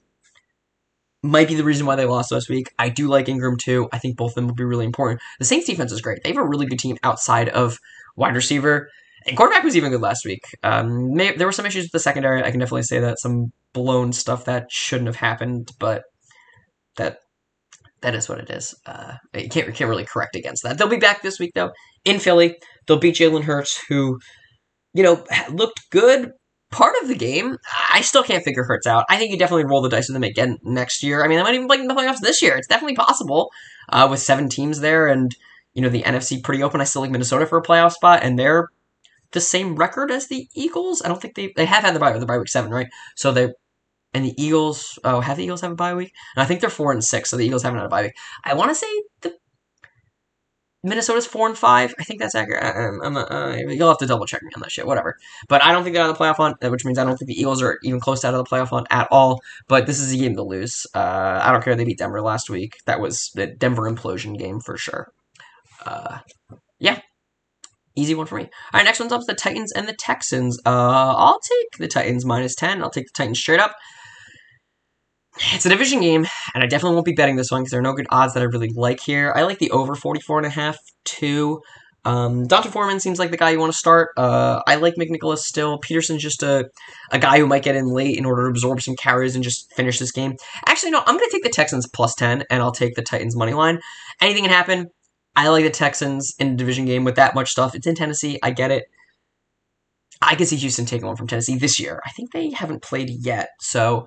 might 1.26 1.48
be 1.48 1.54
the 1.54 1.64
reason 1.64 1.86
why 1.86 1.96
they 1.96 2.04
lost 2.04 2.32
last 2.32 2.48
week. 2.48 2.72
I 2.78 2.88
do 2.88 3.08
like 3.08 3.28
Ingram 3.28 3.56
too. 3.56 3.88
I 3.92 3.98
think 3.98 4.16
both 4.16 4.32
of 4.32 4.34
them 4.36 4.46
will 4.46 4.54
be 4.54 4.64
really 4.64 4.84
important. 4.84 5.20
The 5.38 5.44
Saints 5.44 5.66
defense 5.66 5.92
is 5.92 6.00
great. 6.00 6.22
They 6.22 6.30
have 6.30 6.38
a 6.38 6.46
really 6.46 6.66
good 6.66 6.78
team 6.78 6.96
outside 7.02 7.48
of 7.50 7.78
wide 8.16 8.34
receiver. 8.34 8.88
And 9.26 9.36
quarterback 9.36 9.64
was 9.64 9.76
even 9.76 9.90
good 9.90 10.00
last 10.00 10.24
week. 10.24 10.42
Um, 10.62 11.14
may, 11.14 11.36
there 11.36 11.46
were 11.46 11.52
some 11.52 11.66
issues 11.66 11.84
with 11.84 11.92
the 11.92 12.00
secondary. 12.00 12.42
I 12.42 12.50
can 12.50 12.60
definitely 12.60 12.84
say 12.84 13.00
that 13.00 13.18
some 13.18 13.52
blown 13.72 14.12
stuff 14.12 14.44
that 14.44 14.70
shouldn't 14.70 15.08
have 15.08 15.16
happened, 15.16 15.70
but 15.78 16.04
that 16.96 17.18
that 18.02 18.14
is 18.14 18.28
what 18.28 18.38
it 18.38 18.50
is. 18.50 18.74
Uh, 18.86 19.14
you 19.34 19.48
can't 19.48 19.66
you 19.66 19.72
can't 19.72 19.90
really 19.90 20.04
correct 20.04 20.36
against 20.36 20.62
that. 20.62 20.78
They'll 20.78 20.86
be 20.86 20.96
back 20.96 21.22
this 21.22 21.40
week 21.40 21.52
though 21.54 21.72
in 22.04 22.20
Philly. 22.20 22.56
They'll 22.86 22.98
beat 22.98 23.16
Jalen 23.16 23.42
Hurts, 23.42 23.82
who 23.88 24.18
you 24.96 25.02
know, 25.02 25.24
looked 25.50 25.80
good 25.90 26.32
part 26.70 26.94
of 27.02 27.08
the 27.08 27.14
game. 27.14 27.56
I 27.92 28.00
still 28.00 28.22
can't 28.22 28.44
figure 28.44 28.64
Hurts 28.64 28.86
out. 28.86 29.04
I 29.08 29.16
think 29.16 29.30
you 29.30 29.38
definitely 29.38 29.66
roll 29.66 29.82
the 29.82 29.88
dice 29.88 30.08
with 30.08 30.14
them 30.14 30.24
again 30.24 30.58
next 30.62 31.02
year. 31.02 31.24
I 31.24 31.28
mean, 31.28 31.38
they 31.38 31.44
might 31.44 31.54
even 31.54 31.68
play 31.68 31.78
in 31.78 31.86
the 31.86 31.94
playoffs 31.94 32.20
this 32.20 32.42
year. 32.42 32.56
It's 32.56 32.68
definitely 32.68 32.96
possible 32.96 33.50
uh, 33.88 34.06
with 34.10 34.20
seven 34.20 34.48
teams 34.48 34.80
there 34.80 35.06
and, 35.06 35.34
you 35.74 35.82
know, 35.82 35.88
the 35.88 36.02
NFC 36.02 36.42
pretty 36.42 36.62
open. 36.62 36.80
I 36.80 36.84
still 36.84 37.02
like 37.02 37.10
Minnesota 37.10 37.46
for 37.46 37.58
a 37.58 37.62
playoff 37.62 37.92
spot, 37.92 38.20
and 38.22 38.38
they're 38.38 38.68
the 39.32 39.40
same 39.40 39.76
record 39.76 40.10
as 40.10 40.28
the 40.28 40.48
Eagles. 40.54 41.02
I 41.02 41.08
don't 41.08 41.20
think 41.20 41.34
they 41.34 41.52
they 41.56 41.66
have 41.66 41.84
had 41.84 41.94
the 41.94 42.00
bye 42.00 42.18
the 42.18 42.26
bye 42.26 42.38
week 42.38 42.48
seven, 42.48 42.70
right? 42.70 42.88
So 43.16 43.32
they 43.32 43.52
and 44.14 44.24
the 44.24 44.42
Eagles. 44.42 44.98
Oh, 45.04 45.20
have 45.20 45.36
the 45.36 45.44
Eagles 45.44 45.60
have 45.60 45.72
a 45.72 45.76
bye 45.76 45.94
week? 45.94 46.12
And 46.34 46.42
I 46.42 46.46
think 46.46 46.60
they're 46.60 46.70
four 46.70 46.92
and 46.92 47.04
six, 47.04 47.30
so 47.30 47.36
the 47.36 47.44
Eagles 47.44 47.62
haven't 47.62 47.78
had 47.78 47.86
a 47.86 47.90
bye 47.90 48.02
week. 48.04 48.16
I 48.44 48.54
want 48.54 48.70
to 48.70 48.74
say 48.74 48.86
the 49.20 49.34
Minnesota's 50.86 51.26
four 51.26 51.48
and 51.48 51.58
five. 51.58 51.94
I 51.98 52.04
think 52.04 52.20
that's 52.20 52.34
accurate. 52.34 52.62
I, 52.62 52.70
I'm, 53.04 53.16
uh, 53.16 53.56
you'll 53.56 53.88
have 53.88 53.98
to 53.98 54.06
double 54.06 54.24
check 54.24 54.42
me 54.42 54.50
on 54.54 54.62
that 54.62 54.70
shit. 54.70 54.86
Whatever. 54.86 55.18
But 55.48 55.62
I 55.64 55.72
don't 55.72 55.82
think 55.82 55.94
they're 55.94 56.04
out 56.04 56.10
of 56.10 56.16
the 56.16 56.24
playoff 56.24 56.36
hunt, 56.36 56.56
which 56.62 56.84
means 56.84 56.98
I 56.98 57.04
don't 57.04 57.16
think 57.16 57.28
the 57.28 57.38
Eagles 57.38 57.62
are 57.62 57.78
even 57.82 58.00
close 58.00 58.20
to 58.20 58.28
out 58.28 58.34
of 58.34 58.44
the 58.44 58.50
playoff 58.50 58.68
hunt 58.68 58.86
at 58.90 59.08
all. 59.10 59.40
But 59.68 59.86
this 59.86 60.00
is 60.00 60.12
a 60.12 60.16
game 60.16 60.36
to 60.36 60.42
lose. 60.42 60.86
Uh, 60.94 61.40
I 61.42 61.52
don't 61.52 61.62
care. 61.62 61.74
They 61.74 61.84
beat 61.84 61.98
Denver 61.98 62.22
last 62.22 62.48
week. 62.48 62.78
That 62.86 63.00
was 63.00 63.30
the 63.34 63.46
Denver 63.46 63.90
implosion 63.90 64.38
game 64.38 64.60
for 64.60 64.76
sure. 64.76 65.12
Uh, 65.84 66.18
yeah, 66.78 67.00
Easy 67.98 68.14
one 68.14 68.26
for 68.26 68.36
me. 68.36 68.42
All 68.42 68.50
right, 68.74 68.84
next 68.84 69.00
one's 69.00 69.12
up 69.12 69.22
the 69.26 69.34
Titans 69.34 69.72
and 69.72 69.88
the 69.88 69.94
Texans. 69.94 70.60
Uh, 70.66 71.14
I'll 71.16 71.40
take 71.40 71.78
the 71.78 71.88
Titans 71.88 72.26
minus 72.26 72.54
10. 72.54 72.82
I'll 72.82 72.90
take 72.90 73.06
the 73.06 73.12
Titans 73.16 73.38
straight 73.38 73.58
up. 73.58 73.74
It's 75.38 75.66
a 75.66 75.68
division 75.68 76.00
game, 76.00 76.26
and 76.54 76.64
I 76.64 76.66
definitely 76.66 76.94
won't 76.94 77.04
be 77.04 77.12
betting 77.12 77.36
this 77.36 77.50
one 77.50 77.62
because 77.62 77.70
there 77.70 77.80
are 77.80 77.82
no 77.82 77.92
good 77.92 78.06
odds 78.10 78.34
that 78.34 78.40
I 78.40 78.46
really 78.46 78.70
like 78.70 79.00
here. 79.00 79.32
I 79.36 79.42
like 79.42 79.58
the 79.58 79.70
over 79.70 79.94
44 79.94 80.44
and 80.44 80.76
too. 81.04 81.62
Um, 82.06 82.46
D'Onta 82.46 82.70
Foreman 82.70 83.00
seems 83.00 83.18
like 83.18 83.32
the 83.32 83.36
guy 83.36 83.50
you 83.50 83.58
want 83.58 83.72
to 83.72 83.78
start. 83.78 84.10
Uh, 84.16 84.62
I 84.66 84.76
like 84.76 84.94
McNicholas 84.94 85.38
still. 85.38 85.78
Peterson's 85.78 86.22
just 86.22 86.44
a, 86.44 86.70
a 87.10 87.18
guy 87.18 87.38
who 87.38 87.48
might 87.48 87.64
get 87.64 87.74
in 87.74 87.88
late 87.88 88.16
in 88.16 88.24
order 88.24 88.44
to 88.44 88.50
absorb 88.50 88.80
some 88.80 88.94
carries 88.94 89.34
and 89.34 89.42
just 89.42 89.72
finish 89.74 89.98
this 89.98 90.12
game. 90.12 90.36
Actually, 90.66 90.92
no, 90.92 91.00
I'm 91.00 91.16
going 91.16 91.28
to 91.28 91.32
take 91.32 91.42
the 91.42 91.50
Texans 91.50 91.88
plus 91.88 92.14
10, 92.14 92.44
and 92.48 92.62
I'll 92.62 92.70
take 92.70 92.94
the 92.94 93.02
Titans 93.02 93.34
money 93.34 93.54
line. 93.54 93.80
Anything 94.20 94.44
can 94.44 94.52
happen. 94.52 94.88
I 95.34 95.48
like 95.48 95.64
the 95.64 95.70
Texans 95.70 96.32
in 96.38 96.52
a 96.52 96.56
division 96.56 96.84
game 96.84 97.02
with 97.02 97.16
that 97.16 97.34
much 97.34 97.50
stuff. 97.50 97.74
It's 97.74 97.88
in 97.88 97.96
Tennessee. 97.96 98.38
I 98.40 98.52
get 98.52 98.70
it. 98.70 98.84
I 100.22 100.36
could 100.36 100.46
see 100.46 100.56
Houston 100.56 100.86
taking 100.86 101.08
one 101.08 101.16
from 101.16 101.26
Tennessee 101.26 101.58
this 101.58 101.80
year. 101.80 102.00
I 102.06 102.10
think 102.10 102.32
they 102.32 102.50
haven't 102.50 102.82
played 102.82 103.10
yet, 103.10 103.50
so 103.60 104.06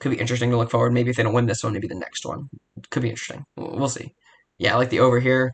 could 0.00 0.10
be 0.10 0.18
interesting 0.18 0.50
to 0.50 0.56
look 0.56 0.70
forward. 0.70 0.92
Maybe 0.92 1.10
if 1.10 1.16
they 1.16 1.22
don't 1.22 1.32
win 1.32 1.46
this 1.46 1.62
one, 1.62 1.72
maybe 1.72 1.86
the 1.86 1.94
next 1.94 2.26
one 2.26 2.48
could 2.90 3.02
be 3.02 3.10
interesting. 3.10 3.44
We'll 3.56 3.88
see. 3.88 4.14
Yeah, 4.58 4.74
I 4.74 4.78
like 4.78 4.90
the 4.90 5.00
over 5.00 5.20
here. 5.20 5.52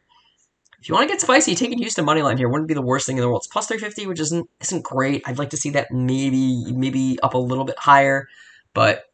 If 0.81 0.89
you 0.89 0.95
want 0.95 1.09
to 1.09 1.13
get 1.13 1.21
spicy, 1.21 1.55
taking 1.55 1.79
Houston 1.79 2.05
money 2.05 2.23
line 2.23 2.39
here 2.39 2.49
wouldn't 2.49 2.69
be 2.69 2.75
the 2.75 2.83
worst 2.83 3.07
thing 3.07 3.17
in 3.17 3.23
the 3.23 3.29
world. 3.29 3.41
It's 3.41 3.49
plus 3.49 3.67
three 3.67 3.79
fifty, 3.79 4.07
which 4.07 4.21
isn't 4.21 4.49
isn't 4.61 4.85
great. 4.85 5.23
I'd 5.27 5.39
like 5.39 5.51
to 5.51 5.57
see 5.57 5.71
that 5.71 5.91
maybe 5.91 6.73
maybe 6.73 7.19
up 7.23 7.35
a 7.35 7.39
little 7.39 7.65
bit 7.65 7.79
higher, 7.79 8.29
but 8.73 9.05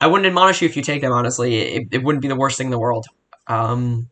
I 0.00 0.08
wouldn't 0.08 0.26
admonish 0.26 0.60
you 0.60 0.68
if 0.68 0.76
you 0.76 0.82
take 0.82 1.02
them. 1.02 1.12
Honestly, 1.12 1.56
it, 1.58 1.88
it 1.92 2.02
wouldn't 2.02 2.22
be 2.22 2.28
the 2.28 2.36
worst 2.36 2.58
thing 2.58 2.66
in 2.66 2.70
the 2.72 2.78
world. 2.78 3.06
Um, 3.46 4.08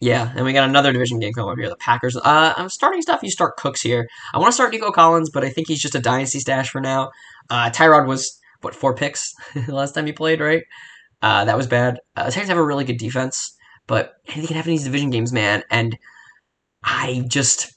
yeah, 0.00 0.32
and 0.36 0.44
we 0.44 0.52
got 0.52 0.68
another 0.68 0.92
division 0.92 1.18
game 1.18 1.32
coming 1.32 1.52
up 1.52 1.56
here. 1.56 1.70
The 1.70 1.76
Packers. 1.76 2.16
Uh, 2.16 2.52
I'm 2.56 2.68
starting 2.68 3.00
stuff. 3.00 3.22
You 3.22 3.30
start 3.30 3.56
Cooks 3.56 3.80
here. 3.80 4.06
I 4.34 4.38
want 4.38 4.48
to 4.48 4.52
start 4.52 4.72
Nico 4.72 4.90
Collins, 4.90 5.30
but 5.30 5.44
I 5.44 5.50
think 5.50 5.68
he's 5.68 5.80
just 5.80 5.94
a 5.94 6.00
dynasty 6.00 6.40
stash 6.40 6.68
for 6.68 6.80
now. 6.80 7.10
Uh, 7.48 7.70
Tyrod 7.70 8.06
was 8.06 8.38
what 8.64 8.74
four 8.74 8.94
picks 8.94 9.32
last 9.68 9.92
time 9.92 10.06
he 10.06 10.12
played, 10.12 10.40
right? 10.40 10.62
Uh, 11.22 11.44
that 11.44 11.56
was 11.56 11.66
bad. 11.66 12.00
Uh, 12.16 12.24
the 12.26 12.32
Titans 12.32 12.48
have 12.48 12.58
a 12.58 12.64
really 12.64 12.84
good 12.84 12.98
defense, 12.98 13.56
but 13.86 14.14
anything 14.26 14.48
can 14.48 14.56
happen 14.56 14.70
in 14.70 14.76
these 14.76 14.84
division 14.84 15.10
games, 15.10 15.32
man. 15.32 15.62
And 15.70 15.96
I 16.82 17.24
just, 17.28 17.74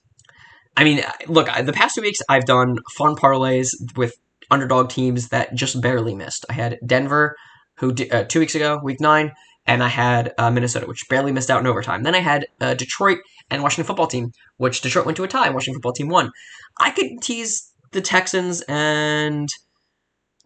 I 0.76 0.84
mean, 0.84 1.02
look, 1.28 1.48
the 1.64 1.74
past 1.74 1.96
two 1.96 2.02
weeks 2.02 2.20
I've 2.28 2.46
done 2.46 2.78
fun 2.98 3.16
parlays 3.16 3.70
with 3.96 4.16
underdog 4.52 4.90
teams 4.90 5.30
that 5.30 5.54
just 5.56 5.82
barely 5.82 6.16
missed. 6.16 6.46
I 6.50 6.54
had 6.54 6.80
Denver, 6.86 7.36
who 7.78 7.94
uh, 8.12 8.24
two 8.24 8.40
weeks 8.40 8.56
ago, 8.56 8.80
week 8.84 9.00
nine, 9.00 9.32
and 9.66 9.84
I 9.84 9.90
had 9.90 10.34
uh, 10.38 10.50
Minnesota, 10.50 10.88
which 10.88 11.08
barely 11.10 11.32
missed 11.32 11.50
out 11.50 11.60
in 11.60 11.68
overtime. 11.68 12.04
Then 12.04 12.16
I 12.16 12.20
had 12.20 12.48
uh, 12.60 12.74
Detroit 12.74 13.20
and 13.50 13.62
Washington 13.62 13.86
football 13.86 14.08
team, 14.08 14.32
which 14.58 14.82
Detroit 14.82 15.06
went 15.06 15.18
to 15.18 15.24
a 15.24 15.28
tie. 15.28 15.46
and 15.46 15.54
Washington 15.54 15.76
football 15.76 15.94
team 15.94 16.08
won. 16.08 16.32
I 16.80 16.92
could 16.92 17.22
tease 17.22 17.72
the 17.92 18.02
Texans 18.02 18.62
and 18.68 19.50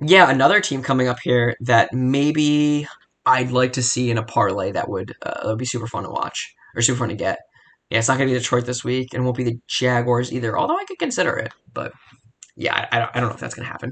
yeah, 0.01 0.29
another 0.29 0.61
team 0.61 0.81
coming 0.81 1.07
up 1.07 1.19
here 1.23 1.55
that 1.61 1.93
maybe 1.93 2.87
I'd 3.25 3.51
like 3.51 3.73
to 3.73 3.83
see 3.83 4.09
in 4.09 4.17
a 4.17 4.23
parlay 4.23 4.71
that 4.71 4.89
would 4.89 5.13
uh, 5.23 5.41
would 5.45 5.57
be 5.57 5.65
super 5.65 5.87
fun 5.87 6.03
to 6.03 6.09
watch 6.09 6.53
or 6.75 6.81
super 6.81 6.99
fun 6.99 7.09
to 7.09 7.15
get. 7.15 7.39
Yeah, 7.89 7.99
it's 7.99 8.07
not 8.07 8.17
going 8.17 8.29
to 8.29 8.33
be 8.33 8.39
Detroit 8.39 8.65
this 8.65 8.83
week, 8.83 9.13
and 9.13 9.25
won't 9.25 9.37
be 9.37 9.43
the 9.43 9.59
Jaguars 9.67 10.31
either. 10.31 10.57
Although 10.57 10.77
I 10.77 10.85
could 10.85 10.97
consider 10.97 11.35
it, 11.35 11.51
but 11.73 11.91
yeah, 12.55 12.73
I, 12.73 12.95
I, 12.95 12.99
don't, 12.99 13.11
I 13.15 13.19
don't 13.19 13.29
know 13.29 13.35
if 13.35 13.41
that's 13.41 13.53
going 13.53 13.65
to 13.65 13.71
happen. 13.71 13.91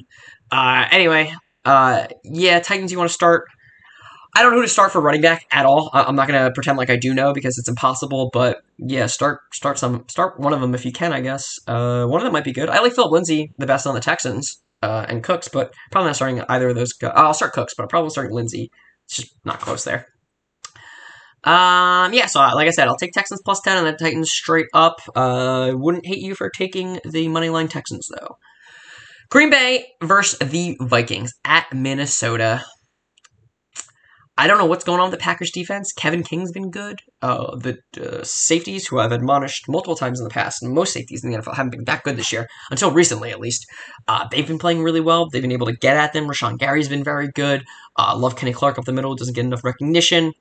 Uh, 0.52 0.86
anyway, 0.92 1.34
uh, 1.66 2.08
yeah, 2.24 2.60
Titans, 2.60 2.92
you 2.92 2.98
want 2.98 3.10
to 3.10 3.14
start 3.14 3.46
I 4.36 4.42
don't 4.42 4.52
know 4.52 4.58
who 4.58 4.64
to 4.64 4.70
start 4.70 4.92
for 4.92 5.02
running 5.02 5.22
back 5.22 5.46
at 5.52 5.66
all. 5.66 5.90
I'm 5.92 6.16
not 6.16 6.28
gonna 6.28 6.52
pretend 6.52 6.78
like 6.78 6.90
I 6.90 6.96
do 6.96 7.14
know 7.14 7.34
because 7.34 7.58
it's 7.58 7.68
impossible. 7.68 8.30
But 8.32 8.62
yeah, 8.78 9.08
start 9.08 9.42
start 9.52 9.80
some 9.80 10.06
start 10.08 10.40
one 10.40 10.54
of 10.54 10.62
them 10.62 10.76
if 10.76 10.86
you 10.86 10.92
can. 10.92 11.14
I 11.14 11.22
guess 11.22 11.60
uh, 11.68 12.06
one 12.06 12.22
of 12.22 12.24
them 12.24 12.34
might 12.34 12.44
be 12.44 12.54
good. 12.54 12.70
I 12.70 12.80
like 12.80 12.94
Philip 12.94 13.12
Lindsay 13.12 13.52
the 13.58 13.66
best 13.66 13.88
on 13.88 13.96
the 13.96 14.00
Texans 14.00 14.62
uh, 14.82 15.06
and 15.08 15.24
Cooks, 15.24 15.48
but 15.48 15.74
probably 15.92 16.10
not 16.10 16.16
starting 16.16 16.42
either 16.50 16.70
of 16.70 16.76
those. 16.76 16.94
Guys. 16.94 17.14
I'll 17.16 17.34
start 17.34 17.54
Cooks, 17.54 17.74
but 17.76 17.84
I'm 17.84 17.90
probably 17.90 18.10
starting 18.10 18.34
Lindsay. 18.36 18.72
It's 19.06 19.16
just 19.16 19.34
not 19.44 19.60
close 19.60 19.84
there. 19.84 20.08
Um, 21.44 22.14
yeah, 22.14 22.26
so 22.26 22.40
like 22.40 22.68
I 22.68 22.72
said, 22.72 22.88
I'll 22.88 22.98
take 22.98 23.14
Texans 23.14 23.42
plus 23.44 23.62
10 23.62 23.78
and 23.78 23.88
then 23.88 23.98
Titans 23.98 24.30
straight 24.30 24.68
up. 24.74 25.00
Uh, 25.16 25.72
wouldn't 25.74 26.06
hate 26.06 26.20
you 26.20 26.36
for 26.36 26.50
taking 26.50 27.00
the 27.06 27.30
money 27.30 27.50
line 27.50 27.70
Texans, 27.70 28.10
though. 28.10 28.38
Green 29.30 29.50
Bay 29.50 29.86
versus 30.04 30.40
the 30.40 30.76
Vikings 30.82 31.34
at 31.46 31.72
Minnesota. 31.74 32.66
I 34.40 34.48
don't 34.48 34.58
know 34.58 34.68
what's 34.68 34.86
going 34.86 35.02
on 35.02 35.10
with 35.10 35.20
the 35.20 35.22
Packers 35.22 35.52
defense. 35.52 35.92
Kevin 35.92 36.24
King's 36.24 36.54
been 36.54 36.72
good. 36.72 37.02
Uh, 37.22 37.58
the 37.58 37.78
uh, 38.02 38.24
safeties, 38.24 38.88
who 38.88 38.98
I've 38.98 39.12
admonished 39.12 39.68
multiple 39.68 39.98
times 39.98 40.22
in 40.22 40.24
the 40.24 40.30
past, 40.30 40.64
and 40.64 40.72
most 40.72 40.94
safeties 40.94 41.26
in 41.26 41.30
the 41.30 41.38
NFL 41.38 41.56
haven't 41.56 41.72
been 41.72 41.84
that 41.84 42.04
good 42.04 42.16
this 42.16 42.32
year, 42.32 42.48
until 42.72 42.90
recently 42.90 43.32
at 43.32 43.42
least. 43.42 43.66
Uh, 44.08 44.30
they've 44.32 44.48
been 44.48 44.58
playing 44.58 44.82
really 44.82 45.02
well. 45.02 45.28
They've 45.28 45.42
been 45.42 45.52
able 45.52 45.66
to 45.68 45.76
get 45.76 45.98
at 45.98 46.14
them. 46.14 46.26
Rashan 46.26 46.58
Gary's 46.58 46.88
been 46.88 47.04
very 47.04 47.28
good. 47.28 47.66
Uh, 47.98 48.16
love 48.18 48.38
Kenny 48.38 48.54
Clark 48.54 48.80
up 48.80 48.86
the 48.86 48.94
middle, 48.94 49.14
doesn't 49.14 49.36
get 49.36 49.44
enough 49.44 49.66
recognition. 49.66 50.32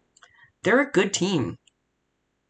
They're 0.62 0.80
a 0.80 0.92
good 0.92 1.12
team. 1.12 1.56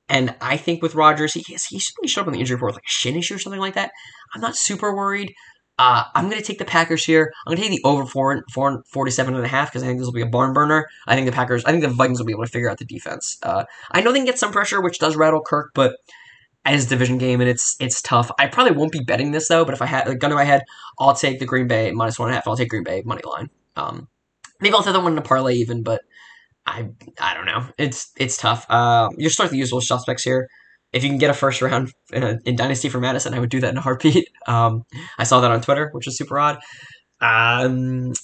And 0.06 0.34
I 0.42 0.58
think 0.58 0.82
with 0.82 0.94
Rodgers, 0.94 1.32
he, 1.32 1.40
he 1.40 1.78
showed 2.08 2.22
up 2.22 2.26
on 2.26 2.34
the 2.34 2.40
injury 2.40 2.56
report 2.56 2.72
with 2.72 2.76
like 2.76 2.90
a 2.90 2.92
shin 2.92 3.16
issue 3.16 3.36
or 3.36 3.38
something 3.38 3.60
like 3.60 3.74
that. 3.74 3.92
I'm 4.34 4.42
not 4.42 4.54
super 4.54 4.94
worried. 4.94 5.32
Uh, 5.78 6.04
I'm 6.14 6.28
going 6.28 6.40
to 6.40 6.46
take 6.46 6.58
the 6.58 6.64
Packers 6.64 7.04
here. 7.04 7.32
I'm 7.46 7.54
going 7.54 7.62
to 7.62 7.68
take 7.68 7.82
the 7.82 7.88
over 7.88 8.04
four, 8.04 8.42
four, 8.52 8.82
47 8.88 9.34
and 9.34 9.44
a 9.44 9.48
half 9.48 9.70
because 9.70 9.82
I 9.82 9.86
think 9.86 10.00
this 10.00 10.06
will 10.06 10.12
be 10.12 10.22
a 10.22 10.26
barn 10.26 10.52
burner. 10.52 10.88
I 11.06 11.14
think 11.14 11.26
the 11.26 11.32
Packers, 11.32 11.64
I 11.64 11.70
think 11.70 11.82
the 11.82 11.88
Vikings 11.88 12.18
will 12.18 12.26
be 12.26 12.32
able 12.32 12.44
to 12.44 12.50
figure 12.50 12.68
out 12.68 12.78
the 12.78 12.84
defense. 12.84 13.38
Uh, 13.42 13.64
I 13.92 14.00
know 14.00 14.12
they 14.12 14.18
can 14.18 14.26
get 14.26 14.38
some 14.38 14.50
pressure, 14.50 14.80
which 14.80 14.98
does 14.98 15.16
rattle 15.16 15.40
Kirk, 15.40 15.70
but 15.74 15.96
as 16.64 16.86
division 16.86 17.16
game 17.16 17.40
and 17.40 17.48
it's 17.48 17.76
it's 17.80 18.02
tough. 18.02 18.30
I 18.38 18.46
probably 18.46 18.76
won't 18.76 18.92
be 18.92 19.00
betting 19.00 19.30
this 19.30 19.48
though, 19.48 19.64
but 19.64 19.72
if 19.72 19.80
I 19.80 19.86
had 19.86 20.06
a 20.08 20.14
gun 20.14 20.30
to 20.30 20.36
my 20.36 20.44
head, 20.44 20.62
I'll 20.98 21.14
take 21.14 21.38
the 21.38 21.46
Green 21.46 21.66
Bay 21.66 21.90
minus 21.92 22.18
one 22.18 22.28
and 22.28 22.34
a 22.34 22.36
half. 22.36 22.48
I'll 22.48 22.56
take 22.56 22.68
Green 22.68 22.84
Bay 22.84 23.02
money 23.04 23.22
line. 23.24 23.48
Um, 23.76 24.08
maybe 24.60 24.74
I'll 24.74 24.82
throw 24.82 24.92
them 24.92 25.04
one 25.04 25.12
in 25.12 25.18
a 25.18 25.22
parlay 25.22 25.54
even, 25.54 25.82
but 25.82 26.02
I 26.66 26.90
I 27.20 27.34
don't 27.34 27.46
know. 27.46 27.64
It's 27.78 28.10
it's 28.16 28.36
tough. 28.36 28.66
Uh, 28.68 29.08
you're 29.16 29.30
starting 29.30 29.52
the 29.52 29.58
usual 29.58 29.80
suspects 29.80 30.24
here 30.24 30.48
if 30.92 31.02
you 31.02 31.10
can 31.10 31.18
get 31.18 31.30
a 31.30 31.34
first 31.34 31.60
round 31.60 31.92
in, 32.12 32.22
a, 32.22 32.38
in 32.44 32.56
Dynasty 32.56 32.88
for 32.88 33.00
Madison, 33.00 33.34
I 33.34 33.38
would 33.38 33.50
do 33.50 33.60
that 33.60 33.70
in 33.70 33.76
a 33.76 33.80
heartbeat. 33.80 34.28
Um, 34.46 34.84
I 35.18 35.24
saw 35.24 35.42
that 35.42 35.50
on 35.50 35.60
Twitter, 35.60 35.90
which 35.92 36.06
was 36.06 36.16
super 36.16 36.38
odd. 36.38 36.58
Um, 37.20 38.14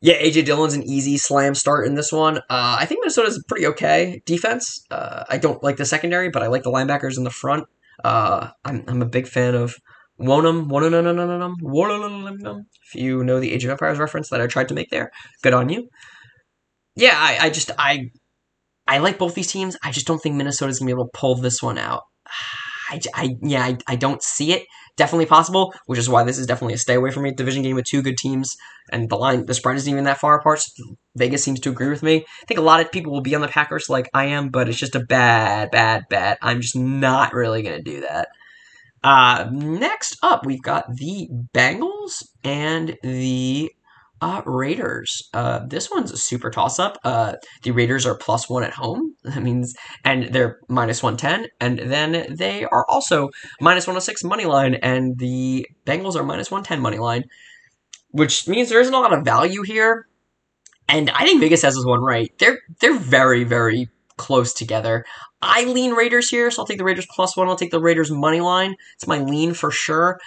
yeah, 0.00 0.14
AJ 0.14 0.44
Dillon's 0.44 0.74
an 0.74 0.84
easy 0.84 1.18
slam 1.18 1.56
start 1.56 1.84
in 1.86 1.96
this 1.96 2.12
one. 2.12 2.38
Uh, 2.38 2.76
I 2.78 2.86
think 2.86 3.00
Minnesota's 3.00 3.42
pretty 3.48 3.66
okay 3.66 4.22
defense. 4.24 4.84
Uh, 4.88 5.24
I 5.28 5.38
don't 5.38 5.60
like 5.64 5.78
the 5.78 5.84
secondary, 5.84 6.30
but 6.30 6.42
I 6.42 6.46
like 6.46 6.62
the 6.62 6.70
linebackers 6.70 7.16
in 7.18 7.24
the 7.24 7.30
front. 7.30 7.64
Uh, 8.04 8.50
I'm, 8.64 8.84
I'm 8.86 9.02
a 9.02 9.06
big 9.06 9.26
fan 9.26 9.56
of 9.56 9.74
Wonnum, 10.20 10.68
Wonnum, 10.68 11.58
Wonnum, 11.62 12.64
If 12.86 12.94
you 12.94 13.24
know 13.24 13.40
the 13.40 13.52
Age 13.52 13.64
of 13.64 13.70
Empires 13.70 13.98
reference 13.98 14.28
that 14.30 14.40
I 14.40 14.46
tried 14.46 14.68
to 14.68 14.74
make 14.74 14.90
there, 14.90 15.10
good 15.42 15.54
on 15.54 15.68
you. 15.68 15.88
Yeah, 16.94 17.14
I, 17.16 17.46
I 17.46 17.50
just 17.50 17.70
I 17.78 18.10
I 18.86 18.98
like 18.98 19.18
both 19.18 19.34
these 19.34 19.50
teams. 19.50 19.76
I 19.82 19.92
just 19.92 20.06
don't 20.06 20.18
think 20.18 20.36
Minnesota's 20.36 20.78
gonna 20.78 20.88
be 20.88 20.92
able 20.92 21.06
to 21.06 21.18
pull 21.18 21.34
this 21.36 21.62
one 21.62 21.78
out. 21.78 22.02
I, 22.90 23.00
I 23.14 23.36
yeah, 23.42 23.64
I, 23.64 23.78
I 23.86 23.96
don't 23.96 24.22
see 24.22 24.52
it. 24.52 24.66
Definitely 24.96 25.26
possible, 25.26 25.72
which 25.86 25.98
is 25.98 26.08
why 26.08 26.22
this 26.22 26.38
is 26.38 26.46
definitely 26.46 26.74
a 26.74 26.78
stay 26.78 26.94
away 26.94 27.10
from 27.10 27.22
me. 27.22 27.32
Division 27.32 27.62
game 27.62 27.76
with 27.76 27.86
two 27.86 28.02
good 28.02 28.18
teams, 28.18 28.54
and 28.90 29.08
the 29.08 29.16
line, 29.16 29.46
the 29.46 29.54
spread 29.54 29.76
isn't 29.76 29.90
even 29.90 30.04
that 30.04 30.18
far 30.18 30.38
apart. 30.38 30.60
So 30.60 30.96
Vegas 31.16 31.42
seems 31.42 31.60
to 31.60 31.70
agree 31.70 31.88
with 31.88 32.02
me. 32.02 32.16
I 32.16 32.46
think 32.46 32.58
a 32.58 32.62
lot 32.62 32.80
of 32.80 32.92
people 32.92 33.12
will 33.12 33.22
be 33.22 33.34
on 33.34 33.40
the 33.40 33.48
Packers 33.48 33.88
like 33.88 34.10
I 34.12 34.26
am, 34.26 34.50
but 34.50 34.68
it's 34.68 34.78
just 34.78 34.94
a 34.94 35.00
bad, 35.00 35.70
bad 35.70 36.04
bet. 36.10 36.36
I'm 36.42 36.60
just 36.60 36.76
not 36.76 37.32
really 37.32 37.62
gonna 37.62 37.82
do 37.82 38.02
that. 38.02 38.28
Uh, 39.02 39.48
next 39.50 40.16
up, 40.22 40.44
we've 40.46 40.62
got 40.62 40.84
the 40.94 41.28
Bengals 41.54 42.22
and 42.44 42.96
the 43.02 43.72
uh, 44.22 44.40
Raiders. 44.46 45.28
Uh, 45.34 45.66
this 45.66 45.90
one's 45.90 46.12
a 46.12 46.16
super 46.16 46.48
toss 46.48 46.78
up. 46.78 46.96
Uh, 47.04 47.34
the 47.64 47.72
Raiders 47.72 48.06
are 48.06 48.16
plus 48.16 48.48
one 48.48 48.62
at 48.62 48.72
home. 48.72 49.16
That 49.24 49.42
means, 49.42 49.74
and 50.04 50.34
they're 50.34 50.58
minus 50.68 51.00
110. 51.02 51.48
And 51.60 51.78
then 51.90 52.26
they 52.36 52.64
are 52.64 52.84
also 52.88 53.30
minus 53.60 53.86
106 53.86 54.24
money 54.24 54.44
line. 54.46 54.74
And 54.74 55.18
the 55.18 55.66
Bengals 55.86 56.16
are 56.16 56.24
minus 56.24 56.50
110 56.50 56.80
money 56.80 56.98
line, 56.98 57.24
which 58.10 58.48
means 58.48 58.68
there 58.68 58.80
isn't 58.80 58.92
a 58.92 58.98
lot 58.98 59.12
of 59.12 59.24
value 59.24 59.62
here. 59.62 60.06
And 60.88 61.08
I 61.10 61.24
think 61.24 61.40
Vegas 61.40 61.62
has 61.62 61.74
this 61.74 61.84
one 61.84 62.02
right. 62.02 62.30
They're 62.38 62.58
they're 62.80 62.98
very 62.98 63.44
very 63.44 63.88
close 64.16 64.52
together. 64.52 65.04
I 65.40 65.64
lean 65.64 65.92
Raiders 65.92 66.28
here, 66.28 66.50
so 66.50 66.62
I'll 66.62 66.66
take 66.66 66.78
the 66.78 66.84
Raiders 66.84 67.06
plus 67.14 67.36
one. 67.36 67.48
I'll 67.48 67.56
take 67.56 67.70
the 67.70 67.80
Raiders 67.80 68.10
money 68.10 68.40
line. 68.40 68.74
It's 68.96 69.06
my 69.06 69.18
lean 69.18 69.54
for 69.54 69.70
sure. 69.70 70.18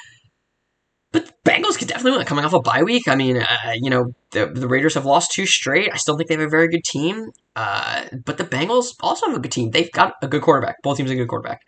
But 1.16 1.32
Bengals 1.46 1.80
could 1.80 1.88
definitely 1.88 2.18
win 2.18 2.26
coming 2.26 2.44
off 2.44 2.52
a 2.52 2.60
bye 2.60 2.84
week. 2.84 3.08
I 3.08 3.16
mean, 3.16 3.38
uh, 3.38 3.72
you 3.74 3.90
know, 3.90 4.14
the, 4.32 4.48
the 4.48 4.68
Raiders 4.68 4.96
have 4.96 5.06
lost 5.06 5.32
two 5.32 5.46
straight. 5.46 5.90
I 5.94 5.96
still 5.96 6.18
think 6.18 6.28
they 6.28 6.36
have 6.36 6.44
a 6.44 6.50
very 6.50 6.68
good 6.68 6.84
team. 6.84 7.32
Uh, 7.56 8.04
but 8.26 8.38
the 8.38 8.44
Bengals 8.44 8.88
also 9.00 9.28
have 9.28 9.36
a 9.38 9.40
good 9.40 9.54
team. 9.54 9.72
They've 9.72 9.92
got 9.94 10.16
a 10.22 10.28
good 10.28 10.42
quarterback. 10.42 10.82
Both 10.84 10.98
teams 10.98 11.10
have 11.10 11.18
a 11.18 11.22
good 11.22 11.30
quarterback. 11.30 11.62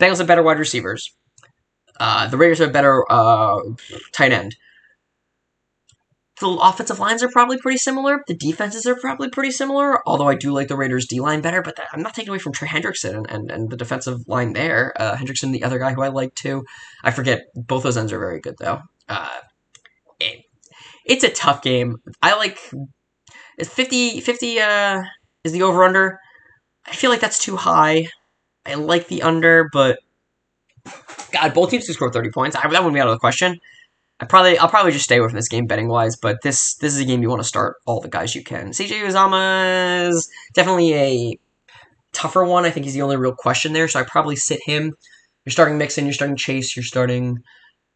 Bengals 0.00 0.18
have 0.18 0.26
better 0.26 0.42
wide 0.42 0.58
receivers. 0.58 1.06
Uh, 2.00 2.28
the 2.28 2.38
Raiders 2.38 2.60
have 2.60 2.72
better 2.72 3.04
uh, 3.12 3.60
tight 4.14 4.32
end 4.32 4.56
the 6.40 6.48
offensive 6.48 6.98
lines 6.98 7.22
are 7.22 7.28
probably 7.28 7.58
pretty 7.58 7.78
similar. 7.78 8.24
The 8.26 8.34
defenses 8.34 8.86
are 8.86 8.96
probably 8.96 9.28
pretty 9.28 9.52
similar. 9.52 10.06
Although 10.08 10.28
I 10.28 10.34
do 10.34 10.52
like 10.52 10.68
the 10.68 10.76
Raiders' 10.76 11.06
D 11.06 11.20
line 11.20 11.40
better, 11.40 11.62
but 11.62 11.78
I'm 11.92 12.02
not 12.02 12.14
taking 12.14 12.30
away 12.30 12.38
from 12.38 12.52
Trey 12.52 12.68
Hendrickson 12.68 13.16
and, 13.16 13.30
and, 13.30 13.50
and 13.50 13.70
the 13.70 13.76
defensive 13.76 14.26
line 14.26 14.52
there. 14.52 14.92
Uh, 15.00 15.14
Hendrickson, 15.16 15.52
the 15.52 15.62
other 15.62 15.78
guy 15.78 15.92
who 15.92 16.02
I 16.02 16.08
like 16.08 16.34
too. 16.34 16.64
I 17.04 17.12
forget. 17.12 17.42
Both 17.54 17.84
those 17.84 17.96
ends 17.96 18.12
are 18.12 18.18
very 18.18 18.40
good 18.40 18.56
though. 18.58 18.82
Uh, 19.08 19.40
it, 20.20 20.44
it's 21.04 21.24
a 21.24 21.30
tough 21.30 21.62
game. 21.62 21.96
I 22.22 22.36
like 22.36 22.58
50 23.62 24.20
50 24.20 24.60
uh, 24.60 25.02
is 25.44 25.52
the 25.52 25.62
over 25.62 25.84
under. 25.84 26.18
I 26.86 26.92
feel 26.92 27.10
like 27.10 27.20
that's 27.20 27.42
too 27.42 27.56
high. 27.56 28.08
I 28.66 28.74
like 28.74 29.08
the 29.08 29.22
under, 29.22 29.68
but 29.72 29.98
God, 31.32 31.54
both 31.54 31.70
teams 31.70 31.86
to 31.86 31.94
score 31.94 32.10
30 32.12 32.30
points. 32.30 32.56
I, 32.56 32.62
that 32.62 32.82
wouldn't 32.82 32.94
be 32.94 33.00
out 33.00 33.08
of 33.08 33.14
the 33.14 33.18
question. 33.18 33.60
I 34.20 34.26
probably 34.26 34.56
I'll 34.58 34.68
probably 34.68 34.92
just 34.92 35.04
stay 35.04 35.18
away 35.18 35.28
from 35.28 35.36
this 35.36 35.48
game 35.48 35.66
betting 35.66 35.88
wise, 35.88 36.16
but 36.16 36.38
this 36.42 36.76
this 36.76 36.94
is 36.94 37.00
a 37.00 37.04
game 37.04 37.22
you 37.22 37.28
want 37.28 37.42
to 37.42 37.48
start 37.48 37.76
all 37.84 38.00
the 38.00 38.08
guys 38.08 38.34
you 38.34 38.44
can. 38.44 38.70
CJ 38.70 39.02
Uzomah 39.02 40.08
is 40.08 40.30
definitely 40.54 40.94
a 40.94 41.38
tougher 42.12 42.44
one. 42.44 42.64
I 42.64 42.70
think 42.70 42.84
he's 42.84 42.94
the 42.94 43.02
only 43.02 43.16
real 43.16 43.34
question 43.34 43.72
there, 43.72 43.88
so 43.88 44.00
I 44.00 44.04
probably 44.04 44.36
sit 44.36 44.60
him. 44.64 44.94
You're 45.44 45.50
starting 45.50 45.78
Mixon, 45.78 46.06
you're 46.06 46.14
starting 46.14 46.36
Chase, 46.36 46.76
you're 46.76 46.84
starting 46.84 47.42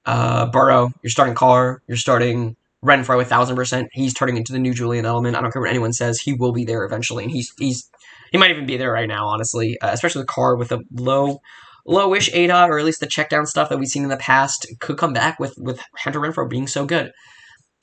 uh, 0.08 0.46
Burrow, 0.46 0.90
you're 1.02 1.10
starting 1.10 1.34
Carr, 1.34 1.82
you're 1.86 1.98
starting 1.98 2.56
Renfrow 2.82 3.20
a 3.20 3.24
thousand 3.24 3.56
percent. 3.56 3.90
He's 3.92 4.14
turning 4.14 4.36
into 4.38 4.52
the 4.52 4.58
new 4.58 4.72
Julian 4.72 5.04
Edelman. 5.04 5.34
I 5.34 5.42
don't 5.42 5.52
care 5.52 5.60
what 5.60 5.70
anyone 5.70 5.92
says, 5.92 6.18
he 6.18 6.32
will 6.32 6.52
be 6.52 6.64
there 6.64 6.84
eventually, 6.84 7.24
and 7.24 7.30
he's 7.30 7.52
he's 7.58 7.90
he 8.32 8.38
might 8.38 8.50
even 8.50 8.66
be 8.66 8.76
there 8.78 8.92
right 8.92 9.08
now, 9.08 9.26
honestly. 9.26 9.78
Uh, 9.80 9.90
especially 9.92 10.20
with 10.20 10.28
Carr 10.28 10.56
with 10.56 10.72
a 10.72 10.80
low 10.92 11.40
lowish 11.86 12.32
ADOT, 12.32 12.68
or 12.68 12.78
at 12.78 12.84
least 12.84 13.00
the 13.00 13.06
check 13.06 13.28
down 13.28 13.46
stuff 13.46 13.68
that 13.68 13.78
we've 13.78 13.88
seen 13.88 14.02
in 14.02 14.08
the 14.08 14.16
past, 14.16 14.66
could 14.80 14.96
come 14.96 15.12
back 15.12 15.38
with 15.38 15.54
with 15.58 15.82
Hunter 15.98 16.20
Renfrow 16.20 16.48
being 16.48 16.66
so 16.66 16.86
good. 16.86 17.12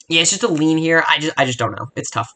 Yeah, 0.09 0.21
it's 0.21 0.31
just 0.31 0.43
a 0.43 0.47
lean 0.47 0.77
here. 0.77 1.03
I 1.07 1.19
just 1.19 1.33
I 1.38 1.45
just 1.45 1.59
don't 1.59 1.73
know. 1.77 1.88
It's 1.95 2.09
tough. 2.09 2.31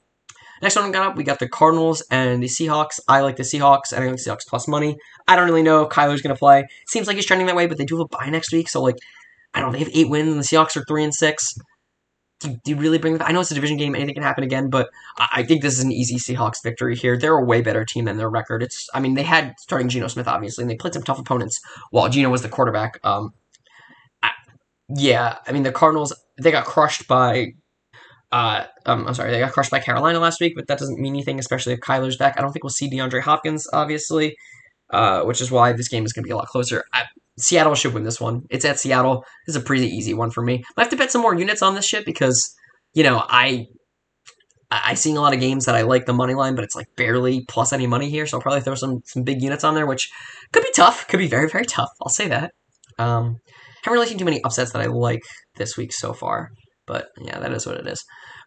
Next 0.61 0.75
one 0.75 0.85
we 0.85 0.91
got 0.91 1.07
up, 1.07 1.15
we 1.15 1.23
got 1.23 1.39
the 1.39 1.47
Cardinals 1.47 2.03
and 2.11 2.43
the 2.43 2.47
Seahawks. 2.47 2.99
I 3.07 3.21
like 3.21 3.37
the 3.37 3.43
Seahawks, 3.43 3.93
and 3.93 4.03
I 4.03 4.07
like 4.07 4.17
Seahawks 4.17 4.45
plus 4.47 4.67
money. 4.67 4.97
I 5.27 5.35
don't 5.35 5.45
really 5.45 5.63
know 5.63 5.83
if 5.83 5.89
Kyler's 5.89 6.21
to 6.21 6.35
play. 6.35 6.67
Seems 6.87 7.07
like 7.07 7.15
he's 7.15 7.25
trending 7.25 7.47
that 7.47 7.55
way, 7.55 7.65
but 7.65 7.77
they 7.77 7.85
do 7.85 7.97
have 7.97 8.05
a 8.11 8.17
bye 8.17 8.29
next 8.29 8.51
week, 8.51 8.67
so 8.67 8.81
like, 8.81 8.97
I 9.53 9.61
don't 9.61 9.71
know. 9.71 9.77
They 9.77 9.83
have 9.83 9.93
eight 9.93 10.09
wins, 10.09 10.29
and 10.29 10.39
the 10.39 10.43
Seahawks 10.43 10.77
are 10.77 10.85
three 10.87 11.03
and 11.03 11.13
six 11.13 11.53
do, 12.39 12.57
do 12.63 12.71
you 12.71 12.77
really 12.77 12.97
bring 12.97 13.21
I 13.21 13.31
know 13.31 13.41
it's 13.41 13.51
a 13.51 13.55
division 13.55 13.77
game, 13.77 13.95
anything 13.95 14.15
can 14.15 14.23
happen 14.23 14.43
again, 14.43 14.69
but 14.69 14.89
I, 15.17 15.43
think 15.43 15.61
this 15.61 15.77
is 15.77 15.83
an 15.83 15.91
easy 15.91 16.15
Seahawks 16.15 16.63
victory 16.63 16.95
here. 16.95 17.17
They're 17.17 17.37
a 17.37 17.43
way 17.43 17.61
better 17.61 17.83
team 17.85 18.05
than 18.05 18.17
their 18.17 18.29
record. 18.29 18.63
It's, 18.63 18.87
I 18.93 18.99
mean, 18.99 19.15
they 19.15 19.23
had 19.23 19.55
starting 19.59 19.89
Geno 19.89 20.07
Smith, 20.07 20.27
obviously, 20.27 20.63
and 20.63 20.71
they 20.71 20.75
played 20.75 20.93
some 20.93 21.03
tough 21.03 21.19
opponents 21.19 21.59
while 21.91 22.09
Geno 22.09 22.29
was 22.29 22.41
the 22.41 22.49
quarterback. 22.49 22.99
Um, 23.03 23.33
I, 24.23 24.31
yeah, 24.95 25.37
I 25.45 25.51
mean, 25.51 25.63
the 25.63 25.71
Cardinals, 25.71 26.13
they 26.41 26.51
got 26.51 26.65
crushed 26.65 27.07
by, 27.07 27.47
uh, 28.31 28.63
um, 28.85 29.07
I'm 29.07 29.13
sorry, 29.13 29.31
they 29.31 29.39
got 29.39 29.51
crushed 29.51 29.71
by 29.71 29.79
Carolina 29.79 30.19
last 30.19 30.39
week, 30.39 30.53
but 30.55 30.67
that 30.67 30.79
doesn't 30.79 30.99
mean 30.99 31.13
anything, 31.13 31.39
especially 31.39 31.73
if 31.73 31.79
Kyler's 31.81 32.17
back. 32.17 32.35
I 32.37 32.41
don't 32.41 32.53
think 32.53 32.63
we'll 32.63 32.69
see 32.69 32.89
DeAndre 32.89 33.21
Hopkins, 33.21 33.67
obviously, 33.73 34.37
uh, 34.91 35.23
which 35.23 35.41
is 35.41 35.51
why 35.51 35.73
this 35.73 35.89
game 35.89 36.05
is 36.05 36.13
going 36.13 36.23
to 36.23 36.27
be 36.27 36.31
a 36.31 36.37
lot 36.37 36.47
closer. 36.47 36.85
I, 36.93 37.03
Seattle 37.39 37.75
should 37.75 37.93
win 37.93 38.03
this 38.03 38.19
one. 38.19 38.43
It's 38.49 38.65
at 38.65 38.79
Seattle. 38.79 39.25
Is 39.47 39.55
a 39.55 39.61
pretty 39.61 39.87
easy 39.87 40.13
one 40.13 40.31
for 40.31 40.43
me. 40.43 40.63
I 40.77 40.81
have 40.81 40.89
to 40.91 40.97
bet 40.97 41.11
some 41.11 41.21
more 41.21 41.35
units 41.35 41.61
on 41.61 41.75
this 41.75 41.87
shit 41.87 42.05
because, 42.05 42.53
you 42.93 43.03
know, 43.03 43.23
I 43.27 43.65
I 44.71 44.93
seen 44.93 45.17
a 45.17 45.21
lot 45.21 45.33
of 45.33 45.39
games 45.39 45.65
that 45.65 45.75
I 45.75 45.81
like 45.81 46.05
the 46.05 46.13
money 46.13 46.35
line, 46.35 46.55
but 46.55 46.63
it's 46.63 46.75
like 46.75 46.87
barely 46.95 47.43
plus 47.47 47.73
any 47.73 47.87
money 47.87 48.09
here. 48.09 48.27
So 48.27 48.37
I'll 48.37 48.41
probably 48.41 48.61
throw 48.61 48.75
some 48.75 49.01
some 49.05 49.23
big 49.23 49.41
units 49.41 49.63
on 49.63 49.73
there, 49.73 49.87
which 49.87 50.09
could 50.51 50.63
be 50.63 50.71
tough. 50.75 51.07
Could 51.07 51.17
be 51.17 51.27
very 51.27 51.49
very 51.49 51.65
tough. 51.65 51.89
I'll 52.01 52.09
say 52.09 52.27
that. 52.27 52.51
Um, 52.97 53.37
haven't 53.83 53.93
really 53.93 54.07
seen 54.07 54.17
too 54.17 54.25
many 54.25 54.43
upsets 54.43 54.73
that 54.73 54.81
I 54.81 54.87
like 54.87 55.21
this 55.55 55.77
week 55.77 55.93
so 55.93 56.13
far, 56.13 56.49
but 56.85 57.07
yeah, 57.21 57.39
that 57.39 57.51
is 57.53 57.65
what 57.65 57.77
it 57.77 57.87
is. 57.87 58.03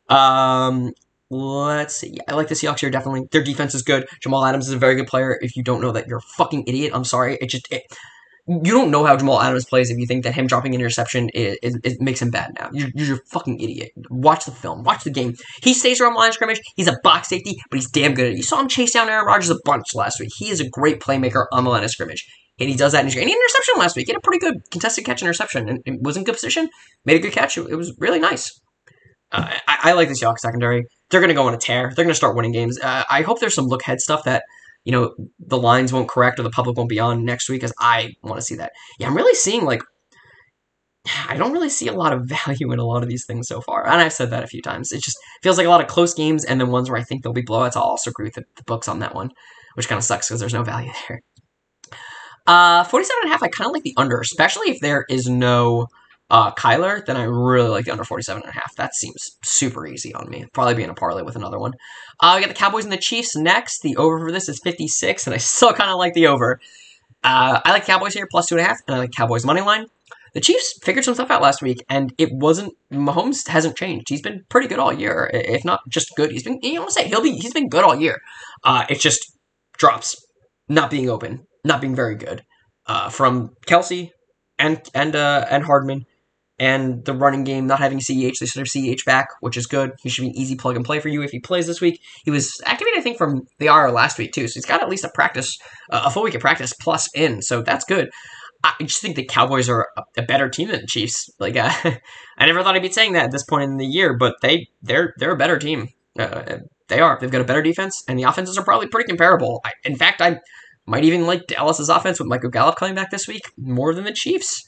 Um, 0.09 0.93
let's 1.31 1.97
see. 1.97 2.19
I 2.29 2.35
like 2.35 2.49
the 2.49 2.55
Seahawks 2.55 2.81
here 2.81 2.91
definitely. 2.91 3.23
Their 3.33 3.43
defense 3.43 3.75
is 3.75 3.83
good. 3.83 4.07
Jamal 4.23 4.45
Adams 4.45 4.69
is 4.69 4.75
a 4.75 4.79
very 4.79 4.95
good 4.95 5.07
player. 5.07 5.39
If 5.41 5.57
you 5.57 5.63
don't 5.63 5.81
know 5.81 5.93
that, 5.93 6.07
you're 6.07 6.19
a 6.19 6.37
fucking 6.37 6.65
idiot. 6.67 6.93
I'm 6.95 7.05
sorry. 7.05 7.39
It 7.41 7.49
just 7.49 7.67
it, 7.73 7.83
you 8.49 8.73
don't 8.73 8.91
know 8.91 9.05
how 9.05 9.17
Jamal 9.17 9.41
Adams 9.41 9.65
plays 9.65 9.91
if 9.91 9.99
you 9.99 10.07
think 10.07 10.25
that 10.25 10.35
him 10.35 10.49
dropping 10.49 10.75
an 10.75 10.81
interception 10.81 11.31
it, 11.33 11.59
it, 11.63 11.75
it 11.85 12.01
makes 12.01 12.21
him 12.21 12.31
bad 12.31 12.53
now. 12.59 12.71
You're, 12.73 12.89
you're 12.95 13.17
a 13.17 13.21
fucking 13.31 13.61
idiot. 13.61 13.93
Watch 14.11 14.47
the 14.47 14.51
film. 14.51 14.83
Watch 14.83 15.05
the 15.05 15.11
game. 15.11 15.35
He 15.63 15.75
stays 15.75 16.01
around 16.01 16.15
the 16.15 16.19
line 16.19 16.29
of 16.29 16.35
scrimmage. 16.35 16.61
He's 16.75 16.89
a 16.89 16.99
box 17.05 17.29
safety, 17.29 17.57
but 17.71 17.79
he's 17.79 17.89
damn 17.89 18.15
good 18.15 18.27
at 18.27 18.33
it. 18.33 18.37
You 18.37 18.43
saw 18.43 18.61
him 18.61 18.69
chase 18.69 18.93
down 18.93 19.09
Aaron 19.09 19.27
Rodgers 19.27 19.51
a 19.51 19.59
bunch 19.65 19.95
last 19.95 20.19
week. 20.19 20.31
He 20.37 20.51
is 20.51 20.61
a 20.61 20.69
great 20.69 21.01
playmaker 21.01 21.47
on 21.53 21.65
the 21.65 21.71
line 21.71 21.85
of 21.85 21.91
scrimmage. 21.91 22.27
And 22.59 22.69
he 22.69 22.77
does 22.77 22.93
that 22.93 23.01
in 23.01 23.07
his. 23.07 23.17
And 23.17 23.29
he 23.29 23.33
interception 23.33 23.75
last 23.79 23.97
week. 23.97 24.07
He 24.07 24.13
had 24.13 24.19
a 24.19 24.21
pretty 24.21 24.41
good 24.41 24.57
contested 24.71 25.05
catch 25.05 25.23
interception. 25.23 25.69
And 25.69 25.81
it 25.87 26.03
was 26.03 26.17
in 26.17 26.25
good 26.25 26.35
position. 26.35 26.69
Made 27.05 27.17
a 27.17 27.21
good 27.21 27.33
catch. 27.33 27.57
It 27.57 27.77
was 27.77 27.95
really 27.99 28.19
nice. 28.19 28.61
Uh, 29.31 29.51
I, 29.69 29.79
I, 29.85 29.93
like 29.93 30.09
this 30.09 30.23
Seahawks 30.23 30.41
secondary. 30.41 30.85
They're 31.11 31.21
going 31.21 31.29
to 31.29 31.35
go 31.35 31.47
on 31.47 31.55
a 31.55 31.59
tear. 31.59 31.93
They're 31.95 32.05
going 32.05 32.13
to 32.13 32.15
start 32.15 32.37
winning 32.37 32.53
games. 32.53 32.79
Uh, 32.79 33.05
I 33.09 33.23
hope 33.23 33.41
there's 33.41 33.55
some 33.55 33.67
look 33.67 33.83
ahead 33.83 34.01
stuff 34.01 34.25
that– 34.25 34.43
you 34.85 34.93
know, 34.93 35.15
the 35.39 35.59
lines 35.59 35.93
won't 35.93 36.09
correct 36.09 36.39
or 36.39 36.43
the 36.43 36.51
public 36.51 36.77
won't 36.77 36.89
be 36.89 37.01
on 37.01 37.25
next 37.25 37.49
week 37.49 37.63
as 37.63 37.73
I 37.79 38.15
want 38.23 38.39
to 38.39 38.43
see 38.43 38.57
that. 38.57 38.73
Yeah, 38.99 39.07
I'm 39.07 39.17
really 39.17 39.35
seeing 39.35 39.65
like 39.65 39.83
I 41.29 41.37
don't 41.37 41.53
really 41.53 41.69
see 41.69 41.89
a 41.89 41.93
lot 41.93 42.13
of 42.13 42.27
value 42.47 42.73
in 42.73 42.79
a 42.79 42.85
lot 42.85 43.03
of 43.03 43.09
these 43.09 43.25
things 43.25 43.49
so 43.49 43.61
far. 43.61 43.87
And 43.87 44.01
I've 44.01 44.13
said 44.13 44.31
that 44.31 44.45
a 44.45 44.49
few 44.49 44.63
times. 44.63 44.93
It 44.93 45.03
just 45.03 45.19
feels 45.43 45.59
like 45.59 45.67
a 45.67 45.71
lot 45.71 45.81
of 45.81 45.87
close 45.87 46.15
games 46.15 46.45
and 46.45 46.61
then 46.61 46.71
ones 46.71 46.91
where 46.91 47.01
I 47.01 47.05
think 47.05 47.23
there'll 47.23 47.35
be 47.35 47.43
blowouts. 47.43 47.77
I'll 47.77 47.83
also 47.83 48.11
agree 48.11 48.27
with 48.27 48.35
the, 48.35 48.45
the 48.57 48.65
books 48.65 48.89
on 48.89 49.01
that 49.01 49.15
one, 49.15 49.31
which 49.75 49.89
kind 49.89 49.99
of 49.99 50.05
sucks 50.05 50.29
because 50.29 50.41
there's 50.41 50.55
no 50.55 50.63
value 50.63 50.93
there. 51.09 51.21
Uh, 52.47 52.83
47 52.85 53.19
and 53.23 53.31
a 53.31 53.33
half, 53.33 53.43
I 53.43 53.49
kind 53.49 53.69
of 53.69 53.73
like 53.73 53.85
the 53.85 53.95
under, 53.97 54.19
especially 54.19 54.71
if 54.71 54.81
there 54.81 55.05
is 55.09 55.29
no 55.29 55.87
uh, 56.33 56.51
Kyler, 56.55 57.05
then 57.05 57.19
I 57.19 57.25
really 57.25 57.69
like 57.69 57.85
the 57.85 57.93
under 57.93 58.05
47 58.05 58.43
and 58.43 58.51
a 58.51 58.55
half. 58.55 58.75
That 58.77 58.95
seems 58.95 59.37
super 59.45 59.87
easy 59.87 60.15
on 60.15 60.31
me. 60.31 60.47
Probably 60.55 60.73
be 60.73 60.83
in 60.83 60.89
a 60.89 60.95
parlay 60.95 61.21
with 61.21 61.37
another 61.37 61.59
one. 61.59 61.75
Uh, 62.21 62.33
we 62.35 62.41
got 62.41 62.49
the 62.49 62.59
Cowboys 62.59 62.85
and 62.85 62.93
the 62.93 62.97
Chiefs 62.97 63.37
next. 63.37 63.83
The 63.83 63.97
over 63.97 64.19
for 64.19 64.33
this 64.33 64.49
is 64.49 64.59
56, 64.65 65.27
and 65.27 65.35
I 65.35 65.37
still 65.37 65.75
kind 65.75 65.91
of 65.91 65.99
like 65.99 66.15
the 66.15 66.29
over. 66.29 66.59
Uh, 67.23 67.61
I 67.63 67.71
like 67.71 67.85
Cowboys 67.85 68.15
here, 68.15 68.27
plus 68.31 68.47
two 68.47 68.57
and 68.57 68.65
a 68.65 68.69
half, 68.69 68.79
and 68.89 68.97
I 68.97 69.01
like 69.01 69.13
Cowboys 69.13 69.45
money 69.45 69.61
line. 69.61 69.87
The 70.33 70.41
Chiefs 70.41 70.79
figured 70.83 71.05
some 71.05 71.13
stuff 71.13 71.31
out 71.31 71.43
last 71.43 71.61
week, 71.61 71.85
and 71.91 72.15
it 72.17 72.31
wasn't. 72.33 72.73
Mahomes 72.91 73.47
hasn't 73.49 73.77
changed. 73.77 74.07
He's 74.09 74.23
been 74.23 74.45
pretty 74.49 74.69
good 74.69 74.79
all 74.79 74.93
year, 74.93 75.31
if 75.35 75.67
not 75.67 75.81
just 75.91 76.17
good. 76.17 76.31
He's 76.31 76.45
been. 76.45 76.59
You 76.63 76.83
to 76.83 76.91
say 76.91 77.09
he'll 77.09 77.23
be. 77.23 77.33
He's 77.33 77.53
been 77.53 77.69
good 77.69 77.85
all 77.85 77.95
year. 77.95 78.23
Uh, 78.65 78.87
just 78.95 79.37
drops, 79.77 80.17
not 80.67 80.91
being 80.91 81.11
open, 81.11 81.45
not 81.63 81.83
being 81.83 81.95
very 81.95 82.15
good. 82.15 82.43
Uh, 82.87 83.11
from 83.11 83.51
Kelce 83.67 84.09
and 84.59 84.81
and 84.95 85.15
uh, 85.15 85.45
and 85.51 85.65
Hardman 85.65 86.07
and 86.59 87.05
the 87.05 87.15
running 87.15 87.45
game 87.45 87.67
not 87.67 87.81
having 87.81 87.99
CEH. 87.99 88.39
They 88.39 88.47
should 88.47 88.61
have 88.61 88.69
CEH 88.69 89.05
back, 89.05 89.29
which 89.41 89.57
is 89.57 89.67
good. 89.67 89.93
He 90.03 90.09
should 90.09 90.23
be 90.23 90.29
an 90.29 90.37
easy 90.37 90.55
plug 90.55 90.77
and 90.77 90.85
play 90.85 91.01
for 91.01 91.09
you 91.09 91.23
if 91.23 91.31
he 91.31 91.41
plays 91.41 91.67
this 91.67 91.81
week. 91.81 92.01
He 92.25 92.31
was 92.31 92.53
activated, 92.67 92.99
I 92.99 93.03
think, 93.03 93.19
from 93.19 93.43
the 93.59 93.67
IR 93.67 93.91
last 93.91 94.19
week 94.19 94.33
too, 94.33 94.49
so 94.49 94.55
he's 94.55 94.67
got 94.67 94.83
at 94.83 94.89
least 94.89 95.05
a 95.05 95.11
practice, 95.15 95.57
uh, 95.91 96.03
a 96.05 96.11
full 96.11 96.23
week 96.23 96.35
of 96.35 96.41
practice 96.41 96.73
plus 96.81 97.09
in, 97.15 97.43
so 97.43 97.63
that's 97.63 97.85
good. 97.85 98.11
I 98.65 98.75
just 98.83 99.01
think 99.01 99.17
the 99.17 99.25
Cowboys 99.25 99.69
are 99.69 99.89
a 100.17 100.23
better 100.23 100.49
team 100.49 100.69
than 100.69 100.83
the 100.83 100.87
Chiefs. 100.87 101.29
Like 101.41 101.57
uh, 101.57 101.73
I 102.39 102.47
never 102.47 102.63
thought 102.63 102.77
I'd 102.77 102.83
be 102.83 102.93
saying 102.93 103.15
that 103.15 103.25
at 103.25 103.33
this 103.33 103.45
point 103.45 103.65
in 103.65 103.77
the 103.77 103.87
year, 103.87 104.17
but 104.17 104.37
they 104.41 104.69
they're 104.83 105.15
they're 105.19 105.33
a 105.33 105.37
better 105.37 105.59
team. 105.59 105.89
Uh, 106.19 106.59
they 106.89 107.01
are. 107.01 107.19
They've 107.21 107.31
got 107.31 107.41
a 107.41 107.45
better 107.45 107.63
defense, 107.63 108.05
and 108.07 108.19
the 108.19 108.25
offenses 108.25 108.59
are 108.59 108.65
probably 108.65 108.87
pretty 108.87 109.09
comparable. 109.09 109.61
I, 109.65 109.73
in 109.85 109.97
fact, 109.97 110.21
I 110.21 110.39
might 110.87 111.05
even 111.05 111.27
like 111.27 111.47
Dallas's 111.47 111.89
offense 111.89 112.21
with 112.21 112.29
Michael 112.29 112.51
Gallup 112.51 112.77
coming 112.77 112.95
back 112.95 113.11
this 113.11 113.27
week 113.27 113.43
more 113.57 113.95
than 113.95 114.05
the 114.05 114.13
Chiefs 114.13 114.63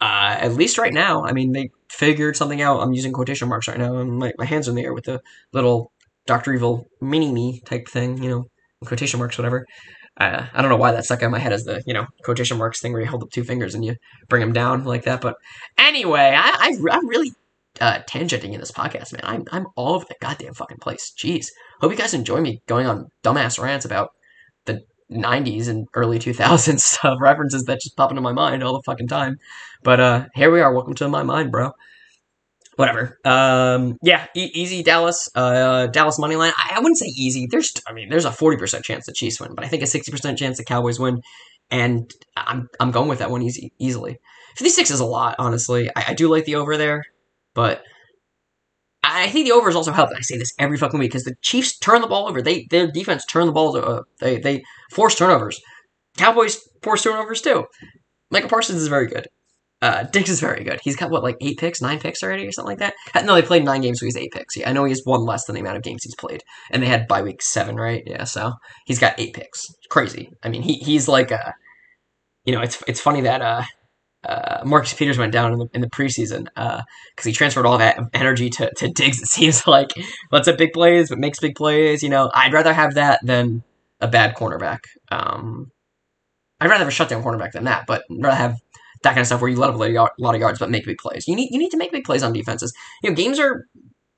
uh, 0.00 0.36
at 0.38 0.54
least 0.54 0.78
right 0.78 0.92
now, 0.92 1.24
I 1.24 1.32
mean, 1.32 1.52
they 1.52 1.70
figured 1.90 2.36
something 2.36 2.62
out. 2.62 2.80
I'm 2.80 2.92
using 2.92 3.12
quotation 3.12 3.48
marks 3.48 3.68
right 3.68 3.78
now, 3.78 4.02
my, 4.04 4.32
my 4.38 4.44
hands 4.44 4.68
in 4.68 4.74
the 4.74 4.84
air 4.84 4.94
with 4.94 5.04
the 5.04 5.20
little 5.52 5.92
Doctor 6.26 6.52
Evil 6.52 6.86
mini 7.00 7.32
me 7.32 7.60
type 7.66 7.88
thing, 7.88 8.22
you 8.22 8.30
know, 8.30 8.44
quotation 8.84 9.18
marks, 9.18 9.36
whatever. 9.36 9.66
Uh, 10.16 10.46
I 10.52 10.60
don't 10.60 10.70
know 10.70 10.76
why 10.76 10.92
that 10.92 11.04
stuck 11.04 11.22
in 11.22 11.30
my 11.30 11.38
head 11.38 11.52
as 11.52 11.64
the 11.64 11.82
you 11.86 11.94
know 11.94 12.06
quotation 12.24 12.58
marks 12.58 12.80
thing 12.80 12.92
where 12.92 13.00
you 13.00 13.08
hold 13.08 13.22
up 13.22 13.30
two 13.30 13.44
fingers 13.44 13.74
and 13.74 13.84
you 13.84 13.94
bring 14.28 14.40
them 14.40 14.52
down 14.52 14.84
like 14.84 15.04
that. 15.04 15.20
But 15.20 15.36
anyway, 15.78 16.34
I, 16.36 16.76
I 16.82 16.96
am 16.96 17.06
really 17.06 17.32
uh, 17.80 18.00
tangenting 18.08 18.52
in 18.52 18.60
this 18.60 18.72
podcast, 18.72 19.12
man. 19.12 19.22
I'm 19.24 19.44
I'm 19.52 19.66
all 19.76 19.94
over 19.94 20.04
the 20.08 20.16
goddamn 20.20 20.54
fucking 20.54 20.78
place. 20.78 21.12
Jeez. 21.16 21.46
Hope 21.80 21.90
you 21.90 21.96
guys 21.96 22.14
enjoy 22.14 22.40
me 22.40 22.60
going 22.66 22.86
on 22.86 23.08
dumbass 23.22 23.58
rants 23.62 23.84
about 23.84 24.10
90s 25.10 25.68
and 25.68 25.88
early 25.94 26.18
2000s 26.18 26.78
stuff, 26.80 27.18
references 27.20 27.64
that 27.64 27.80
just 27.80 27.96
pop 27.96 28.10
into 28.10 28.22
my 28.22 28.32
mind 28.32 28.62
all 28.62 28.72
the 28.74 28.82
fucking 28.82 29.08
time. 29.08 29.38
But 29.82 30.00
uh 30.00 30.26
here 30.34 30.50
we 30.50 30.60
are. 30.60 30.72
Welcome 30.72 30.94
to 30.94 31.08
my 31.08 31.22
mind, 31.22 31.50
bro. 31.50 31.72
Whatever. 32.76 33.18
Um, 33.26 33.98
yeah, 34.02 34.26
e- 34.34 34.50
easy 34.54 34.82
Dallas. 34.82 35.28
Uh, 35.34 35.86
Dallas 35.88 36.18
money 36.18 36.36
line. 36.36 36.52
I, 36.56 36.76
I 36.76 36.78
wouldn't 36.78 36.96
say 36.96 37.08
easy. 37.08 37.46
There's, 37.46 37.74
I 37.86 37.92
mean, 37.92 38.08
there's 38.08 38.24
a 38.24 38.30
40% 38.30 38.82
chance 38.84 39.04
the 39.04 39.12
Chiefs 39.12 39.38
win, 39.38 39.54
but 39.54 39.66
I 39.66 39.68
think 39.68 39.82
a 39.82 39.86
60% 39.86 40.38
chance 40.38 40.56
the 40.56 40.64
Cowboys 40.64 40.98
win, 40.98 41.20
and 41.70 42.10
I'm 42.38 42.70
I'm 42.80 42.90
going 42.90 43.08
with 43.08 43.18
that 43.18 43.30
one 43.30 43.42
easy 43.42 43.74
easily. 43.78 44.18
56 44.56 44.90
is 44.92 45.00
a 45.00 45.04
lot, 45.04 45.36
honestly. 45.38 45.90
I, 45.94 46.06
I 46.08 46.14
do 46.14 46.28
like 46.28 46.46
the 46.46 46.54
over 46.54 46.78
there, 46.78 47.04
but 47.52 47.82
I 49.12 49.28
think 49.28 49.46
the 49.46 49.52
over 49.52 49.68
is 49.68 49.76
also 49.76 49.92
helped. 49.92 50.14
I 50.16 50.20
say 50.20 50.38
this 50.38 50.52
every 50.58 50.76
fucking 50.76 50.98
week 50.98 51.10
because 51.10 51.24
the 51.24 51.34
Chiefs 51.42 51.78
turn 51.78 52.00
the 52.00 52.06
ball 52.06 52.28
over. 52.28 52.42
They 52.42 52.66
their 52.70 52.90
defense 52.90 53.24
turn 53.26 53.46
the 53.46 53.52
ball. 53.52 53.76
Uh, 53.76 54.02
they 54.20 54.38
they 54.38 54.62
force 54.92 55.14
turnovers. 55.14 55.60
Cowboys 56.16 56.58
force 56.82 57.02
turnovers 57.02 57.40
too. 57.40 57.66
Micah 58.30 58.48
Parsons 58.48 58.80
is 58.80 58.88
very 58.88 59.06
good. 59.06 59.26
Uh, 59.82 60.04
is 60.14 60.40
very 60.40 60.62
good. 60.62 60.78
He's 60.82 60.96
got 60.96 61.10
what 61.10 61.22
like 61.22 61.36
eight 61.40 61.58
picks, 61.58 61.80
nine 61.80 61.98
picks 61.98 62.22
already, 62.22 62.46
or 62.46 62.52
something 62.52 62.76
like 62.78 62.92
that. 63.14 63.24
No, 63.24 63.34
they 63.34 63.42
played 63.42 63.64
nine 63.64 63.80
games, 63.80 63.98
so 63.98 64.04
he's 64.04 64.16
eight 64.16 64.30
picks. 64.30 64.54
Yeah, 64.54 64.68
I 64.68 64.72
know 64.72 64.84
he 64.84 64.90
has 64.90 65.00
one 65.04 65.24
less 65.24 65.46
than 65.46 65.54
the 65.54 65.60
amount 65.62 65.78
of 65.78 65.82
games 65.82 66.04
he's 66.04 66.14
played, 66.14 66.42
and 66.70 66.82
they 66.82 66.86
had 66.86 67.08
by 67.08 67.22
week 67.22 67.40
seven, 67.40 67.76
right? 67.76 68.02
Yeah, 68.06 68.24
so 68.24 68.52
he's 68.84 68.98
got 68.98 69.18
eight 69.18 69.32
picks. 69.32 69.66
Crazy. 69.88 70.28
I 70.42 70.50
mean, 70.50 70.60
he 70.60 70.74
he's 70.74 71.08
like 71.08 71.30
a, 71.30 71.54
you 72.44 72.54
know, 72.54 72.60
it's 72.60 72.82
it's 72.86 73.00
funny 73.00 73.22
that 73.22 73.40
uh, 73.40 73.62
uh, 74.24 74.62
Marcus 74.64 74.92
Peters 74.92 75.16
went 75.16 75.32
down 75.32 75.52
in 75.52 75.58
the, 75.58 75.68
in 75.72 75.80
the 75.80 75.88
preseason 75.88 76.44
because 76.54 76.84
uh, 76.84 77.24
he 77.24 77.32
transferred 77.32 77.66
all 77.66 77.78
that 77.78 77.98
energy 78.12 78.50
to, 78.50 78.70
to 78.76 78.88
Diggs. 78.88 79.20
It 79.20 79.26
seems 79.26 79.66
like 79.66 79.92
lets 80.30 80.48
up 80.48 80.58
big 80.58 80.72
plays, 80.72 81.08
but 81.08 81.18
makes 81.18 81.40
big 81.40 81.54
plays. 81.54 82.02
You 82.02 82.10
know, 82.10 82.30
I'd 82.34 82.52
rather 82.52 82.72
have 82.72 82.94
that 82.94 83.20
than 83.24 83.62
a 84.00 84.08
bad 84.08 84.36
cornerback. 84.36 84.80
Um, 85.10 85.70
I'd 86.60 86.68
rather 86.68 86.80
have 86.80 86.88
a 86.88 86.92
shutdown 86.92 87.22
cornerback 87.22 87.52
than 87.52 87.64
that, 87.64 87.86
but 87.86 88.04
I'd 88.10 88.22
rather 88.22 88.36
have 88.36 88.56
that 89.02 89.10
kind 89.10 89.20
of 89.20 89.26
stuff 89.26 89.40
where 89.40 89.50
you 89.50 89.56
let 89.56 89.70
up 89.70 89.76
a 89.76 90.10
lot 90.22 90.34
of 90.34 90.40
yards 90.40 90.58
but 90.58 90.70
make 90.70 90.84
big 90.84 90.98
plays. 90.98 91.26
You 91.26 91.34
need 91.34 91.48
you 91.50 91.58
need 91.58 91.70
to 91.70 91.78
make 91.78 91.92
big 91.92 92.04
plays 92.04 92.22
on 92.22 92.34
defenses. 92.34 92.74
You 93.02 93.10
know, 93.10 93.16
games 93.16 93.38
are 93.38 93.64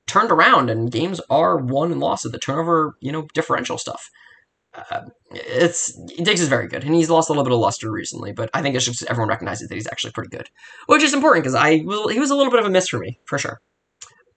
turned 0.05 0.31
around 0.31 0.69
and 0.69 0.91
games 0.91 1.21
are 1.29 1.57
won 1.57 1.91
and 1.91 2.01
lost 2.01 2.25
at 2.25 2.33
the 2.33 2.39
turnover, 2.39 2.95
you 2.99 3.11
know, 3.11 3.27
differential 3.33 3.77
stuff 3.77 4.09
uh, 4.75 5.01
it's 5.31 5.93
Diggs 6.17 6.41
is 6.41 6.47
very 6.47 6.67
good, 6.67 6.83
and 6.83 6.95
he's 6.95 7.09
lost 7.09 7.29
a 7.29 7.31
little 7.31 7.43
bit 7.43 7.53
of 7.53 7.59
luster 7.59 7.91
recently. 7.91 8.31
But 8.31 8.49
I 8.53 8.61
think 8.61 8.75
it's 8.75 8.85
just 8.85 9.03
everyone 9.03 9.29
recognizes 9.29 9.69
that 9.69 9.75
he's 9.75 9.87
actually 9.87 10.11
pretty 10.11 10.29
good, 10.29 10.49
which 10.87 11.03
is 11.03 11.13
important 11.13 11.43
because 11.43 11.55
I. 11.55 11.77
He 11.77 12.19
was 12.19 12.31
a 12.31 12.35
little 12.35 12.51
bit 12.51 12.59
of 12.59 12.65
a 12.65 12.69
miss 12.69 12.87
for 12.87 12.99
me 12.99 13.19
for 13.25 13.37
sure. 13.37 13.59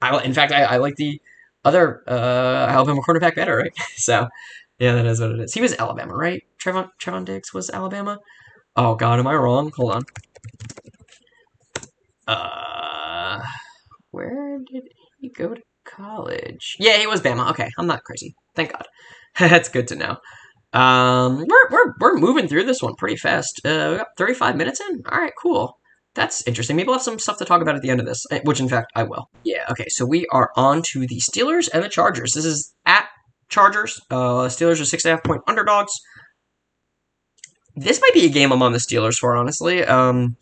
I 0.01 0.22
in 0.22 0.34
fact 0.34 0.53
I, 0.53 0.64
I 0.64 0.76
like 0.76 0.97
the 0.97 1.20
other 1.64 2.03
uh, 2.07 2.66
Alabama 2.68 3.01
quarterback 3.03 3.34
better, 3.34 3.57
right? 3.57 3.72
so 3.97 4.28
yeah, 4.78 4.95
that 4.95 5.07
is 5.07 5.20
what 5.20 5.32
it 5.32 5.41
is. 5.41 5.55
He 5.55 5.61
was 5.61 5.74
Alabama, 5.78 6.14
right? 6.14 6.43
Trevon 6.62 6.91
Trevon 7.01 7.24
Diggs 7.24 7.55
was 7.55 7.70
Alabama. 7.70 8.18
Oh 8.76 8.95
God, 8.95 9.18
am 9.18 9.26
I 9.26 9.34
wrong? 9.34 9.72
Hold 9.76 9.93
on. 9.93 10.03
Uh, 12.28 13.43
where 14.11 14.59
did 14.70 14.84
he 15.18 15.30
go 15.30 15.55
to 15.55 15.62
college? 15.84 16.76
Yeah, 16.78 16.99
he 16.99 17.07
was 17.07 17.20
Bama. 17.20 17.51
Okay, 17.51 17.70
I'm 17.78 17.87
not 17.87 18.03
crazy. 18.05 18.34
Thank 18.55 18.72
God. 18.72 18.87
That's 19.41 19.68
good 19.68 19.89
to 19.89 19.97
know. 19.97 20.16
Um, 20.72 21.45
we're, 21.47 21.70
we're, 21.70 21.95
we're 22.01 22.18
moving 22.18 22.49
through 22.49 22.64
this 22.64 22.82
one 22.82 22.95
pretty 22.97 23.16
fast. 23.16 23.61
Uh, 23.64 23.89
we 23.93 23.97
got 23.99 24.09
35 24.16 24.57
minutes 24.57 24.80
in. 24.80 25.03
All 25.11 25.18
right, 25.18 25.32
cool. 25.41 25.78
That's 26.14 26.47
interesting. 26.47 26.76
Maybe 26.76 26.87
we'll 26.87 26.97
have 26.97 27.03
some 27.03 27.18
stuff 27.18 27.39
to 27.39 27.45
talk 27.45 27.61
about 27.61 27.76
at 27.76 27.82
the 27.82 27.91
end 27.91 28.01
of 28.01 28.07
this, 28.07 28.24
eh, 28.30 28.41
which 28.45 28.61
in 28.61 28.68
fact 28.68 28.91
I 28.95 29.03
will. 29.03 29.28
Yeah, 29.45 29.66
okay, 29.70 29.87
so 29.89 30.07
we 30.07 30.26
are 30.32 30.51
on 30.57 30.82
to 30.93 31.07
the 31.07 31.20
Steelers 31.20 31.68
and 31.72 31.84
the 31.84 31.91
Chargers. 31.91 32.32
This 32.32 32.47
is 32.47 32.74
at 32.87 33.07
Chargers. 33.49 34.01
Uh, 34.11 34.49
Steelers 34.49 34.80
are 34.80 34.87
six 34.87 35.05
and 35.05 35.12
a 35.12 35.16
half 35.16 35.24
point 35.24 35.43
underdogs. 35.47 35.93
This 37.74 38.01
might 38.01 38.14
be 38.14 38.24
a 38.24 38.30
game 38.30 38.51
I'm 38.51 38.62
on 38.62 38.72
the 38.72 38.78
Steelers 38.78 39.18
for, 39.18 39.37
honestly. 39.37 39.84
Um, 39.84 40.37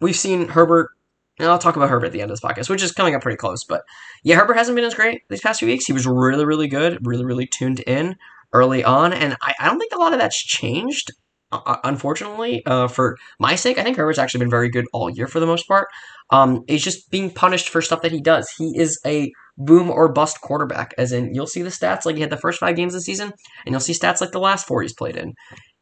we've 0.00 0.16
seen 0.16 0.48
Herbert 0.48 0.90
and 1.38 1.48
I'll 1.48 1.58
talk 1.58 1.76
about 1.76 1.90
Herbert 1.90 2.06
at 2.06 2.12
the 2.12 2.20
end 2.22 2.30
of 2.30 2.36
this 2.36 2.48
podcast, 2.48 2.68
which 2.68 2.82
is 2.82 2.92
coming 2.92 3.14
up 3.14 3.22
pretty 3.22 3.36
close. 3.36 3.64
But 3.64 3.82
yeah, 4.22 4.36
Herbert 4.36 4.56
hasn't 4.56 4.76
been 4.76 4.84
as 4.84 4.94
great 4.94 5.22
these 5.28 5.40
past 5.40 5.58
few 5.58 5.68
weeks. 5.68 5.86
He 5.86 5.92
was 5.92 6.06
really, 6.06 6.44
really 6.44 6.68
good, 6.68 6.98
really, 7.04 7.24
really 7.24 7.46
tuned 7.46 7.80
in 7.80 8.16
early 8.52 8.84
on. 8.84 9.12
And 9.12 9.36
I, 9.42 9.54
I 9.58 9.66
don't 9.66 9.78
think 9.78 9.92
a 9.92 9.98
lot 9.98 10.12
of 10.12 10.20
that's 10.20 10.40
changed, 10.40 11.10
uh, 11.50 11.60
uh, 11.66 11.76
unfortunately. 11.82 12.64
Uh, 12.64 12.86
for 12.86 13.16
my 13.40 13.56
sake, 13.56 13.78
I 13.78 13.82
think 13.82 13.96
Herbert's 13.96 14.18
actually 14.18 14.40
been 14.40 14.50
very 14.50 14.68
good 14.68 14.84
all 14.92 15.10
year 15.10 15.26
for 15.26 15.40
the 15.40 15.46
most 15.46 15.66
part. 15.66 15.88
Um, 16.30 16.62
he's 16.68 16.84
just 16.84 17.10
being 17.10 17.30
punished 17.30 17.68
for 17.68 17.82
stuff 17.82 18.02
that 18.02 18.12
he 18.12 18.20
does. 18.20 18.48
He 18.56 18.78
is 18.78 18.98
a 19.04 19.32
boom 19.58 19.90
or 19.90 20.12
bust 20.12 20.40
quarterback, 20.40 20.94
as 20.98 21.12
in 21.12 21.34
you'll 21.34 21.46
see 21.46 21.62
the 21.62 21.68
stats 21.70 22.04
like 22.04 22.14
he 22.14 22.20
had 22.20 22.30
the 22.30 22.36
first 22.36 22.60
five 22.60 22.76
games 22.76 22.94
of 22.94 23.00
the 23.00 23.04
season, 23.04 23.32
and 23.66 23.72
you'll 23.72 23.80
see 23.80 23.92
stats 23.92 24.20
like 24.20 24.32
the 24.32 24.38
last 24.38 24.66
four 24.66 24.82
he's 24.82 24.94
played 24.94 25.16
in. 25.16 25.34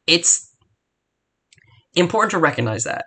It's 0.07 0.51
important 1.95 2.31
to 2.33 2.39
recognize 2.39 2.85
that 2.85 3.05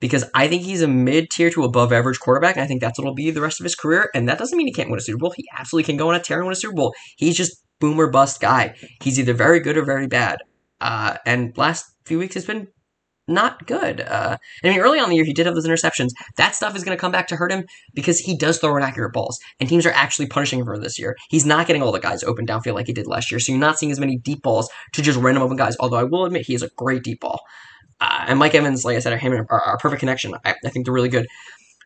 because 0.00 0.24
I 0.34 0.48
think 0.48 0.62
he's 0.62 0.82
a 0.82 0.88
mid 0.88 1.30
tier 1.30 1.50
to 1.50 1.64
above 1.64 1.92
average 1.92 2.20
quarterback, 2.20 2.56
and 2.56 2.62
I 2.62 2.66
think 2.66 2.80
that's 2.80 2.98
what 2.98 3.06
will 3.06 3.14
be 3.14 3.30
the 3.30 3.40
rest 3.40 3.60
of 3.60 3.64
his 3.64 3.74
career. 3.74 4.10
And 4.14 4.28
that 4.28 4.38
doesn't 4.38 4.56
mean 4.56 4.66
he 4.66 4.72
can't 4.72 4.90
win 4.90 4.98
a 4.98 5.02
Super 5.02 5.18
Bowl. 5.18 5.32
He 5.36 5.44
absolutely 5.56 5.86
can 5.86 5.96
go 5.96 6.08
on 6.08 6.14
a 6.14 6.20
tear 6.20 6.38
and 6.38 6.46
win 6.46 6.52
a 6.52 6.56
Super 6.56 6.74
Bowl. 6.74 6.94
He's 7.16 7.36
just 7.36 7.62
boomer 7.80 8.08
bust 8.08 8.40
guy. 8.40 8.74
He's 9.02 9.18
either 9.18 9.34
very 9.34 9.60
good 9.60 9.76
or 9.76 9.84
very 9.84 10.06
bad. 10.06 10.38
Uh, 10.80 11.16
and 11.24 11.56
last 11.56 11.84
few 12.04 12.18
weeks 12.18 12.34
has 12.34 12.44
been 12.44 12.68
not 13.28 13.66
good. 13.66 14.00
Uh, 14.00 14.36
I 14.62 14.68
mean, 14.68 14.78
early 14.78 15.00
on 15.00 15.08
the 15.08 15.16
year, 15.16 15.24
he 15.24 15.32
did 15.32 15.46
have 15.46 15.54
those 15.54 15.66
interceptions. 15.66 16.10
That 16.36 16.54
stuff 16.54 16.76
is 16.76 16.84
going 16.84 16.96
to 16.96 17.00
come 17.00 17.10
back 17.10 17.26
to 17.28 17.36
hurt 17.36 17.50
him 17.50 17.64
because 17.94 18.20
he 18.20 18.36
does 18.36 18.58
throw 18.58 18.76
inaccurate 18.76 19.12
balls, 19.12 19.38
and 19.58 19.68
teams 19.68 19.84
are 19.84 19.92
actually 19.92 20.26
punishing 20.26 20.60
him 20.60 20.66
for 20.66 20.78
this 20.78 20.98
year. 20.98 21.16
He's 21.28 21.44
not 21.44 21.66
getting 21.66 21.82
all 21.82 21.92
the 21.92 21.98
guys 21.98 22.22
open 22.22 22.46
downfield 22.46 22.74
like 22.74 22.86
he 22.86 22.92
did 22.92 23.06
last 23.06 23.30
year, 23.30 23.40
so 23.40 23.52
you're 23.52 23.60
not 23.60 23.78
seeing 23.78 23.90
as 23.90 23.98
many 23.98 24.16
deep 24.16 24.42
balls 24.42 24.70
to 24.92 25.02
just 25.02 25.18
random 25.18 25.42
open 25.42 25.56
guys. 25.56 25.76
Although 25.80 25.96
I 25.96 26.04
will 26.04 26.24
admit 26.24 26.46
he 26.46 26.54
is 26.54 26.62
a 26.62 26.70
great 26.76 27.02
deep 27.02 27.20
ball. 27.20 27.40
Uh, 28.00 28.26
and 28.28 28.38
Mike 28.38 28.54
Evans, 28.54 28.84
like 28.84 28.96
I 28.96 29.00
said, 29.00 29.18
him 29.18 29.32
are, 29.32 29.46
are 29.50 29.74
a 29.74 29.78
perfect 29.78 30.00
connection. 30.00 30.34
I, 30.44 30.54
I, 30.64 30.68
think 30.68 30.84
they're 30.84 30.94
really 30.94 31.08
good. 31.08 31.26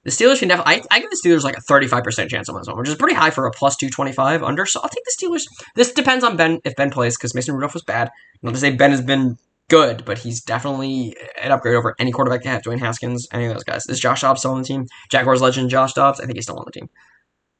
The 0.04 0.10
Steelers 0.10 0.38
can 0.38 0.48
definitely. 0.48 0.82
I, 0.90 0.96
I 0.96 1.00
give 1.00 1.10
the 1.10 1.20
Steelers 1.24 1.44
like 1.44 1.56
a 1.56 1.60
35% 1.60 2.28
chance 2.28 2.48
on 2.48 2.56
this 2.56 2.66
one, 2.66 2.78
which 2.78 2.88
is 2.88 2.96
pretty 2.96 3.14
high 3.14 3.30
for 3.30 3.46
a 3.46 3.50
plus 3.50 3.76
225 3.76 4.42
under. 4.42 4.66
So 4.66 4.80
I'll 4.82 4.88
take 4.88 5.04
the 5.04 5.26
Steelers. 5.26 5.42
This 5.76 5.92
depends 5.92 6.24
on 6.24 6.36
Ben 6.36 6.60
if 6.64 6.74
Ben 6.74 6.90
plays 6.90 7.16
because 7.16 7.34
Mason 7.34 7.54
Rudolph 7.54 7.74
was 7.74 7.84
bad. 7.84 8.10
Not 8.42 8.54
to 8.54 8.60
say 8.60 8.74
Ben 8.74 8.90
has 8.90 9.02
been 9.02 9.36
good, 9.68 10.04
but 10.04 10.18
he's 10.18 10.42
definitely 10.42 11.16
an 11.40 11.52
upgrade 11.52 11.76
over 11.76 11.94
any 11.98 12.12
quarterback 12.12 12.42
they 12.42 12.50
have. 12.50 12.62
Dwayne 12.62 12.80
Haskins, 12.80 13.28
any 13.32 13.46
of 13.46 13.54
those 13.54 13.64
guys. 13.64 13.86
Is 13.86 14.00
Josh 14.00 14.22
Dobbs 14.22 14.40
still 14.40 14.52
on 14.52 14.62
the 14.62 14.66
team? 14.66 14.86
Jaguars 15.10 15.40
legend 15.40 15.70
Josh 15.70 15.92
Dobbs. 15.92 16.18
I 16.18 16.24
think 16.24 16.36
he's 16.36 16.44
still 16.44 16.58
on 16.58 16.64
the 16.66 16.72
team. 16.72 16.88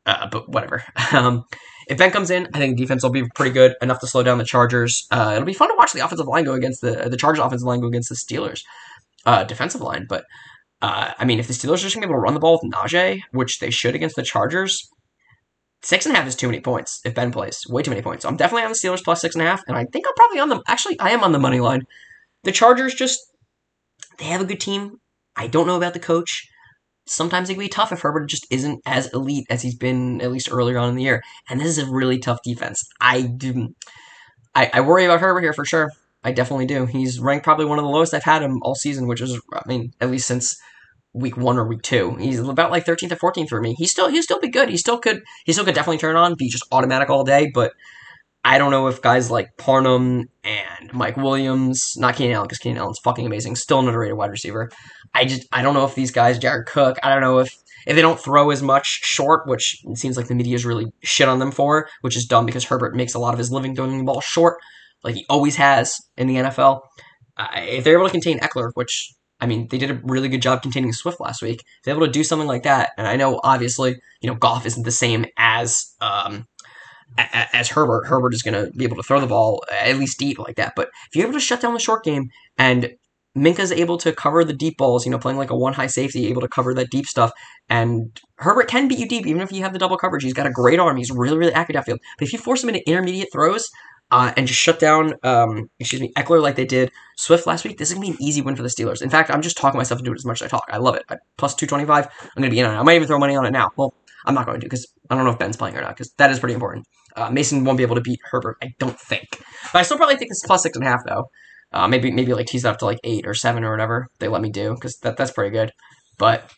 Uh, 0.07 0.29
but 0.31 0.49
whatever. 0.49 0.83
Um, 1.13 1.45
if 1.91 1.99
Ben 1.99 2.13
comes 2.13 2.31
in, 2.31 2.49
I 2.55 2.59
think 2.59 2.79
defense 2.79 3.03
will 3.03 3.11
be 3.11 3.29
pretty 3.35 3.51
good 3.51 3.75
enough 3.83 3.99
to 4.01 4.07
slow 4.07 4.23
down 4.23 4.39
the 4.39 4.45
Chargers. 4.45 5.09
Uh, 5.11 5.33
it'll 5.35 5.45
be 5.45 5.53
fun 5.53 5.69
to 5.69 5.75
watch 5.77 5.93
the 5.93 6.05
offensive 6.05 6.29
line 6.29 6.45
go 6.45 6.55
against 6.55 6.81
the 6.81 7.09
the 7.11 7.17
Chargers 7.17 7.45
offensive 7.45 7.67
line 7.67 7.81
go 7.81 7.89
against 7.89 8.09
the 8.09 8.15
Steelers 8.15 8.63
uh, 9.27 9.43
defensive 9.43 9.81
line. 9.81 10.07
But 10.09 10.25
uh, 10.81 11.13
I 11.19 11.25
mean, 11.25 11.41
if 11.41 11.49
the 11.49 11.53
Steelers 11.53 11.75
are 11.75 11.89
just 11.89 11.97
gonna 11.97 12.07
be 12.07 12.11
able 12.13 12.21
to 12.21 12.23
run 12.23 12.35
the 12.35 12.41
ball 12.41 12.61
with 12.63 12.73
Najee, 12.73 13.23
which 13.33 13.59
they 13.59 13.71
should 13.71 13.97
against 13.97 14.15
the 14.15 14.23
Chargers, 14.23 14.89
six 15.83 16.07
and 16.07 16.15
a 16.15 16.19
half 16.19 16.29
is 16.29 16.37
too 16.37 16.47
many 16.47 16.61
points 16.61 17.01
if 17.05 17.15
Ben 17.15 17.33
plays. 17.33 17.65
Way 17.69 17.83
too 17.83 17.91
many 17.91 18.03
points. 18.03 18.23
So 18.23 18.29
I'm 18.29 18.37
definitely 18.37 18.65
on 18.65 18.71
the 18.71 18.79
Steelers 18.79 19.03
plus 19.03 19.21
six 19.21 19.35
and 19.35 19.43
a 19.43 19.47
half, 19.47 19.63
and 19.67 19.77
I 19.77 19.85
think 19.85 20.07
I'm 20.07 20.15
probably 20.15 20.39
on 20.39 20.49
the. 20.49 20.63
Actually, 20.69 20.99
I 21.01 21.11
am 21.11 21.25
on 21.25 21.33
the 21.33 21.41
money 21.41 21.59
line. 21.59 21.83
The 22.45 22.53
Chargers 22.53 22.95
just 22.95 23.21
they 24.19 24.27
have 24.27 24.41
a 24.41 24.45
good 24.45 24.61
team. 24.61 25.01
I 25.35 25.49
don't 25.49 25.67
know 25.67 25.77
about 25.77 25.95
the 25.95 26.01
coach 26.01 26.49
sometimes 27.11 27.51
it 27.51 27.55
can 27.55 27.61
be 27.61 27.69
tough 27.69 27.93
if 27.93 28.01
Herbert 28.01 28.27
just 28.27 28.47
isn't 28.51 28.81
as 28.87 29.13
elite 29.13 29.47
as 29.51 29.63
he's 29.63 29.75
been 29.75 30.21
at 30.21 30.31
least 30.31 30.51
earlier 30.51 30.79
on 30.79 30.89
in 30.89 30.95
the 30.95 31.03
year. 31.03 31.23
And 31.49 31.61
this 31.61 31.67
is 31.67 31.79
a 31.79 31.91
really 31.91 32.19
tough 32.19 32.39
defense. 32.45 32.83
I 33.01 33.23
do, 33.23 33.75
I, 34.55 34.71
I 34.73 34.81
worry 34.81 35.05
about 35.05 35.21
Herbert 35.21 35.41
here 35.41 35.53
for 35.53 35.65
sure. 35.65 35.91
I 36.23 36.33
definitely 36.33 36.67
do. 36.67 36.87
He's 36.87 37.19
ranked 37.19 37.45
probably 37.45 37.65
one 37.65 37.79
of 37.79 37.85
the 37.85 37.91
lowest 37.91 38.15
I've 38.15 38.23
had 38.23 38.43
him 38.43 38.61
all 38.63 38.75
season, 38.75 39.07
which 39.07 39.21
is, 39.21 39.41
I 39.53 39.63
mean, 39.67 39.93
at 40.01 40.11
least 40.11 40.29
since 40.29 40.57
week 41.13 41.37
one 41.37 41.59
or 41.59 41.67
week 41.67 41.83
two. 41.83 42.15
He's 42.17 42.39
about 42.39 42.71
like 42.71 42.85
13th 42.85 43.13
or 43.13 43.33
14th 43.33 43.49
for 43.49 43.61
me. 43.61 43.75
He's 43.77 43.91
still 43.91 44.09
he'll 44.09 44.23
still 44.23 44.39
be 44.39 44.49
good. 44.49 44.69
He 44.69 44.77
still 44.77 44.99
could 44.99 45.23
he 45.45 45.53
still 45.53 45.65
could 45.65 45.75
definitely 45.75 45.99
turn 45.99 46.17
on, 46.17 46.35
be 46.37 46.49
just 46.49 46.65
automatic 46.71 47.11
all 47.11 47.25
day, 47.25 47.51
but 47.53 47.73
I 48.45 48.59
don't 48.59 48.71
know 48.71 48.87
if 48.87 49.03
guys 49.03 49.31
like 49.31 49.57
Parham 49.59 50.29
and 50.45 50.95
Mike 50.95 51.17
Williams, 51.17 51.93
not 51.97 52.17
Keenan 52.17 52.37
Allen, 52.37 52.47
because 52.47 52.59
Keenan 52.59 52.79
Allen's 52.79 52.99
fucking 53.05 53.27
amazing, 53.27 53.57
still 53.57 53.81
an 53.81 53.89
underrated 53.89 54.17
wide 54.17 54.31
receiver. 54.31 54.71
I 55.15 55.25
just 55.25 55.47
I 55.53 55.63
don't 55.63 55.75
know 55.75 55.85
if 55.85 55.95
these 55.95 56.11
guys, 56.11 56.39
Jared 56.39 56.67
Cook, 56.67 56.99
I 57.03 57.11
don't 57.11 57.21
know 57.21 57.39
if 57.39 57.57
if 57.87 57.97
they 57.97 58.03
don't 58.03 58.21
throw 58.21 58.51
as 58.51 58.63
much 58.63 58.87
short, 58.87 59.47
which 59.47 59.83
seems 59.95 60.17
like 60.17 60.29
the 60.29 60.35
media 60.35 60.55
is 60.55 60.67
really 60.67 60.93
shit 61.03 61.29
on 61.29 61.39
them 61.39 61.51
for, 61.51 61.89
which 62.03 62.17
is 62.17 62.27
dumb 62.27 62.47
because 62.47 62.65
Herbert 62.65 62.95
makes 62.95 63.15
a 63.15 63.19
lot 63.19 63.33
of 63.33 63.39
his 63.39 63.51
living 63.51 63.75
throwing 63.75 63.99
the 63.99 64.05
ball 64.05 64.21
short, 64.21 64.59
like 65.03 65.15
he 65.15 65.27
always 65.29 65.57
has 65.57 65.97
in 66.17 66.27
the 66.27 66.37
NFL. 66.37 66.83
Uh, 67.37 67.49
if 67.57 67.85
they're 67.85 67.97
able 67.97 68.07
to 68.07 68.13
contain 68.13 68.39
Ekeler, 68.41 68.71
which 68.75 69.15
I 69.41 69.47
mean, 69.47 69.69
they 69.71 69.79
did 69.79 69.91
a 69.91 70.01
really 70.05 70.29
good 70.29 70.43
job 70.43 70.63
containing 70.63 70.93
Swift 70.93 71.21
last 71.21 71.41
week. 71.41 71.61
If 71.61 71.85
they're 71.85 71.95
able 71.95 72.07
to 72.07 72.13
do 72.13 72.25
something 72.25 72.49
like 72.49 72.65
that, 72.65 72.91
and 72.99 73.07
I 73.07 73.17
know 73.17 73.41
obviously, 73.43 73.97
you 74.21 74.29
know, 74.29 74.37
Goff 74.37 74.67
isn't 74.67 74.83
the 74.83 74.91
same 74.91 75.25
as 75.39 75.95
um, 76.01 76.47
as 77.19 77.69
Herbert, 77.69 78.07
Herbert 78.07 78.35
is 78.35 78.43
going 78.43 78.55
to 78.55 78.71
be 78.77 78.85
able 78.85 78.97
to 78.97 79.03
throw 79.03 79.21
the 79.21 79.27
ball 79.27 79.65
at 79.71 79.97
least 79.97 80.19
deep 80.19 80.39
like 80.39 80.57
that. 80.57 80.75
But 80.77 80.89
if 81.09 81.17
you're 81.17 81.25
able 81.25 81.39
to 81.39 81.41
shut 81.41 81.61
down 81.61 81.75
the 81.75 81.81
short 81.81 82.05
game 82.05 82.31
and 82.59 82.95
Minkah's 83.37 83.71
able 83.71 83.97
to 83.99 84.13
cover 84.13 84.45
the 84.45 84.53
deep 84.53 84.77
balls, 84.77 85.05
you 85.05 85.13
know, 85.13 85.19
playing 85.19 85.39
like 85.39 85.51
a 85.51 85.57
one 85.57 85.73
high 85.73 85.87
safety, 85.87 86.29
able 86.29 86.41
to 86.41 86.49
cover 86.49 86.75
that 86.75 86.91
deep 86.91 87.07
stuff. 87.07 87.31
And 87.69 88.19
Herbert 88.37 88.69
can 88.69 88.89
beat 88.89 88.99
you 88.99 89.09
deep, 89.09 89.27
even 89.27 89.41
if 89.41 89.53
you 89.53 89.63
have 89.63 89.73
the 89.73 89.79
double 89.79 89.97
coverage. 89.97 90.25
He's 90.25 90.35
got 90.35 90.47
a 90.47 90.51
great 90.51 90.81
arm. 90.81 90.97
He's 90.97 91.11
really, 91.11 91.39
really 91.39 91.53
accurate 91.53 91.85
downfield. 91.85 91.99
But 92.19 92.27
if 92.27 92.33
you 92.33 92.39
force 92.39 92.63
him 92.63 92.71
into 92.71 92.87
intermediate 92.89 93.29
throws 93.33 93.69
uh, 94.11 94.33
and 94.37 94.49
just 94.49 94.61
shut 94.61 94.81
down, 94.81 95.15
um, 95.23 95.71
excuse 95.79 96.03
me, 96.03 96.13
Ekeler 96.17 96.43
like 96.43 96.57
they 96.57 96.65
did 96.65 96.91
Swift 97.17 97.47
last 97.47 97.65
week, 97.65 97.79
this 97.79 97.91
is 97.91 97.95
going 97.95 98.07
to 98.07 98.13
be 98.13 98.17
an 98.17 98.29
easy 98.29 98.43
win 98.43 98.57
for 98.57 98.63
the 98.63 98.69
Steelers. 98.69 99.01
In 99.01 99.11
fact, 99.11 99.31
I'm 99.31 99.43
just 99.43 99.57
talking 99.57 99.79
myself 99.79 100.01
into 100.01 100.11
it 100.11 100.17
as 100.17 100.25
much 100.25 100.43
as 100.43 100.47
I 100.47 100.49
talk. 100.49 100.65
I 100.69 100.79
love 100.79 100.97
it. 100.97 101.05
At 101.09 101.21
plus 101.37 101.55
225, 101.55 102.07
I'm 102.07 102.29
going 102.37 102.51
to 102.51 102.55
be 102.55 102.59
in 102.59 102.67
on 102.67 102.75
it. 102.75 102.79
I 102.79 102.83
might 102.83 102.97
even 102.97 103.07
throw 103.07 103.19
money 103.19 103.37
on 103.37 103.47
it 103.47 103.53
now. 103.53 103.71
Well, 103.77 103.95
I'm 104.27 104.35
not 104.35 104.47
going 104.47 104.61
to 104.61 104.67
because 104.67 104.87
I 105.09 105.15
don't 105.15 105.25
know 105.25 105.31
if 105.31 105.39
Ben's 105.39 105.57
playing 105.57 105.77
or 105.77 105.83
not 105.83 105.97
because 105.97 106.13
that 106.19 106.31
is 106.31 106.41
pretty 106.41 106.55
important. 106.55 106.87
Uh, 107.17 107.31
Mason 107.31 107.65
won't 107.65 107.79
be 107.79 107.85
able 107.85 107.97
to 107.97 108.01
beat 108.01 108.21
Herbert, 108.31 108.57
I 108.63 108.73
don't 108.79 108.99
think. 108.99 109.27
But 109.73 109.79
I 109.79 109.83
still 109.83 109.97
probably 109.97 110.17
think 110.17 110.31
it's 110.31 110.45
plus 110.47 110.63
six 110.63 110.77
and 110.77 110.85
a 110.85 110.89
half 110.89 111.01
though. 111.07 111.25
Uh, 111.73 111.87
maybe 111.87 112.11
maybe 112.11 112.35
like 112.35 112.47
tease 112.47 112.65
it 112.65 112.69
up 112.69 112.79
to 112.79 112.85
like 112.85 112.99
eight 113.05 113.27
or 113.27 113.35
seven 113.35 113.63
or 113.63 113.71
whatever 113.71 114.09
they 114.19 114.27
let 114.27 114.43
me 114.43 114.51
do 114.51 114.75
because 114.75 114.97
that 114.99 115.17
that's 115.17 115.31
pretty 115.31 115.51
good. 115.51 115.71
But 116.19 116.51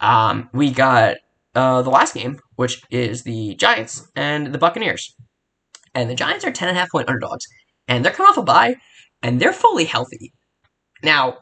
um, 0.00 0.48
we 0.52 0.70
got 0.70 1.16
uh, 1.54 1.82
the 1.82 1.90
last 1.90 2.14
game, 2.14 2.38
which 2.56 2.80
is 2.90 3.22
the 3.22 3.54
Giants 3.56 4.08
and 4.16 4.52
the 4.52 4.58
Buccaneers, 4.58 5.14
and 5.94 6.08
the 6.08 6.14
Giants 6.14 6.44
are 6.44 6.50
ten 6.50 6.68
and 6.68 6.76
a 6.76 6.80
half 6.80 6.90
point 6.90 7.08
underdogs, 7.08 7.44
and 7.86 8.04
they're 8.04 8.12
coming 8.12 8.30
off 8.30 8.38
a 8.38 8.42
bye, 8.42 8.76
and 9.22 9.40
they're 9.40 9.52
fully 9.52 9.84
healthy. 9.84 10.32
Now, 11.02 11.38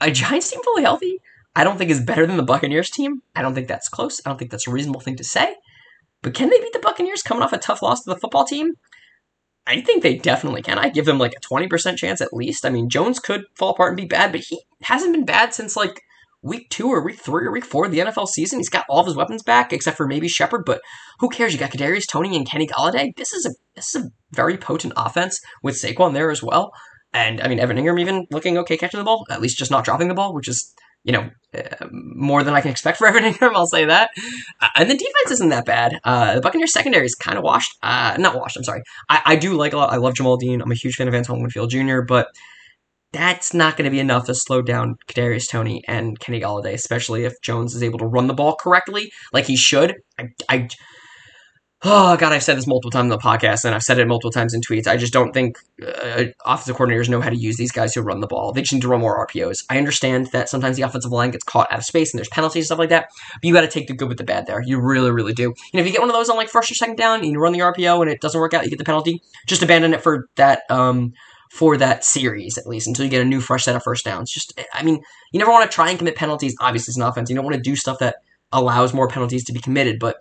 a 0.00 0.10
Giants 0.10 0.50
team 0.50 0.62
fully 0.62 0.82
healthy, 0.82 1.18
I 1.54 1.64
don't 1.64 1.76
think 1.76 1.90
is 1.90 2.02
better 2.02 2.26
than 2.26 2.36
the 2.36 2.42
Buccaneers 2.42 2.88
team. 2.88 3.20
I 3.34 3.42
don't 3.42 3.54
think 3.54 3.68
that's 3.68 3.88
close. 3.88 4.20
I 4.24 4.30
don't 4.30 4.38
think 4.38 4.50
that's 4.50 4.68
a 4.68 4.70
reasonable 4.70 5.00
thing 5.00 5.16
to 5.16 5.24
say. 5.24 5.56
But 6.22 6.34
can 6.34 6.50
they 6.50 6.58
beat 6.58 6.72
the 6.72 6.78
Buccaneers 6.78 7.22
coming 7.22 7.42
off 7.42 7.52
a 7.52 7.58
tough 7.58 7.82
loss 7.82 8.02
to 8.02 8.10
the 8.10 8.18
football 8.18 8.44
team? 8.44 8.74
I 9.68 9.82
think 9.82 10.02
they 10.02 10.16
definitely 10.16 10.62
can. 10.62 10.78
I 10.78 10.88
give 10.88 11.04
them 11.04 11.18
like 11.18 11.34
a 11.36 11.40
20% 11.40 11.98
chance 11.98 12.22
at 12.22 12.32
least. 12.32 12.64
I 12.64 12.70
mean, 12.70 12.88
Jones 12.88 13.20
could 13.20 13.44
fall 13.54 13.70
apart 13.70 13.90
and 13.90 13.98
be 13.98 14.06
bad, 14.06 14.32
but 14.32 14.40
he 14.40 14.62
hasn't 14.82 15.12
been 15.12 15.26
bad 15.26 15.52
since 15.52 15.76
like 15.76 16.00
week 16.42 16.70
two 16.70 16.88
or 16.88 17.04
week 17.04 17.18
three 17.18 17.46
or 17.46 17.52
week 17.52 17.66
four 17.66 17.84
of 17.84 17.92
the 17.92 17.98
NFL 17.98 18.28
season. 18.28 18.60
He's 18.60 18.70
got 18.70 18.86
all 18.88 19.00
of 19.00 19.06
his 19.06 19.14
weapons 19.16 19.42
back 19.42 19.74
except 19.74 19.98
for 19.98 20.06
maybe 20.06 20.26
Shepard, 20.26 20.64
but 20.64 20.80
who 21.18 21.28
cares? 21.28 21.52
You 21.52 21.58
got 21.58 21.70
Kadarius 21.70 22.08
Toney 22.08 22.34
and 22.34 22.48
Kenny 22.48 22.66
Golladay. 22.66 23.14
This 23.16 23.34
is 23.34 23.44
a 23.44 23.50
this 23.74 23.94
is 23.94 24.06
a 24.06 24.10
very 24.32 24.56
potent 24.56 24.94
offense 24.96 25.38
with 25.62 25.74
Saquon 25.74 26.14
there 26.14 26.30
as 26.30 26.42
well. 26.42 26.72
And 27.12 27.40
I 27.42 27.48
mean, 27.48 27.60
Evan 27.60 27.76
Engram 27.76 28.00
even 28.00 28.26
looking 28.30 28.56
okay 28.58 28.78
catching 28.78 28.98
the 28.98 29.04
ball, 29.04 29.26
at 29.30 29.42
least 29.42 29.58
just 29.58 29.70
not 29.70 29.84
dropping 29.84 30.08
the 30.08 30.14
ball, 30.14 30.34
which 30.34 30.48
is 30.48 30.74
you 31.04 31.12
know, 31.12 31.30
uh, 31.56 31.86
more 31.90 32.42
than 32.44 32.54
I 32.54 32.60
can 32.60 32.70
expect 32.70 32.98
for 32.98 33.06
Evan 33.08 33.24
Engram, 33.24 33.54
I'll 33.54 33.66
say 33.66 33.84
that. 33.86 34.10
Uh, 34.60 34.68
and 34.76 34.90
the 34.90 34.96
defense 34.96 35.30
isn't 35.32 35.48
that 35.48 35.64
bad. 35.64 35.98
Uh, 36.04 36.34
the 36.34 36.40
Buccaneers 36.40 36.72
secondary 36.72 37.06
is 37.06 37.14
kind 37.14 37.38
of 37.38 37.44
washed. 37.44 37.76
Uh, 37.82 38.16
not 38.18 38.36
washed, 38.36 38.56
I'm 38.56 38.64
sorry. 38.64 38.82
I, 39.08 39.22
I 39.24 39.36
do 39.36 39.54
like 39.54 39.72
a 39.72 39.76
lot. 39.76 39.92
I 39.92 39.96
love 39.96 40.14
Jamel 40.14 40.38
Dean. 40.38 40.60
I'm 40.60 40.70
a 40.70 40.76
huge 40.76 40.96
fan 40.96 41.08
of 41.08 41.14
Antoine 41.14 41.40
Winfield 41.40 41.70
Jr., 41.70 42.00
but 42.06 42.28
that's 43.12 43.54
not 43.54 43.76
going 43.76 43.86
to 43.86 43.90
be 43.90 44.00
enough 44.00 44.26
to 44.26 44.34
slow 44.34 44.60
down 44.60 44.96
Kadarius 45.06 45.50
Toney 45.50 45.82
and 45.88 46.18
Kenny 46.20 46.40
Golladay, 46.40 46.74
especially 46.74 47.24
if 47.24 47.40
Jones 47.42 47.74
is 47.74 47.82
able 47.82 47.98
to 48.00 48.06
run 48.06 48.26
the 48.26 48.34
ball 48.34 48.54
correctly, 48.54 49.10
like 49.32 49.46
he 49.46 49.56
should. 49.56 49.96
I, 50.18 50.28
I 50.48 50.68
oh 51.84 52.16
god, 52.16 52.32
I've 52.32 52.42
said 52.42 52.56
this 52.56 52.66
multiple 52.66 52.90
times 52.90 53.04
in 53.04 53.08
the 53.10 53.18
podcast, 53.18 53.64
and 53.64 53.74
I've 53.74 53.82
said 53.82 53.98
it 53.98 54.08
multiple 54.08 54.30
times 54.30 54.54
in 54.54 54.60
tweets. 54.60 54.86
I 54.86 54.96
just 54.96 55.12
don't 55.12 55.32
think 55.32 55.58
uh, 55.82 56.24
offensive 56.44 56.76
coordinators 56.76 57.08
know 57.08 57.20
how 57.20 57.30
to 57.30 57.36
use 57.36 57.56
these 57.56 57.70
guys 57.70 57.94
who 57.94 58.00
run 58.00 58.20
the 58.20 58.26
ball. 58.26 58.52
They 58.52 58.62
just 58.62 58.72
need 58.72 58.82
to 58.82 58.88
run 58.88 59.00
more 59.00 59.26
RPOs. 59.26 59.64
I 59.70 59.78
understand 59.78 60.26
that 60.32 60.48
sometimes 60.48 60.76
the 60.76 60.82
offensive 60.82 61.12
line 61.12 61.30
gets 61.30 61.44
caught 61.44 61.70
out 61.72 61.78
of 61.78 61.84
space 61.84 62.12
and 62.12 62.18
there's 62.18 62.28
penalties 62.28 62.62
and 62.62 62.66
stuff 62.66 62.78
like 62.78 62.88
that, 62.90 63.08
but 63.34 63.44
you 63.44 63.52
got 63.52 63.60
to 63.60 63.68
take 63.68 63.86
the 63.86 63.94
good 63.94 64.08
with 64.08 64.18
the 64.18 64.24
bad 64.24 64.46
there. 64.46 64.60
You 64.64 64.80
really, 64.80 65.10
really 65.10 65.34
do. 65.34 65.42
You 65.42 65.54
know, 65.74 65.80
if 65.80 65.86
you 65.86 65.92
get 65.92 66.00
one 66.00 66.10
of 66.10 66.16
those 66.16 66.28
on 66.28 66.36
like 66.36 66.48
first 66.48 66.70
or 66.70 66.74
second 66.74 66.96
down 66.96 67.20
and 67.20 67.30
you 67.30 67.38
run 67.38 67.52
the 67.52 67.60
RPO 67.60 68.02
and 68.02 68.10
it 68.10 68.20
doesn't 68.20 68.40
work 68.40 68.54
out, 68.54 68.64
you 68.64 68.70
get 68.70 68.78
the 68.78 68.84
penalty. 68.84 69.22
Just 69.46 69.62
abandon 69.62 69.94
it 69.94 70.02
for 70.02 70.28
that. 70.36 70.62
Um, 70.70 71.12
for 71.50 71.78
that 71.78 72.04
series 72.04 72.58
at 72.58 72.66
least 72.66 72.86
until 72.86 73.06
you 73.06 73.10
get 73.10 73.22
a 73.22 73.24
new 73.24 73.40
fresh 73.40 73.64
set 73.64 73.74
of 73.74 73.82
first 73.82 74.04
downs. 74.04 74.30
Just, 74.30 74.60
I 74.74 74.82
mean, 74.82 75.00
you 75.32 75.38
never 75.38 75.50
want 75.50 75.68
to 75.68 75.74
try 75.74 75.88
and 75.88 75.98
commit 75.98 76.14
penalties. 76.14 76.54
Obviously, 76.60 76.90
it's 76.90 76.98
an 76.98 77.04
offense. 77.04 77.30
You 77.30 77.36
don't 77.36 77.44
want 77.46 77.56
to 77.56 77.62
do 77.62 77.74
stuff 77.74 78.00
that 78.00 78.16
allows 78.52 78.92
more 78.92 79.08
penalties 79.08 79.44
to 79.44 79.52
be 79.54 79.60
committed, 79.60 79.98
but 79.98 80.16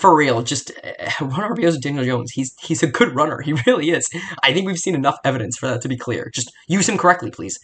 for 0.00 0.16
real, 0.16 0.42
just 0.42 0.72
uh, 0.82 1.10
run 1.20 1.54
RPOs 1.54 1.72
with 1.72 1.82
Daniel 1.82 2.04
Jones. 2.04 2.32
He's 2.32 2.54
he's 2.60 2.82
a 2.82 2.86
good 2.86 3.14
runner. 3.14 3.40
He 3.42 3.52
really 3.66 3.90
is. 3.90 4.08
I 4.42 4.52
think 4.52 4.66
we've 4.66 4.78
seen 4.78 4.94
enough 4.94 5.18
evidence 5.24 5.58
for 5.58 5.68
that 5.68 5.82
to 5.82 5.88
be 5.88 5.96
clear. 5.96 6.30
Just 6.34 6.50
use 6.68 6.88
him 6.88 6.96
correctly, 6.96 7.30
please. 7.30 7.58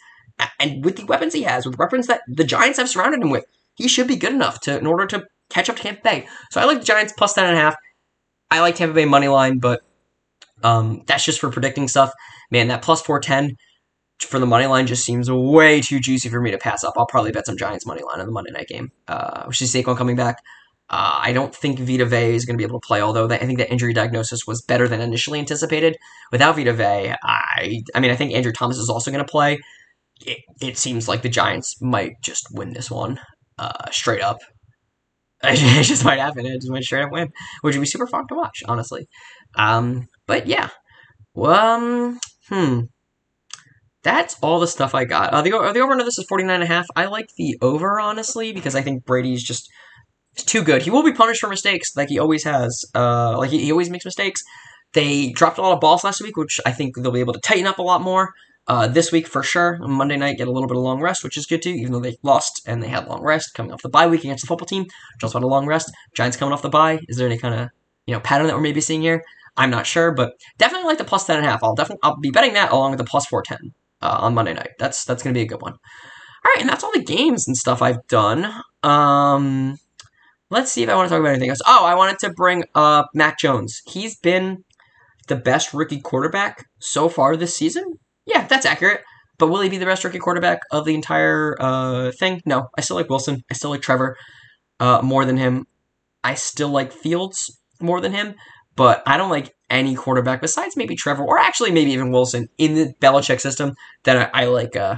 And 0.61 0.84
with 0.84 0.97
the 0.97 1.07
weapons 1.07 1.32
he 1.32 1.43
has, 1.43 1.64
with 1.64 1.78
weapons 1.78 2.09
that 2.09 2.20
the 2.28 2.45
Giants 2.45 2.78
have 2.78 2.91
surrounded 2.91 3.22
him 3.22 3.30
with, 3.30 3.47
he 3.74 3.89
should 3.89 4.07
be 4.07 4.16
good 4.16 4.34
enough 4.34 4.61
to 4.61 4.78
in 4.78 4.87
order 4.87 5.07
to 5.07 5.24
catch 5.49 5.70
up 5.70 5.76
to 5.76 5.82
Tampa 5.82 6.03
Bay. 6.03 6.28
So 6.51 6.61
I 6.61 6.64
like 6.64 6.80
the 6.80 6.84
Giants 6.84 7.14
plus 7.16 7.32
ten 7.32 7.47
and 7.47 7.57
a 7.57 7.61
half. 7.61 7.76
I 8.51 8.61
like 8.61 8.76
Tampa 8.76 8.95
Bay 8.95 9.07
money 9.07 9.28
line, 9.28 9.59
but 9.59 9.80
um, 10.62 11.03
that's 11.07 11.24
just 11.24 11.41
for 11.41 11.51
predicting 11.51 11.89
stuff. 11.89 12.12
Man, 12.51 12.68
that 12.68 12.82
plus 12.82 13.01
four 13.01 13.18
ten 13.18 13.57
for 14.20 14.39
the 14.39 14.47
money 14.47 14.66
line 14.66 14.87
just 14.87 15.05
seems 15.05 15.30
way 15.30 15.80
too 15.80 16.01
juicy 16.01 16.28
for 16.28 16.41
me 16.41 16.51
to 16.51 16.59
pass 16.59 16.84
up. 16.84 16.95
I'll 16.97 17.07
probably 17.07 17.32
bet 17.32 17.47
some 17.47 17.57
Giants 17.57 17.87
money 17.87 18.03
line 18.03 18.20
in 18.20 18.26
the 18.26 18.32
Monday 18.32 18.51
night 18.51 18.68
game, 18.68 18.93
uh, 19.09 19.45
which 19.45 19.62
is 19.62 19.72
Saquon 19.72 19.97
coming 19.97 20.16
back. 20.16 20.43
Uh, 20.89 21.18
I 21.20 21.32
don't 21.32 21.55
think 21.55 21.80
Vita 21.80 22.05
Vea 22.05 22.34
is 22.34 22.45
going 22.45 22.55
to 22.55 22.59
be 22.59 22.64
able 22.64 22.80
to 22.80 22.87
play, 22.87 23.01
although 23.01 23.28
I 23.28 23.39
think 23.39 23.59
that 23.59 23.72
injury 23.72 23.93
diagnosis 23.93 24.47
was 24.47 24.62
better 24.62 24.87
than 24.87 25.01
initially 25.01 25.41
anticipated. 25.41 25.97
Without 26.30 26.57
Vita 26.57 26.72
Vea, 26.72 27.16
I, 27.24 27.82
I 27.95 28.01
mean, 28.01 28.11
I 28.11 28.16
think 28.16 28.32
Andrew 28.32 28.53
Thomas 28.53 28.78
is 28.78 28.89
also 28.89 29.11
going 29.11 29.24
to 29.24 29.30
play. 29.30 29.59
It, 30.24 30.39
it 30.61 30.78
seems 30.78 31.09
like 31.09 31.22
the 31.22 31.28
Giants 31.28 31.80
might 31.82 32.12
just 32.22 32.47
win 32.53 32.72
this 32.72 32.91
one 32.91 33.18
uh, 33.59 33.91
straight 33.91 34.22
up. 34.22 34.39
It 35.43 35.82
just 35.82 36.05
might 36.05 36.18
happen. 36.18 36.47
It 36.47 36.55
just 36.55 36.70
might 36.70 36.82
straight 36.82 37.05
up 37.05 37.12
win, 37.12 37.28
which 37.61 37.76
would 37.76 37.82
be 37.82 37.87
super 37.87 38.07
fun 38.07 38.26
to 38.28 38.34
watch, 38.34 38.62
honestly. 38.66 39.07
Um, 39.55 40.07
but 40.26 40.47
yeah, 40.47 40.70
um, 41.37 42.18
hmm. 42.49 42.80
That's 44.03 44.37
all 44.41 44.61
the 44.61 44.66
stuff 44.66 44.95
I 44.95 45.05
got. 45.05 45.34
Uh, 45.34 45.43
the, 45.43 45.51
the 45.51 45.80
over 45.80 45.93
under 45.93 46.05
this 46.05 46.18
is 46.18 46.26
49 46.28 46.55
and 46.55 46.62
a 46.62 46.66
half. 46.66 46.87
I 46.97 47.07
like 47.07 47.28
the 47.37 47.59
over, 47.61 48.01
honestly, 48.01 48.53
because 48.53 48.74
I 48.74 48.80
think 48.80 49.05
Brady's 49.05 49.43
just 49.43 49.68
too 50.45 50.62
good. 50.62 50.82
He 50.82 50.91
will 50.91 51.03
be 51.03 51.12
punished 51.12 51.41
for 51.41 51.49
mistakes, 51.49 51.97
like 51.97 52.09
he 52.09 52.18
always 52.18 52.45
has. 52.45 52.84
Uh, 52.95 53.37
like 53.39 53.51
he, 53.51 53.64
he 53.64 53.72
always 53.72 53.91
makes 53.91 54.05
mistakes. 54.05 54.43
They 54.93 55.30
dropped 55.30 55.59
a 55.59 55.62
lot 55.62 55.72
of 55.72 55.80
balls 55.80 56.05
last 56.05 56.22
week, 56.22 56.37
which 56.37 56.61
I 56.64 56.72
think 56.72 56.97
they'll 56.97 57.12
be 57.12 57.20
able 57.20 57.34
to 57.34 57.41
tighten 57.41 57.66
up 57.66 57.78
a 57.78 57.82
lot 57.82 58.03
more. 58.03 58.32
Uh, 58.68 58.89
this 58.89 59.12
week 59.12 59.28
for 59.28 59.45
sure. 59.45 59.78
Monday 59.78 60.16
night, 60.16 60.39
get 60.39 60.49
a 60.49 60.51
little 60.51 60.66
bit 60.66 60.76
of 60.76 60.82
long 60.82 61.01
rest, 61.01 61.22
which 61.22 61.37
is 61.37 61.47
good 61.47 61.62
too, 61.62 61.70
even 61.70 61.93
though 61.93 62.01
they 62.01 62.16
lost 62.24 62.62
and 62.66 62.82
they 62.82 62.89
had 62.89 63.07
long 63.07 63.22
rest 63.22 63.55
coming 63.55 63.72
off 63.72 63.80
the 63.82 63.89
bye 63.89 64.09
week 64.09 64.24
against 64.24 64.43
the 64.43 64.49
football 64.49 64.66
team, 64.66 64.82
which 64.82 65.22
also 65.22 65.39
had 65.39 65.45
a 65.45 65.49
long 65.49 65.66
rest. 65.66 65.93
Giants 66.14 66.37
coming 66.37 66.53
off 66.53 66.62
the 66.62 66.68
bye. 66.68 66.99
Is 67.09 67.16
there 67.16 67.28
any 67.28 67.39
kind 67.39 67.55
of 67.55 67.68
you 68.07 68.14
know 68.14 68.20
pattern 68.20 68.49
that 68.49 68.57
we're 68.57 68.62
maybe 68.62 68.80
seeing 68.80 69.03
here? 69.03 69.22
I'm 69.57 69.70
not 69.70 69.87
sure, 69.87 70.12
but 70.12 70.32
definitely 70.59 70.89
like 70.89 70.99
the 70.99 71.05
plus 71.05 71.26
ten 71.26 71.37
and 71.37 71.47
a 71.47 71.49
half. 71.49 71.62
I'll 71.62 71.76
definitely 71.76 72.01
I'll 72.03 72.16
be 72.16 72.30
betting 72.30 72.55
that 72.55 72.72
along 72.72 72.91
with 72.91 72.99
the 72.99 73.05
plus 73.05 73.26
four 73.26 73.43
ten 73.43 73.72
uh, 74.03 74.18
on 74.20 74.34
Monday 74.34 74.55
night. 74.55 74.70
That's 74.80 75.05
that's 75.05 75.22
gonna 75.22 75.34
be 75.34 75.43
a 75.43 75.47
good 75.47 75.62
one. 75.62 75.74
All 75.74 76.53
right, 76.53 76.61
and 76.61 76.68
that's 76.68 76.82
all 76.82 76.93
the 76.93 77.05
games 77.05 77.47
and 77.47 77.57
stuff 77.57 77.82
I've 77.82 78.07
done. 78.09 78.53
Um, 78.82 79.78
Let's 80.51 80.70
see 80.70 80.82
if 80.82 80.88
I 80.88 80.94
want 80.94 81.09
to 81.09 81.14
talk 81.14 81.20
about 81.20 81.30
anything 81.30 81.51
else. 81.51 81.62
Oh, 81.66 81.84
I 81.84 81.94
wanted 81.94 82.18
to 82.20 82.30
bring 82.30 82.64
up 82.74 83.09
Mac 83.14 83.38
Jones. 83.38 83.82
He's 83.86 84.16
been 84.18 84.64
the 85.28 85.36
best 85.36 85.74
rookie 85.74 86.01
quarterback 86.01 86.64
so 86.78 87.09
far 87.09 87.36
this 87.36 87.57
season. 87.57 87.84
Yeah, 88.26 88.47
that's 88.47 88.66
accurate. 88.66 89.03
But 89.38 89.49
will 89.49 89.61
he 89.61 89.68
be 89.68 89.78
the 89.78 89.86
best 89.86 90.05
rookie 90.05 90.18
quarterback 90.18 90.61
of 90.70 90.84
the 90.84 90.94
entire 90.94 91.57
uh, 91.61 92.12
thing? 92.12 92.40
No. 92.47 92.68
I 92.78 92.80
still 92.80 92.97
like 92.97 93.11
Wilson. 93.11 93.42
I 93.51 93.55
still 93.55 93.70
like 93.70 93.82
Trevor 93.82 94.16
uh, 94.80 95.03
more 95.03 95.24
than 95.24 95.36
him. 95.36 95.66
I 96.24 96.34
still 96.34 96.70
like 96.70 96.92
Fields 96.92 97.61
more 97.80 98.01
than 98.01 98.12
him. 98.12 98.34
But 98.76 99.03
I 99.07 99.16
don't 99.16 99.30
like 99.30 99.53
any 99.68 99.94
quarterback 99.94 100.40
besides 100.40 100.76
maybe 100.76 100.94
Trevor 100.94 101.24
or 101.24 101.38
actually 101.38 101.72
maybe 101.72 101.92
even 101.92 102.12
Wilson 102.12 102.47
in 102.59 102.74
the 102.74 102.92
Belichick 103.01 103.40
system 103.40 103.72
that 104.05 104.30
I, 104.34 104.42
I 104.42 104.47
like. 104.47 104.76
Uh, 104.76 104.97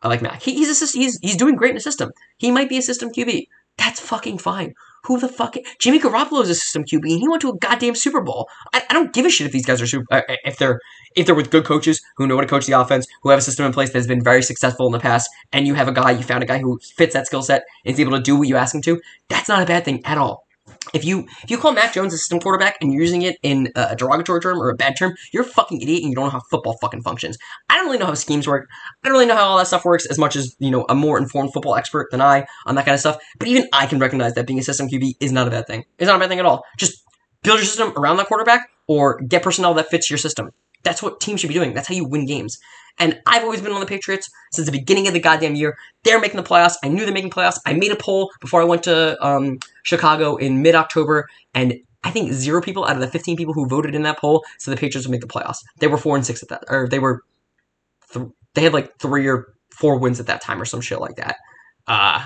I 0.00 0.08
like 0.08 0.22
Mac. 0.22 0.42
He, 0.42 0.54
he's 0.54 0.92
he's 0.92 1.18
he's 1.20 1.36
doing 1.36 1.56
great 1.56 1.70
in 1.70 1.76
the 1.76 1.80
system. 1.80 2.10
He 2.38 2.50
might 2.50 2.68
be 2.68 2.78
a 2.78 2.82
system 2.82 3.10
QB. 3.10 3.46
That's 3.78 4.00
fucking 4.00 4.38
fine. 4.38 4.74
Who 5.04 5.18
the 5.18 5.28
fuck? 5.28 5.54
Jimmy 5.78 6.00
Garoppolo 6.00 6.42
is 6.42 6.50
a 6.50 6.54
system 6.54 6.84
QB, 6.84 7.10
and 7.10 7.20
he 7.20 7.28
went 7.28 7.40
to 7.42 7.50
a 7.50 7.56
goddamn 7.56 7.94
Super 7.94 8.20
Bowl. 8.20 8.48
I, 8.74 8.82
I 8.90 8.92
don't 8.92 9.12
give 9.12 9.24
a 9.24 9.30
shit 9.30 9.46
if 9.46 9.52
these 9.52 9.64
guys 9.64 9.80
are 9.80 9.86
super, 9.86 10.04
uh, 10.10 10.22
if 10.44 10.58
they're 10.58 10.80
if 11.14 11.24
they're 11.24 11.34
with 11.34 11.50
good 11.50 11.64
coaches 11.64 12.02
who 12.16 12.26
know 12.26 12.34
how 12.34 12.42
to 12.42 12.46
coach 12.46 12.66
the 12.66 12.78
offense, 12.78 13.06
who 13.22 13.30
have 13.30 13.38
a 13.38 13.42
system 13.42 13.64
in 13.64 13.72
place 13.72 13.90
that 13.90 13.98
has 13.98 14.06
been 14.06 14.22
very 14.22 14.42
successful 14.42 14.86
in 14.86 14.92
the 14.92 14.98
past, 14.98 15.30
and 15.52 15.66
you 15.66 15.74
have 15.74 15.88
a 15.88 15.92
guy, 15.92 16.10
you 16.10 16.22
found 16.22 16.42
a 16.42 16.46
guy 16.46 16.58
who 16.58 16.78
fits 16.96 17.14
that 17.14 17.26
skill 17.26 17.42
set 17.42 17.62
and 17.84 17.94
is 17.94 18.00
able 18.00 18.12
to 18.12 18.20
do 18.20 18.36
what 18.36 18.48
you 18.48 18.56
ask 18.56 18.74
him 18.74 18.82
to. 18.82 19.00
That's 19.28 19.48
not 19.48 19.62
a 19.62 19.66
bad 19.66 19.84
thing 19.84 20.04
at 20.04 20.18
all 20.18 20.47
if 20.94 21.04
you 21.04 21.26
if 21.42 21.50
you 21.50 21.58
call 21.58 21.72
Mac 21.72 21.92
Jones 21.92 22.14
a 22.14 22.18
system 22.18 22.40
quarterback 22.40 22.78
and 22.80 22.92
you're 22.92 23.02
using 23.02 23.22
it 23.22 23.36
in 23.42 23.70
a 23.74 23.96
derogatory 23.96 24.40
term 24.40 24.60
or 24.60 24.70
a 24.70 24.74
bad 24.74 24.96
term, 24.96 25.14
you're 25.32 25.42
a 25.42 25.46
fucking 25.46 25.80
idiot 25.80 26.02
and 26.02 26.10
you 26.10 26.16
don't 26.16 26.26
know 26.26 26.30
how 26.30 26.40
football 26.50 26.76
fucking 26.80 27.02
functions. 27.02 27.38
I 27.68 27.76
don't 27.76 27.86
really 27.86 27.98
know 27.98 28.06
how 28.06 28.14
schemes 28.14 28.46
work. 28.46 28.68
I 29.02 29.08
don't 29.08 29.12
really 29.12 29.26
know 29.26 29.36
how 29.36 29.48
all 29.48 29.58
that 29.58 29.66
stuff 29.66 29.84
works 29.84 30.06
as 30.06 30.18
much 30.18 30.36
as 30.36 30.56
you 30.58 30.70
know 30.70 30.84
a 30.88 30.94
more 30.94 31.18
informed 31.18 31.52
football 31.52 31.74
expert 31.74 32.10
than 32.10 32.20
I 32.20 32.46
on 32.66 32.74
that 32.76 32.84
kind 32.84 32.94
of 32.94 33.00
stuff. 33.00 33.18
But 33.38 33.48
even 33.48 33.68
I 33.72 33.86
can 33.86 33.98
recognize 33.98 34.34
that 34.34 34.46
being 34.46 34.58
a 34.58 34.62
system 34.62 34.88
QB 34.88 35.12
is 35.20 35.32
not 35.32 35.46
a 35.46 35.50
bad 35.50 35.66
thing. 35.66 35.84
It's 35.98 36.08
not 36.08 36.16
a 36.16 36.20
bad 36.20 36.28
thing 36.28 36.38
at 36.38 36.46
all. 36.46 36.64
Just 36.78 37.02
build 37.42 37.58
your 37.58 37.66
system 37.66 37.92
around 37.96 38.16
that 38.16 38.26
quarterback 38.26 38.68
or 38.86 39.20
get 39.20 39.42
personnel 39.42 39.74
that 39.74 39.88
fits 39.88 40.10
your 40.10 40.18
system. 40.18 40.50
That's 40.84 41.02
what 41.02 41.20
teams 41.20 41.40
should 41.40 41.48
be 41.48 41.54
doing. 41.54 41.74
That's 41.74 41.88
how 41.88 41.94
you 41.94 42.06
win 42.06 42.26
games. 42.26 42.58
And 42.98 43.20
I've 43.26 43.44
always 43.44 43.60
been 43.60 43.72
on 43.72 43.80
the 43.80 43.86
Patriots 43.86 44.28
since 44.52 44.66
the 44.66 44.72
beginning 44.72 45.06
of 45.06 45.14
the 45.14 45.20
goddamn 45.20 45.54
year. 45.54 45.76
They're 46.04 46.20
making 46.20 46.36
the 46.36 46.48
playoffs. 46.48 46.74
I 46.82 46.88
knew 46.88 47.04
they're 47.04 47.14
making 47.14 47.30
playoffs. 47.30 47.58
I 47.66 47.72
made 47.72 47.92
a 47.92 47.96
poll 47.96 48.30
before 48.40 48.60
I 48.60 48.64
went 48.64 48.82
to 48.84 49.24
um, 49.24 49.58
Chicago 49.84 50.36
in 50.36 50.62
mid 50.62 50.74
October, 50.74 51.28
and 51.54 51.74
I 52.04 52.10
think 52.10 52.32
zero 52.32 52.60
people 52.60 52.84
out 52.84 52.96
of 52.96 53.00
the 53.00 53.08
15 53.08 53.36
people 53.36 53.54
who 53.54 53.66
voted 53.66 53.94
in 53.94 54.02
that 54.02 54.18
poll 54.18 54.44
said 54.58 54.72
the 54.72 54.80
Patriots 54.80 55.06
would 55.06 55.12
make 55.12 55.20
the 55.20 55.26
playoffs. 55.26 55.58
They 55.80 55.88
were 55.88 55.98
four 55.98 56.16
and 56.16 56.24
six 56.24 56.42
at 56.42 56.48
that, 56.48 56.64
or 56.68 56.88
they 56.88 56.98
were, 56.98 57.22
th- 58.12 58.26
they 58.54 58.62
had 58.62 58.72
like 58.72 58.98
three 58.98 59.26
or 59.26 59.54
four 59.70 59.98
wins 59.98 60.20
at 60.20 60.26
that 60.26 60.40
time 60.40 60.60
or 60.60 60.64
some 60.64 60.80
shit 60.80 61.00
like 61.00 61.16
that. 61.16 61.36
Uh, 61.86 62.24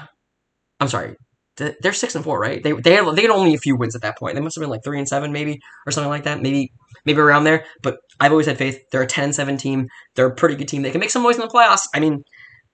I'm 0.81 0.89
sorry, 0.89 1.17
they're 1.57 1.93
six 1.93 2.15
and 2.15 2.25
four, 2.25 2.41
right? 2.41 2.63
They 2.63 2.73
they 2.73 2.95
had, 2.95 3.05
they 3.15 3.23
had 3.23 3.31
only 3.31 3.55
a 3.55 3.59
few 3.59 3.77
wins 3.77 3.95
at 3.95 4.03
that 4.03 4.19
point. 4.19 4.35
They 4.35 4.41
must 4.41 4.57
have 4.57 4.63
been 4.63 4.71
like 4.71 4.85
three 4.85 4.99
and 4.99 5.09
seven, 5.09 5.33
maybe 5.33 5.61
or 5.87 5.93
something 5.93 6.09
like 6.11 6.25
that. 6.25 6.41
Maybe 6.41 6.73
maybe 7.05 7.21
around 7.21 7.45
there. 7.45 7.65
But 7.83 7.99
I've 8.21 8.31
always 8.31 8.47
had 8.47 8.59
faith. 8.59 8.81
They're 8.91 9.03
a 9.03 9.07
10 9.07 9.25
and 9.25 9.35
seven 9.35 9.57
team. 9.57 9.89
They're 10.15 10.27
a 10.27 10.35
pretty 10.35 10.57
good 10.57 10.69
team. 10.69 10.83
They 10.83 10.91
can 10.91 11.01
make 11.01 11.11
some 11.11 11.23
noise 11.23 11.37
in 11.37 11.43
the 11.43 11.49
playoffs. 11.49 11.89
I 11.95 12.01
mean, 12.01 12.23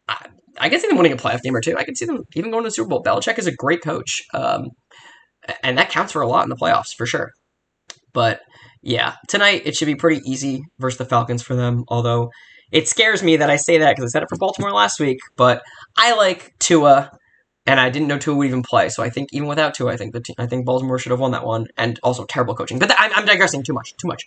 I, 0.08 0.26
I 0.60 0.68
can 0.68 0.80
see 0.80 0.88
them 0.88 0.96
winning 0.96 1.12
a 1.12 1.16
playoff 1.16 1.42
game 1.42 1.56
or 1.56 1.60
two. 1.60 1.76
I 1.76 1.84
can 1.84 1.96
see 1.96 2.04
them 2.04 2.24
even 2.34 2.50
going 2.50 2.64
to 2.64 2.68
the 2.68 2.74
Super 2.74 2.88
Bowl. 2.88 3.02
Belichick 3.02 3.38
is 3.38 3.46
a 3.46 3.54
great 3.54 3.82
coach, 3.82 4.22
um, 4.34 4.70
and 5.62 5.78
that 5.78 5.90
counts 5.90 6.12
for 6.12 6.22
a 6.22 6.28
lot 6.28 6.44
in 6.44 6.50
the 6.50 6.56
playoffs 6.56 6.94
for 6.94 7.06
sure. 7.06 7.30
But 8.12 8.40
yeah, 8.82 9.14
tonight 9.28 9.62
it 9.64 9.76
should 9.76 9.86
be 9.86 9.94
pretty 9.94 10.20
easy 10.24 10.62
versus 10.78 10.98
the 10.98 11.04
Falcons 11.04 11.42
for 11.42 11.54
them. 11.54 11.84
Although 11.88 12.30
it 12.70 12.88
scares 12.88 13.22
me 13.22 13.36
that 13.36 13.50
I 13.50 13.56
say 13.56 13.78
that 13.78 13.96
because 13.96 14.10
I 14.10 14.12
said 14.12 14.22
it 14.22 14.28
for 14.28 14.36
Baltimore 14.36 14.72
last 14.72 15.00
week. 15.00 15.18
But 15.36 15.62
I 15.96 16.14
like 16.14 16.52
Tua 16.58 17.10
and 17.68 17.78
I 17.78 17.90
didn't 17.90 18.08
know 18.08 18.18
Tua 18.18 18.34
would 18.34 18.46
even 18.46 18.62
play. 18.62 18.88
So 18.88 19.02
I 19.02 19.10
think 19.10 19.28
even 19.30 19.46
without 19.46 19.74
Tua, 19.74 19.92
I 19.92 19.96
think 19.98 20.14
the 20.14 20.34
I 20.38 20.46
think 20.46 20.64
Baltimore 20.64 20.98
should 20.98 21.10
have 21.10 21.20
won 21.20 21.32
that 21.32 21.44
one, 21.44 21.66
and 21.76 22.00
also 22.02 22.24
terrible 22.24 22.54
coaching. 22.54 22.78
But 22.78 22.94
I'm, 22.98 23.12
I'm 23.14 23.26
digressing 23.26 23.62
too 23.62 23.74
much, 23.74 23.94
too 23.98 24.08
much. 24.08 24.24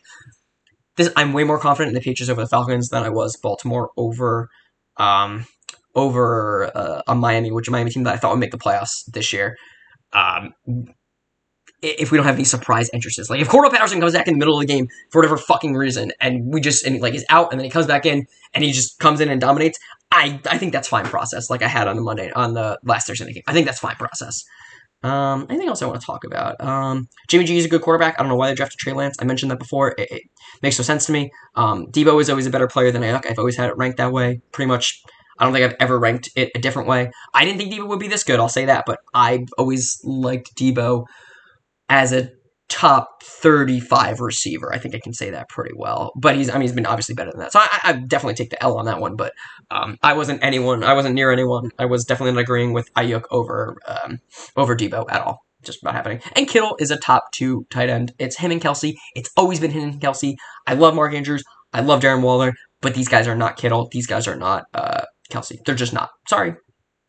This 0.96 1.12
I'm 1.16 1.34
way 1.34 1.44
more 1.44 1.60
confident 1.60 1.90
in 1.90 1.96
the 1.96 2.02
Patriots 2.02 2.30
over 2.30 2.42
the 2.42 2.48
Falcons 2.48 2.90
than 2.90 3.04
I 3.04 3.10
was 3.10 3.36
Baltimore 3.36 3.90
over 3.98 4.48
um 4.98 5.48
over 5.96 6.72
uh, 6.78 7.02
a 7.08 7.16
Miami, 7.16 7.52
which 7.52 7.68
a 7.68 7.72
Miami 7.72 7.90
team 7.90 8.04
that 8.04 8.14
I 8.14 8.18
thought 8.18 8.32
would 8.32 8.40
make 8.40 8.52
the 8.52 8.60
playoffs 8.60 9.04
this 9.12 9.34
year. 9.34 9.58
Um, 10.14 10.54
if 11.82 12.12
we 12.12 12.18
don't 12.18 12.26
have 12.26 12.36
any 12.36 12.44
surprise 12.44 12.90
entrances. 12.94 13.30
Like 13.30 13.42
if 13.42 13.50
Cordarrelle 13.50 13.72
Patterson 13.72 14.00
comes 14.00 14.14
back 14.14 14.28
in 14.28 14.34
the 14.34 14.40
middle 14.40 14.56
of 14.56 14.62
the 14.62 14.68
game 14.68 14.88
for 15.10 15.20
whatever 15.20 15.38
fucking 15.38 15.76
reason, 15.76 16.12
and 16.20 16.54
we 16.54 16.62
just 16.62 16.86
and 16.86 17.00
like 17.02 17.14
he's 17.14 17.26
out, 17.30 17.52
and 17.52 17.60
then 17.60 17.66
he 17.66 17.72
comes 17.72 17.88
back 17.88 18.06
in 18.06 18.26
and 18.54 18.64
he 18.64 18.72
just 18.72 19.00
comes 19.00 19.22
in 19.22 19.30
and 19.30 19.42
dominates. 19.42 19.80
I 20.12 20.40
I 20.50 20.58
think 20.58 20.74
that's 20.74 20.88
fine 20.88 21.06
process. 21.06 21.50
Like 21.50 21.64
I 21.64 21.68
had 21.68 21.88
on 21.88 21.96
the 21.96 22.02
Monday 22.02 22.32
on 22.32 22.54
the 22.54 22.80
last 22.84 23.08
Thursday 23.08 23.32
game. 23.32 23.44
I 23.48 23.54
think 23.54 23.66
that's 23.66 23.80
fine 23.80 23.96
process. 23.96 24.44
Um, 25.04 25.48
anything 25.50 25.68
else 25.68 25.82
I 25.82 25.88
want 25.88 26.00
to 26.00 26.06
talk 26.06 26.24
about? 26.24 26.62
Um, 26.62 27.08
Jimmy 27.28 27.46
G 27.46 27.58
is 27.58 27.66
a 27.66 27.70
good 27.70 27.82
quarterback. 27.82 28.20
I 28.20 28.24
don't 28.24 28.30
know 28.30 28.36
why 28.36 28.50
they 28.50 28.56
drafted 28.56 28.78
Trey 28.78 28.94
Lance. 28.94 29.18
I 29.20 29.26
mentioned 29.26 29.50
that 29.50 29.58
before. 29.58 29.96
It, 29.98 30.12
it 30.12 30.24
makes 30.62 30.78
no 30.78 30.84
sense 30.84 31.08
to 31.08 31.12
me. 31.12 31.32
Um, 31.56 31.88
Deebo 31.88 32.22
is 32.22 32.30
always 32.30 32.46
a 32.46 32.52
better 32.52 32.68
player 32.68 32.92
than 32.92 33.02
Aiyuk. 33.02 33.26
I've 33.28 33.40
always 33.40 33.58
had 33.58 33.70
it 33.70 33.78
ranked 33.78 33.98
that 33.98 34.12
way. 34.12 34.42
Pretty 34.52 34.68
much 34.68 35.02
I 35.42 35.46
don't 35.46 35.54
think 35.54 35.66
I've 35.66 35.78
ever 35.80 35.98
ranked 35.98 36.30
it 36.36 36.52
a 36.54 36.60
different 36.60 36.88
way. 36.88 37.10
I 37.34 37.46
didn't 37.46 37.58
think 37.58 37.74
Deebo 37.74 37.88
would 37.88 38.00
be 38.00 38.08
this 38.08 38.24
good, 38.24 38.40
I'll 38.40 38.48
say 38.48 38.66
that, 38.66 38.84
but 38.86 39.00
I've 39.12 39.48
always 39.58 40.00
liked 40.04 40.56
Deebo 40.56 41.06
as 41.92 42.14
a 42.14 42.30
top 42.70 43.22
35 43.22 44.22
receiver. 44.22 44.74
I 44.74 44.78
think 44.78 44.96
I 44.96 45.00
can 45.00 45.14
say 45.14 45.30
that 45.32 45.50
pretty 45.50 45.74
well. 45.76 46.14
But 46.16 46.38
he's, 46.38 46.50
I 46.50 46.54
mean, 46.54 46.62
he's 46.62 46.72
been 46.72 46.86
obviously 46.86 47.14
better 47.14 47.30
than 47.30 47.42
that. 47.42 47.52
So 47.52 47.60
I, 47.60 47.80
I 47.84 47.94
definitely 47.94 48.36
take 48.36 48.50
the 48.50 48.64
L 48.64 48.78
on 48.78 48.86
that 48.86 49.02
one. 49.02 49.18
But 49.18 49.34
um, 49.70 49.98
I 50.02 50.14
wasn't 50.14 50.42
anyone, 50.42 50.84
I 50.84 50.94
wasn't 50.94 51.14
near 51.14 51.32
anyone. 51.32 51.70
I 51.78 51.86
was 51.86 52.06
definitely 52.06 52.32
not 52.32 52.42
agreeing 52.42 52.72
with 52.72 52.92
Aiyuk 52.94 53.24
over 53.30 53.76
um, 53.86 54.20
over 54.56 54.76
Deebo 54.76 55.06
at 55.12 55.22
all. 55.22 55.40
Just 55.64 55.84
not 55.84 55.94
happening. 55.94 56.22
And 56.36 56.48
Kittle 56.48 56.78
is 56.80 56.92
a 56.92 56.98
top 56.98 57.26
two 57.34 57.66
tight 57.70 57.90
end. 57.90 58.14
It's 58.18 58.38
him 58.38 58.52
and 58.52 58.62
Kelce. 58.62 58.96
It's 59.16 59.30
always 59.36 59.60
been 59.60 59.72
him 59.72 59.84
and 59.84 60.02
Kelce. 60.02 60.36
I 60.66 60.74
love 60.74 60.96
Mark 60.96 61.14
Andrews. 61.14 61.44
I 61.74 61.82
love 61.82 62.02
Darren 62.02 62.22
Waller. 62.22 62.54
But 62.80 62.96
these 62.96 63.10
guys 63.10 63.28
are 63.28 63.36
not 63.36 63.58
Kittle. 63.58 63.90
These 63.92 64.08
guys 64.08 64.28
are 64.28 64.36
not 64.36 64.64
uh, 64.74 65.04
Kelce. 65.30 65.58
They're 65.66 65.76
just 65.76 65.94
not. 65.94 66.10
Sorry. 66.28 66.56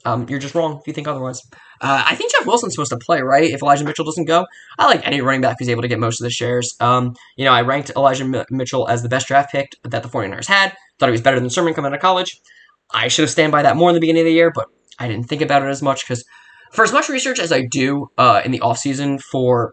Um, 0.05 0.27
you're 0.29 0.39
just 0.39 0.55
wrong 0.55 0.79
if 0.81 0.87
you 0.87 0.93
think 0.93 1.09
otherwise. 1.09 1.41
Uh, 1.81 2.03
I 2.07 2.15
think 2.15 2.33
Jeff 2.33 2.47
Wilson's 2.47 2.75
supposed 2.75 2.91
to 2.91 2.99
play, 2.99 3.21
right? 3.23 3.51
If 3.51 3.63
Elijah 3.63 3.85
Mitchell 3.85 4.05
doesn't 4.05 4.27
go, 4.27 4.47
I 4.79 4.87
like 4.87 5.07
any 5.07 5.21
running 5.21 5.41
back 5.41 5.57
who's 5.59 5.69
able 5.69 5.83
to 5.83 5.89
get 5.89 5.99
most 5.99 6.21
of 6.21 6.25
the 6.25 6.31
shares. 6.31 6.75
Um, 6.81 7.15
you 7.37 7.45
know, 7.45 7.53
I 7.53 7.63
ranked 7.63 7.91
Elijah 7.97 8.25
M- 8.25 8.45
Mitchell 8.51 8.89
as 8.89 9.03
the 9.03 9.09
best 9.09 9.29
draft 9.29 9.53
pick 9.53 9.73
that 9.85 10.03
the 10.03 10.09
49ers 10.09 10.47
had. 10.47 10.75
Thought 10.99 11.09
he 11.09 11.13
was 11.13 11.21
better 11.21 11.41
than 11.41 11.51
Sermon 11.51 11.75
coming 11.75 11.91
out 11.91 11.95
of 11.95 12.01
college. 12.01 12.41
I 12.93 13.09
should 13.09 13.23
have 13.23 13.31
stand 13.31 13.53
by 13.53 13.63
that 13.63 13.77
more 13.77 13.91
in 13.91 13.95
the 13.95 14.01
beginning 14.01 14.23
of 14.23 14.27
the 14.27 14.33
year, 14.33 14.53
but 14.55 14.69
I 14.99 15.09
didn't 15.09 15.29
think 15.29 15.43
about 15.43 15.63
it 15.63 15.69
as 15.69 15.83
much 15.83 16.05
because 16.05 16.25
for 16.73 16.85
as 16.85 16.93
much 16.93 17.09
research 17.09 17.39
as 17.39 17.53
I 17.53 17.63
do 17.71 18.09
uh, 18.19 18.43
in 18.45 18.51
the 18.51 18.61
offseason 18.61 19.21
for, 19.21 19.73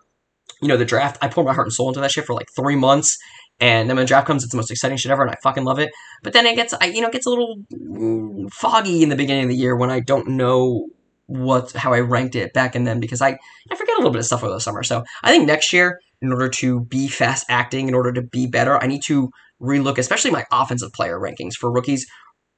you 0.61 0.67
know, 0.67 0.77
the 0.77 0.85
draft, 0.85 1.17
I 1.21 1.27
pour 1.27 1.43
my 1.43 1.53
heart 1.53 1.67
and 1.67 1.73
soul 1.73 1.89
into 1.89 2.01
that 2.01 2.11
shit 2.11 2.25
for 2.25 2.33
like 2.33 2.47
three 2.55 2.75
months. 2.75 3.17
And 3.59 3.89
then 3.89 3.97
when 3.97 4.05
the 4.05 4.07
draft 4.07 4.27
comes, 4.27 4.43
it's 4.43 4.51
the 4.51 4.57
most 4.57 4.71
exciting 4.71 4.97
shit 4.97 5.11
ever, 5.11 5.21
and 5.21 5.31
I 5.31 5.35
fucking 5.43 5.65
love 5.65 5.79
it. 5.79 5.91
But 6.23 6.33
then 6.33 6.45
it 6.45 6.55
gets, 6.55 6.73
I, 6.79 6.85
you 6.85 7.01
know, 7.01 7.07
it 7.07 7.13
gets 7.13 7.25
a 7.25 7.29
little 7.29 7.57
mm, 7.73 8.49
foggy 8.51 9.03
in 9.03 9.09
the 9.09 9.15
beginning 9.15 9.43
of 9.43 9.49
the 9.49 9.55
year 9.55 9.75
when 9.75 9.89
I 9.89 9.99
don't 9.99 10.29
know 10.29 10.87
what 11.25 11.71
how 11.73 11.93
I 11.93 11.99
ranked 11.99 12.35
it 12.35 12.53
back 12.53 12.75
in 12.75 12.85
then 12.85 12.99
because 12.99 13.21
I 13.21 13.37
I 13.69 13.75
forget 13.75 13.95
a 13.95 13.99
little 13.99 14.11
bit 14.11 14.19
of 14.19 14.25
stuff 14.25 14.43
over 14.43 14.53
the 14.53 14.59
summer. 14.59 14.81
So 14.83 15.03
I 15.23 15.31
think 15.31 15.45
next 15.45 15.71
year, 15.71 15.99
in 16.21 16.31
order 16.31 16.49
to 16.49 16.81
be 16.81 17.07
fast 17.07 17.45
acting, 17.49 17.87
in 17.87 17.93
order 17.93 18.11
to 18.13 18.21
be 18.21 18.47
better, 18.47 18.81
I 18.81 18.87
need 18.87 19.03
to 19.03 19.29
relook, 19.61 19.97
especially 19.97 20.31
my 20.31 20.45
offensive 20.51 20.91
player 20.93 21.19
rankings 21.19 21.53
for 21.53 21.71
rookies 21.71 22.07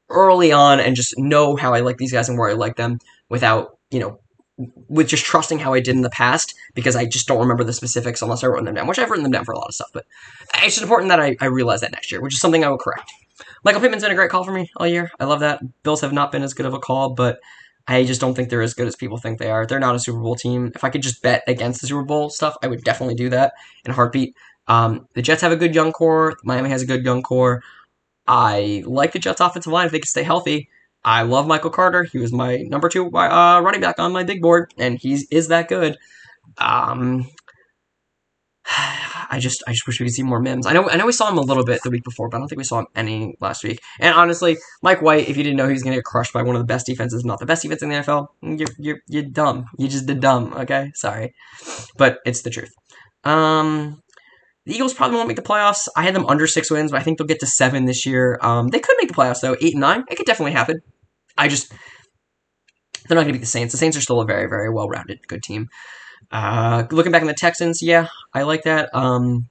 early 0.10 0.52
on, 0.52 0.80
and 0.80 0.96
just 0.96 1.14
know 1.18 1.56
how 1.56 1.74
I 1.74 1.82
like 1.82 1.98
these 1.98 2.14
guys 2.14 2.30
and 2.30 2.38
where 2.38 2.50
I 2.50 2.54
like 2.54 2.78
them 2.78 3.00
without 3.30 3.78
you 3.90 4.00
know 4.00 4.20
with 4.58 5.08
just 5.08 5.26
trusting 5.26 5.60
how 5.60 5.74
I 5.74 5.80
did 5.80 5.96
in 5.96 6.02
the 6.02 6.10
past 6.10 6.54
because 6.76 6.96
I 6.96 7.06
just 7.06 7.28
don't 7.28 7.40
remember 7.40 7.64
the 7.64 7.74
specifics 7.74 8.22
unless 8.22 8.44
I 8.44 8.48
wrote 8.48 8.64
them 8.64 8.76
down, 8.76 8.88
which 8.88 9.00
I've 9.00 9.10
written 9.10 9.24
them 9.24 9.32
down 9.32 9.46
for 9.46 9.54
a 9.54 9.58
lot 9.58 9.68
of 9.68 9.74
stuff. 9.74 9.90
But 9.94 10.06
it's 10.56 10.76
just 10.76 10.84
important 10.84 11.10
that 11.10 11.20
I, 11.20 11.36
I 11.40 11.46
realize 11.46 11.82
that 11.82 11.92
next 11.92 12.12
year, 12.12 12.22
which 12.22 12.34
is 12.34 12.40
something 12.40 12.64
I 12.64 12.70
will 12.70 12.78
correct. 12.78 13.12
Michael 13.64 13.82
Pittman's 13.82 14.04
been 14.04 14.12
a 14.12 14.16
great 14.16 14.30
call 14.30 14.44
for 14.44 14.52
me 14.52 14.70
all 14.78 14.88
year. 14.88 15.12
I 15.20 15.26
love 15.26 15.40
that. 15.40 15.62
Bills 15.84 16.02
have 16.02 16.14
not 16.14 16.32
been 16.32 16.44
as 16.44 16.54
good 16.54 16.66
of 16.66 16.74
a 16.74 16.80
call, 16.80 17.14
but 17.14 17.40
I 17.88 18.04
just 18.04 18.22
don't 18.22 18.36
think 18.36 18.50
they're 18.50 18.62
as 18.62 18.74
good 18.74 18.88
as 18.88 18.96
people 18.96 19.18
think 19.18 19.40
they 19.40 19.50
are. 19.50 19.66
They're 19.66 19.80
not 19.80 19.96
a 19.96 20.00
Super 20.00 20.20
Bowl 20.20 20.36
team. 20.36 20.72
If 20.76 20.84
I 20.84 20.90
could 20.90 21.02
just 21.02 21.22
bet 21.22 21.44
against 21.48 21.82
the 21.82 21.88
Super 21.88 22.04
Bowl 22.04 22.30
stuff, 22.30 22.56
I 22.62 22.68
would 22.68 22.84
definitely 22.84 23.16
do 23.16 23.30
that 23.30 23.54
in 23.86 23.92
heartbeat. 23.92 24.36
Um, 24.68 25.08
the 25.16 25.22
Jets 25.22 25.42
have 25.42 25.52
a 25.52 25.58
good 25.58 25.74
young 25.76 25.92
core. 25.92 26.38
Miami 26.44 26.70
has 26.70 26.82
a 26.82 26.86
good 26.86 27.04
young 27.04 27.22
core. 27.22 27.64
I 28.28 28.84
like 28.86 29.12
the 29.12 29.20
Jets' 29.20 29.42
offensive 29.42 29.74
line 29.74 29.88
if 29.88 29.92
they 29.92 30.00
can 30.00 30.08
stay 30.08 30.24
healthy. 30.24 30.70
I 31.04 31.24
love 31.24 31.48
Michael 31.48 31.72
Carter. 31.72 32.04
He 32.04 32.20
was 32.20 32.32
my 32.32 32.58
number 32.58 32.90
two 32.90 33.06
uh, 33.08 33.62
running 33.62 33.82
back 33.82 34.00
on 34.00 34.12
my 34.12 34.24
big 34.24 34.42
board, 34.42 34.74
and 34.78 35.00
he 35.00 35.26
is 35.32 35.48
that 35.48 35.68
good. 35.68 35.98
Um, 36.58 37.28
I 39.34 39.40
just 39.40 39.64
I 39.66 39.72
just 39.72 39.88
wish 39.88 40.00
we 40.00 40.06
could 40.06 40.14
see 40.14 40.24
more 40.24 40.42
Mims. 40.42 40.68
I 40.68 40.74
know 40.74 40.90
I 40.90 40.98
know 40.98 41.06
we 41.06 41.12
saw 41.12 41.30
him 41.30 41.38
a 41.38 41.42
little 41.42 41.64
bit 41.64 41.82
the 41.84 41.90
week 41.90 42.04
before, 42.04 42.30
but 42.30 42.38
I 42.38 42.40
don't 42.40 42.48
think 42.48 42.58
we 42.58 42.66
saw 42.66 42.80
him 42.80 42.88
any 42.96 43.36
last 43.40 43.64
week. 43.64 43.80
And 44.00 44.14
honestly, 44.14 44.58
Mike 44.84 45.02
White, 45.02 45.30
if 45.30 45.38
you 45.38 45.44
didn't 45.44 45.58
know 45.58 45.68
he 45.68 45.74
was 45.74 45.84
going 45.84 45.94
to 45.94 45.98
get 45.98 46.06
crushed 46.06 46.34
by 46.34 46.44
one 46.44 46.56
of 46.56 46.62
the 46.62 46.66
best 46.66 46.86
defenses, 46.86 47.24
not 47.24 47.40
the 47.40 47.46
best 47.46 47.64
defense 47.64 47.82
in 47.82 47.90
the 47.90 47.96
NFL, 47.96 48.28
you're 48.42 48.68
you're 48.78 49.00
you're 49.08 49.24
dumb. 49.24 49.66
You 49.78 49.88
just 49.88 50.06
did 50.06 50.20
dumb. 50.20 50.54
Okay, 50.54 50.92
sorry, 50.96 51.34
but 51.98 52.20
it's 52.26 52.42
the 52.42 52.50
truth. 52.50 52.74
Um, 53.24 54.02
the 54.66 54.76
Eagles 54.76 54.94
probably 54.94 55.18
won't 55.18 55.28
make 55.28 55.38
the 55.38 55.44
playoffs. 55.44 55.88
I 55.96 56.04
had 56.04 56.14
them 56.14 56.26
under 56.28 56.46
six 56.46 56.70
wins, 56.70 56.92
but 56.92 57.00
I 57.00 57.04
think 57.04 57.18
they'll 57.18 57.28
get 57.28 57.40
to 57.40 57.48
seven 57.48 57.86
this 57.86 58.06
year. 58.06 58.38
Um, 58.42 58.68
they 58.68 58.80
could 58.80 58.96
make 59.00 59.08
the 59.08 59.16
playoffs 59.16 59.42
though, 59.42 59.56
eight 59.62 59.74
and 59.74 59.82
nine. 59.82 60.04
It 60.10 60.18
could 60.18 60.28
definitely 60.28 60.52
happen. 60.52 60.82
I 61.38 61.48
just 61.48 61.72
they're 63.08 63.16
not 63.16 63.24
going 63.24 63.28
to 63.28 63.34
beat 63.34 63.42
the 63.42 63.48
Saints. 63.48 63.72
The 63.72 63.78
Saints 63.78 63.98
are 63.98 64.02
still 64.02 64.22
a 64.22 64.26
very 64.26 64.48
very 64.48 64.70
well 64.70 64.88
rounded 64.88 65.28
good 65.28 65.44
team. 65.44 65.70
Uh, 66.32 66.86
looking 66.92 67.12
back 67.12 67.22
on 67.22 67.28
the 67.28 67.34
Texans, 67.34 67.82
yeah, 67.82 68.08
I 68.34 68.44
like 68.44 68.64
that. 68.64 68.90
Um, 68.94 69.50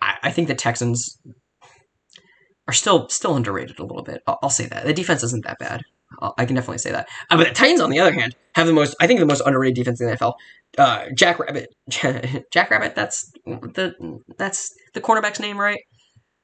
I, 0.00 0.16
I, 0.22 0.30
think 0.30 0.48
the 0.48 0.54
Texans 0.54 1.18
are 2.66 2.72
still 2.72 3.08
still 3.08 3.36
underrated 3.36 3.78
a 3.78 3.84
little 3.84 4.02
bit. 4.02 4.22
I'll, 4.26 4.38
I'll 4.44 4.50
say 4.50 4.66
that 4.66 4.86
the 4.86 4.94
defense 4.94 5.22
isn't 5.22 5.44
that 5.44 5.58
bad. 5.58 5.82
I'll, 6.20 6.34
i 6.38 6.46
can 6.46 6.56
definitely 6.56 6.78
say 6.78 6.92
that. 6.92 7.08
Uh, 7.28 7.36
but 7.36 7.48
the 7.48 7.54
Titans, 7.54 7.80
on 7.80 7.90
the 7.90 8.00
other 8.00 8.12
hand, 8.12 8.34
have 8.54 8.66
the 8.66 8.72
most. 8.72 8.96
I 9.00 9.06
think 9.06 9.20
the 9.20 9.26
most 9.26 9.42
underrated 9.44 9.76
defense 9.76 10.00
in 10.00 10.08
the 10.08 10.16
NFL. 10.16 10.34
Uh, 10.78 11.06
Jack 11.14 11.38
Rabbit, 11.38 11.68
Jack 12.50 12.70
Rabbit. 12.70 12.94
That's 12.94 13.30
the 13.44 14.20
that's 14.38 14.72
the 14.94 15.00
cornerback's 15.00 15.40
name, 15.40 15.58
right? 15.58 15.80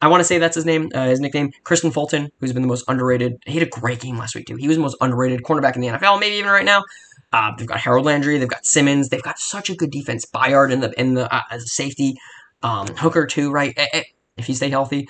I 0.07 0.09
want 0.09 0.21
to 0.21 0.25
say 0.25 0.39
that's 0.39 0.55
his 0.55 0.65
name, 0.65 0.89
uh, 0.95 1.09
his 1.09 1.19
nickname, 1.19 1.51
Kristian 1.65 1.93
Fulton, 1.93 2.31
who's 2.39 2.53
been 2.53 2.63
the 2.63 2.69
most 2.69 2.85
underrated. 2.87 3.43
He 3.45 3.59
had 3.59 3.67
a 3.67 3.71
great 3.71 3.99
game 3.99 4.17
last 4.17 4.37
week 4.37 4.47
too. 4.47 4.55
He 4.55 4.69
was 4.69 4.77
the 4.77 4.83
most 4.83 4.97
underrated 5.01 5.43
cornerback 5.43 5.75
in 5.75 5.81
the 5.81 5.89
NFL, 5.89 6.21
maybe 6.21 6.37
even 6.37 6.49
right 6.49 6.65
now. 6.65 6.85
Uh, 7.33 7.51
they've 7.59 7.67
got 7.67 7.81
Harold 7.81 8.07
Landry. 8.07 8.39
They've 8.39 8.49
got 8.49 8.65
Simmons. 8.65 9.09
They've 9.09 9.21
got 9.21 9.41
such 9.41 9.69
a 9.69 9.75
good 9.75 9.91
defense. 9.91 10.25
Byard 10.25 10.71
in 10.71 10.79
the 10.79 10.93
in 10.99 11.15
the 11.15 11.35
uh, 11.35 11.59
safety, 11.59 12.15
um, 12.63 12.87
Hooker 12.87 13.27
too. 13.27 13.51
Right, 13.51 13.75
eh, 13.77 13.87
eh, 13.93 14.03
if 14.37 14.47
he 14.47 14.55
stay 14.55 14.71
healthy, 14.71 15.09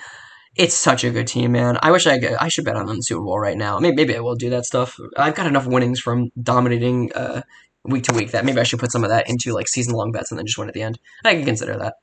it's 0.55 0.73
such 0.73 1.03
a 1.03 1.11
good 1.11 1.27
team, 1.27 1.51
man. 1.51 1.77
I 1.83 1.91
wish 1.91 2.07
I 2.07 2.17
could, 2.17 2.33
I 2.33 2.47
should 2.47 2.65
bet 2.65 2.75
on 2.75 2.87
the 2.87 2.99
Super 3.03 3.21
Bowl 3.21 3.39
right 3.39 3.55
now. 3.55 3.77
Maybe 3.77 3.95
maybe 3.97 4.15
I 4.15 4.21
will 4.21 4.35
do 4.35 4.49
that 4.49 4.65
stuff. 4.65 4.97
I've 5.15 5.35
got 5.35 5.45
enough 5.45 5.67
winnings 5.67 5.99
from 5.99 6.31
dominating 6.41 7.13
uh, 7.13 7.43
week 7.83 8.05
to 8.05 8.15
week 8.15 8.31
that 8.31 8.45
maybe 8.45 8.59
I 8.59 8.63
should 8.63 8.79
put 8.79 8.91
some 8.91 9.03
of 9.03 9.11
that 9.11 9.29
into 9.29 9.53
like 9.53 9.67
season 9.67 9.93
long 9.93 10.11
bets 10.11 10.31
and 10.31 10.39
then 10.39 10.47
just 10.47 10.57
win 10.57 10.67
at 10.67 10.73
the 10.73 10.81
end. 10.81 10.97
I 11.23 11.35
can 11.35 11.45
consider 11.45 11.77
that. 11.77 11.93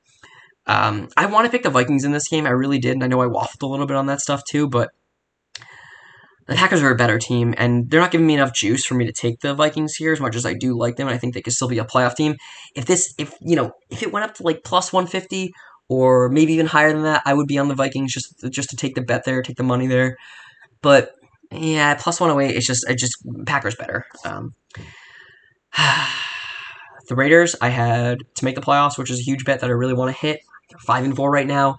Um, 0.66 1.08
I 1.16 1.26
want 1.26 1.44
to 1.44 1.50
pick 1.50 1.62
the 1.62 1.70
Vikings 1.70 2.04
in 2.04 2.12
this 2.12 2.28
game. 2.28 2.46
I 2.46 2.50
really 2.50 2.78
did, 2.78 2.92
and 2.92 3.04
I 3.04 3.06
know 3.06 3.20
I 3.20 3.26
waffled 3.26 3.62
a 3.62 3.66
little 3.66 3.86
bit 3.86 3.96
on 3.96 4.06
that 4.06 4.20
stuff 4.20 4.42
too, 4.44 4.68
but 4.68 4.90
the 6.46 6.54
Packers 6.54 6.82
are 6.82 6.90
a 6.90 6.96
better 6.96 7.18
team, 7.18 7.54
and 7.56 7.90
they're 7.90 8.00
not 8.00 8.10
giving 8.10 8.26
me 8.26 8.34
enough 8.34 8.52
juice 8.52 8.84
for 8.84 8.94
me 8.94 9.06
to 9.06 9.12
take 9.12 9.40
the 9.40 9.54
Vikings 9.54 9.94
here 9.94 10.12
as 10.12 10.20
much 10.20 10.36
as 10.36 10.44
I 10.44 10.54
do 10.54 10.76
like 10.76 10.96
them, 10.96 11.08
and 11.08 11.14
I 11.14 11.18
think 11.18 11.34
they 11.34 11.42
could 11.42 11.54
still 11.54 11.68
be 11.68 11.78
a 11.78 11.84
playoff 11.84 12.16
team. 12.16 12.36
If 12.74 12.84
this, 12.86 13.14
if 13.18 13.34
you 13.40 13.56
know, 13.56 13.72
if 13.90 14.02
it 14.02 14.12
went 14.12 14.24
up 14.24 14.34
to 14.36 14.42
like 14.42 14.62
plus 14.62 14.92
one 14.92 15.06
fifty 15.06 15.52
or 15.88 16.28
maybe 16.28 16.52
even 16.54 16.66
higher 16.66 16.92
than 16.92 17.02
that, 17.02 17.22
I 17.24 17.34
would 17.34 17.46
be 17.46 17.58
on 17.58 17.68
the 17.68 17.74
Vikings 17.74 18.12
just 18.12 18.34
just 18.50 18.70
to 18.70 18.76
take 18.76 18.94
the 18.94 19.02
bet 19.02 19.24
there, 19.24 19.42
take 19.42 19.56
the 19.56 19.62
money 19.62 19.86
there. 19.86 20.16
But 20.82 21.12
yeah, 21.50 21.94
plus 21.94 22.20
one 22.20 22.30
away, 22.30 22.46
oh 22.46 22.56
it's 22.56 22.66
just 22.66 22.88
it 22.88 22.98
just 22.98 23.16
Packers 23.46 23.76
better. 23.76 24.04
Um, 24.24 24.54
the 27.08 27.16
Raiders, 27.16 27.56
I 27.60 27.70
had 27.70 28.18
to 28.36 28.44
make 28.44 28.54
the 28.54 28.60
playoffs, 28.60 28.98
which 28.98 29.10
is 29.10 29.20
a 29.20 29.22
huge 29.22 29.44
bet 29.44 29.60
that 29.60 29.70
I 29.70 29.72
really 29.72 29.94
want 29.94 30.14
to 30.14 30.20
hit. 30.20 30.40
They're 30.70 30.78
five 30.80 31.04
and 31.04 31.14
four 31.14 31.30
right 31.30 31.46
now 31.46 31.76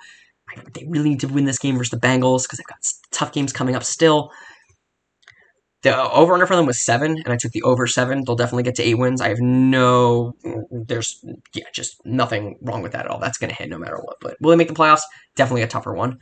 they 0.73 0.86
really 0.88 1.09
need 1.09 1.19
to 1.21 1.27
win 1.27 1.45
this 1.45 1.59
game 1.59 1.77
versus 1.77 1.91
the 1.91 2.07
Bengals 2.07 2.43
because 2.43 2.57
they've 2.57 2.67
got 2.67 2.79
tough 3.11 3.31
games 3.31 3.53
coming 3.53 3.75
up 3.75 3.83
still. 3.83 4.31
The 5.83 6.11
over 6.11 6.33
under 6.33 6.47
for 6.47 6.55
them 6.55 6.65
was 6.65 6.79
seven, 6.79 7.11
and 7.17 7.27
I 7.27 7.38
took 7.38 7.51
the 7.51 7.61
over 7.61 7.86
seven. 7.86 8.23
They'll 8.25 8.36
definitely 8.36 8.63
get 8.63 8.75
to 8.75 8.83
eight 8.83 8.95
wins. 8.95 9.21
I 9.21 9.29
have 9.29 9.39
no, 9.39 10.33
there's 10.71 11.23
yeah, 11.53 11.65
just 11.73 11.97
nothing 12.05 12.57
wrong 12.61 12.81
with 12.81 12.93
that 12.93 13.05
at 13.05 13.11
all. 13.11 13.19
That's 13.19 13.38
going 13.38 13.51
to 13.51 13.55
hit 13.55 13.69
no 13.69 13.77
matter 13.77 13.97
what. 13.97 14.17
But 14.19 14.36
will 14.41 14.49
they 14.49 14.55
make 14.55 14.67
the 14.67 14.73
playoffs? 14.73 15.03
Definitely 15.36 15.61
a 15.61 15.67
tougher 15.67 15.93
one. 15.93 16.17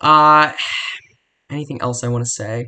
Uh, 0.00 0.52
anything 1.50 1.80
else 1.80 2.04
I 2.04 2.08
want 2.08 2.24
to 2.24 2.30
say? 2.30 2.66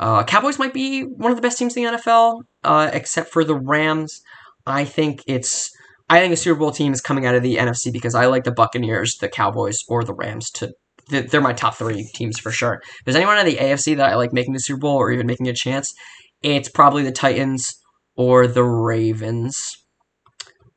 Uh, 0.00 0.24
Cowboys 0.24 0.58
might 0.58 0.74
be 0.74 1.02
one 1.02 1.30
of 1.30 1.36
the 1.36 1.42
best 1.42 1.58
teams 1.58 1.76
in 1.76 1.84
the 1.84 1.90
NFL, 1.90 2.42
uh, 2.64 2.90
except 2.92 3.30
for 3.30 3.44
the 3.44 3.54
Rams. 3.54 4.20
I 4.66 4.84
think 4.84 5.22
it's 5.28 5.70
I 6.08 6.20
think 6.20 6.32
a 6.32 6.36
Super 6.36 6.58
Bowl 6.58 6.70
team 6.70 6.92
is 6.92 7.00
coming 7.00 7.26
out 7.26 7.34
of 7.34 7.42
the 7.42 7.56
NFC 7.56 7.92
because 7.92 8.14
I 8.14 8.26
like 8.26 8.44
the 8.44 8.52
Buccaneers, 8.52 9.16
the 9.16 9.28
Cowboys, 9.28 9.78
or 9.88 10.04
the 10.04 10.14
Rams 10.14 10.50
to 10.52 10.74
they're 11.08 11.40
my 11.40 11.52
top 11.52 11.74
three 11.74 12.08
teams 12.14 12.38
for 12.38 12.50
sure. 12.50 12.80
If 12.82 13.04
there's 13.04 13.16
anyone 13.16 13.38
in 13.38 13.46
the 13.46 13.56
AFC 13.56 13.96
that 13.96 14.10
I 14.10 14.14
like 14.14 14.32
making 14.32 14.54
the 14.54 14.58
Super 14.58 14.80
Bowl 14.80 14.96
or 14.96 15.10
even 15.10 15.26
making 15.26 15.48
a 15.48 15.52
chance, 15.52 15.92
it's 16.42 16.68
probably 16.68 17.02
the 17.02 17.12
Titans 17.12 17.74
or 18.16 18.46
the 18.46 18.64
Ravens. 18.64 19.76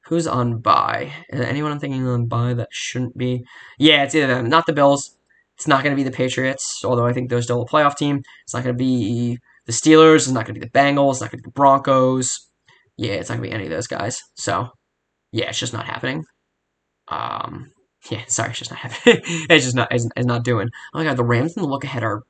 Who's 0.08 0.28
on 0.28 0.60
bye? 0.60 1.14
Anyone 1.32 1.72
I'm 1.72 1.80
thinking 1.80 2.08
on 2.08 2.28
bye 2.28 2.54
that 2.54 2.70
shouldn't 2.72 3.18
be? 3.18 3.44
Yeah, 3.78 4.04
it's 4.04 4.16
either 4.16 4.28
them. 4.28 4.50
Not 4.50 4.66
the 4.66 4.74
Bills. 4.74 5.16
It's 5.56 5.68
not 5.68 5.84
going 5.84 5.96
to 5.96 6.02
be 6.02 6.08
the 6.08 6.16
Patriots, 6.16 6.82
although 6.84 7.06
I 7.06 7.14
think 7.14 7.30
they're 7.30 7.42
still 7.42 7.62
a 7.62 7.68
playoff 7.68 7.96
team. 7.98 8.22
It's 8.44 8.54
not 8.54 8.64
going 8.64 8.76
to 8.76 8.78
be 8.78 9.38
the 9.66 9.72
Steelers. 9.72 10.18
It's 10.18 10.28
not 10.28 10.46
going 10.46 10.56
to 10.56 10.60
be 10.60 10.66
the 10.66 10.72
Bengals. 10.72 11.14
It's 11.14 11.22
not 11.22 11.32
going 11.32 11.40
to 11.40 11.44
be 11.44 11.50
the 11.50 11.52
Broncos. 11.52 12.50
Yeah, 12.96 13.14
it's 13.14 13.30
not 13.30 13.38
going 13.38 13.50
to 13.50 13.50
be 13.50 13.56
any 13.56 13.66
of 13.66 13.72
those 13.72 13.88
guys. 13.88 14.22
So, 14.36 14.70
yeah, 15.32 15.50
it's 15.50 15.60
just 15.60 15.74
not 15.74 15.86
happening. 15.86 16.24
Um, 17.08 17.72
yeah, 18.10 18.24
sorry, 18.28 18.50
it's 18.50 18.60
just 18.60 18.72
not 18.72 18.80
happening. 18.80 19.22
it's 19.50 19.66
just 19.66 19.76
not, 19.76 19.92
it's, 19.92 20.08
it's, 20.16 20.26
not 20.26 20.44
doing. 20.44 20.70
Oh 20.94 21.00
my 21.00 21.04
god, 21.04 21.18
the 21.18 21.24
Rams 21.24 21.56
and 21.56 21.64
the 21.64 21.70
look 21.70 21.84
ahead 21.84 22.04
are 22.04 22.24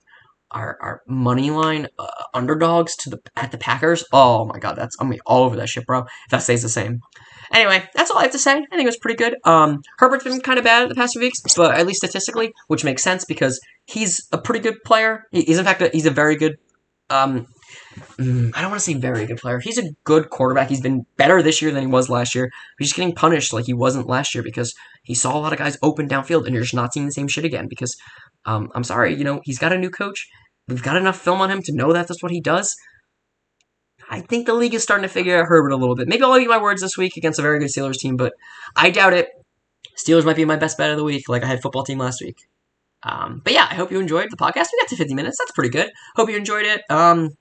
are, 0.52 0.78
are 0.82 1.02
money 1.08 1.52
line 1.52 1.88
uh, 2.00 2.08
underdogs 2.34 2.96
to 2.96 3.10
the 3.10 3.20
at 3.36 3.52
the 3.52 3.58
Packers. 3.58 4.06
Oh 4.14 4.46
my 4.46 4.60
god, 4.60 4.76
that's 4.76 4.96
I'm 5.00 5.14
all 5.26 5.44
over 5.44 5.58
that 5.58 5.70
shit, 5.70 5.86
bro. 5.86 6.02
If 6.02 6.32
that 6.32 6.42
stays 6.44 6.62
the 6.62 6.70
same. 6.70 7.02
Anyway, 7.54 7.84
that's 7.94 8.12
all 8.12 8.20
I 8.20 8.24
have 8.24 8.32
to 8.32 8.40
say. 8.40 8.54
I 8.54 8.76
think 8.76 8.84
it 8.84 8.86
was 8.86 8.98
pretty 8.98 9.18
good. 9.18 9.36
Um, 9.44 9.82
Herbert's 9.98 10.24
been 10.24 10.42
kind 10.42 10.58
of 10.58 10.66
bad 10.66 10.90
the 10.90 10.96
past 10.96 11.14
few 11.14 11.22
weeks, 11.22 11.42
but 11.56 11.76
at 11.76 11.88
least 11.88 11.98
statistically, 11.98 12.54
which 12.68 12.84
makes 12.84 13.04
sense 13.04 13.26
because 13.26 13.60
he's 13.86 14.28
a 14.32 14.38
pretty 14.38 14.60
good 14.60 14.84
player. 14.86 15.24
He's 15.32 15.60
in 15.60 15.66
fact 15.66 15.82
a, 15.82 15.90
he's 15.90 16.06
a 16.06 16.12
very 16.12 16.36
good 16.36 16.58
um, 17.10 17.48
mm, 18.18 18.52
I 18.56 18.62
don't 18.62 18.72
want 18.72 18.82
to 18.82 18.86
say 18.86 18.94
very 18.94 19.26
good 19.26 19.38
player. 19.38 19.60
He's 19.60 19.78
a 19.78 19.92
good 20.04 20.30
quarterback. 20.30 20.70
He's 20.70 20.82
been 20.82 21.06
better 21.18 21.42
this 21.42 21.62
year 21.62 21.72
than 21.72 21.82
he 21.82 21.88
was 21.88 22.10
last 22.10 22.36
year. 22.36 22.52
He's 22.78 22.90
just 22.90 22.96
getting 22.96 23.16
punished 23.16 23.54
like 23.54 23.66
he 23.66 23.74
wasn't 23.74 24.08
last 24.08 24.34
year 24.34 24.44
because 24.44 24.74
he 25.04 25.14
saw 25.16 25.38
a 25.38 25.40
lot 25.40 25.54
of 25.54 25.60
guys 25.60 25.78
open 25.82 26.08
downfield, 26.08 26.46
and 26.46 26.54
you're 26.54 26.64
just 26.64 26.74
not 26.74 26.94
seeing 26.94 27.06
the 27.06 27.12
same 27.12 27.28
shit 27.28 27.46
again. 27.46 27.68
Because 27.68 27.96
um, 28.46 28.70
I'm 28.76 28.84
sorry, 28.84 29.16
you 29.16 29.24
know, 29.24 29.42
he's 29.44 29.60
got 29.60 29.74
a 29.74 29.78
new 29.78 29.90
coach. 29.90 30.28
We've 30.68 30.84
got 30.84 30.98
enough 30.98 31.20
film 31.20 31.42
on 31.42 31.50
him 31.50 31.62
to 31.64 31.74
know 31.74 31.94
that 31.94 32.08
that's 32.08 32.22
what 32.22 32.32
he 32.32 32.42
does. 32.42 32.76
I 34.10 34.22
think 34.22 34.46
the 34.46 34.54
league 34.54 34.74
is 34.74 34.84
starting 34.84 35.04
to 35.04 35.14
figure 35.14 35.38
out 35.38 35.48
Herbert 35.48 35.72
a 35.72 35.78
little 35.78 35.96
bit. 35.96 36.08
Maybe 36.08 36.24
I'll 36.24 36.38
eat 36.38 36.48
my 36.48 36.62
words 36.62 36.82
this 36.82 36.98
week 36.98 37.18
against 37.18 37.40
a 37.40 37.42
very 37.42 37.60
good 37.60 37.70
Steelers 37.70 37.98
team, 37.98 38.16
but 38.16 38.34
I 38.76 38.90
doubt 38.90 39.14
it. 39.14 39.28
Steelers 39.98 40.26
might 40.26 40.36
be 40.36 40.46
my 40.46 40.56
best 40.56 40.78
bet 40.78 40.92
of 40.92 40.98
the 40.98 41.04
week, 41.04 41.28
like 41.28 41.44
I 41.44 41.48
had 41.48 41.62
football 41.62 41.84
team 41.84 41.98
last 41.98 42.22
week. 42.22 42.38
Um, 43.04 43.42
but 43.44 43.54
yeah, 43.54 43.68
I 43.70 43.76
hope 43.76 43.92
you 43.92 44.00
enjoyed 44.00 44.30
the 44.32 44.38
podcast. 44.38 44.68
We 44.72 44.80
got 44.80 44.90
to 44.90 44.96
50 44.96 45.14
minutes. 45.14 45.38
That's 45.40 45.52
pretty 45.52 45.70
good. 45.70 45.92
Hope 46.16 46.30
you 46.30 46.38
enjoyed 46.38 46.66
it. 46.66 46.82
Um, 46.90 47.32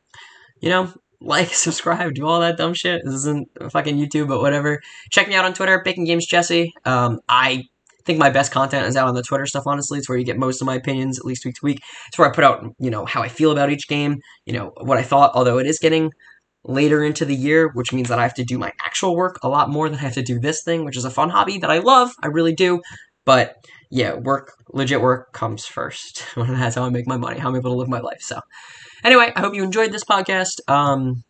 you 0.61 0.71
know, 0.71 0.93
like, 1.21 1.53
subscribe, 1.55 2.15
do 2.15 2.27
all 2.27 2.41
that 2.41 2.57
dumb 2.57 2.75
shit. 2.75 3.03
This 3.05 3.15
isn't 3.15 3.49
fucking 3.71 3.97
YouTube, 3.97 4.29
but 4.29 4.41
whatever. 4.41 4.81
Check 5.11 5.29
me 5.29 5.35
out 5.35 5.45
on 5.45 5.55
Twitter, 5.55 5.81
Bacon 5.83 6.05
Games 6.05 6.27
Jesse. 6.27 6.73
Um, 6.85 7.21
I 7.29 7.65
think 8.05 8.19
my 8.19 8.31
best 8.31 8.53
content 8.53 8.87
is 8.87 8.97
out 8.97 9.09
on 9.09 9.15
the 9.15 9.23
Twitter 9.23 9.47
stuff, 9.47 9.65
honestly. 9.67 9.99
It's 9.99 10.09
where 10.09 10.19
you 10.19 10.25
get 10.25 10.39
most 10.39 10.61
of 10.61 10.67
my 10.67 10.75
opinions, 10.75 11.19
at 11.19 11.25
least 11.25 11.45
week 11.45 11.57
to 11.57 11.65
week. 11.65 11.81
It's 12.09 12.19
where 12.19 12.29
I 12.29 12.33
put 12.33 12.45
out, 12.45 12.65
you 12.79 12.91
know, 12.91 13.05
how 13.05 13.23
I 13.23 13.29
feel 13.29 13.51
about 13.51 13.71
each 13.71 13.89
game, 13.89 14.21
you 14.45 14.53
know, 14.53 14.73
what 14.81 14.99
I 14.99 15.03
thought, 15.03 15.33
although 15.35 15.59
it 15.59 15.67
is 15.67 15.79
getting 15.79 16.13
later 16.65 17.03
into 17.05 17.25
the 17.25 17.35
year, 17.35 17.71
which 17.75 17.93
means 17.93 18.09
that 18.09 18.19
I 18.19 18.23
have 18.23 18.35
to 18.35 18.45
do 18.45 18.59
my 18.59 18.73
actual 18.85 19.17
work 19.17 19.39
a 19.43 19.49
lot 19.49 19.71
more 19.71 19.89
than 19.89 19.99
I 19.99 20.03
have 20.03 20.15
to 20.15 20.23
do 20.23 20.39
this 20.39 20.63
thing, 20.63 20.85
which 20.85 20.97
is 20.97 21.05
a 21.05 21.11
fun 21.11 21.31
hobby 21.31 21.59
that 21.59 21.71
I 21.71 21.79
love. 21.79 22.13
I 22.23 22.29
really 22.29 22.55
do. 22.55 22.81
But 23.25 23.57
yeah, 23.91 24.15
work, 24.15 24.53
legit 24.73 25.01
work 25.01 25.33
comes 25.33 25.67
first. 25.67 26.25
That's 26.37 26.77
how 26.77 26.85
I 26.85 26.89
make 26.91 27.07
my 27.07 27.17
money, 27.17 27.39
how 27.39 27.49
I'm 27.49 27.57
able 27.57 27.73
to 27.73 27.77
live 27.77 27.89
my 27.89 28.01
life. 28.01 28.21
So, 28.21 28.41
anyway, 29.07 29.33
I 29.35 29.41
hope 29.41 29.55
you 29.55 29.63
enjoyed 29.63 29.93
this 29.93 30.05
podcast. 30.05 30.61
Um, 30.69 31.25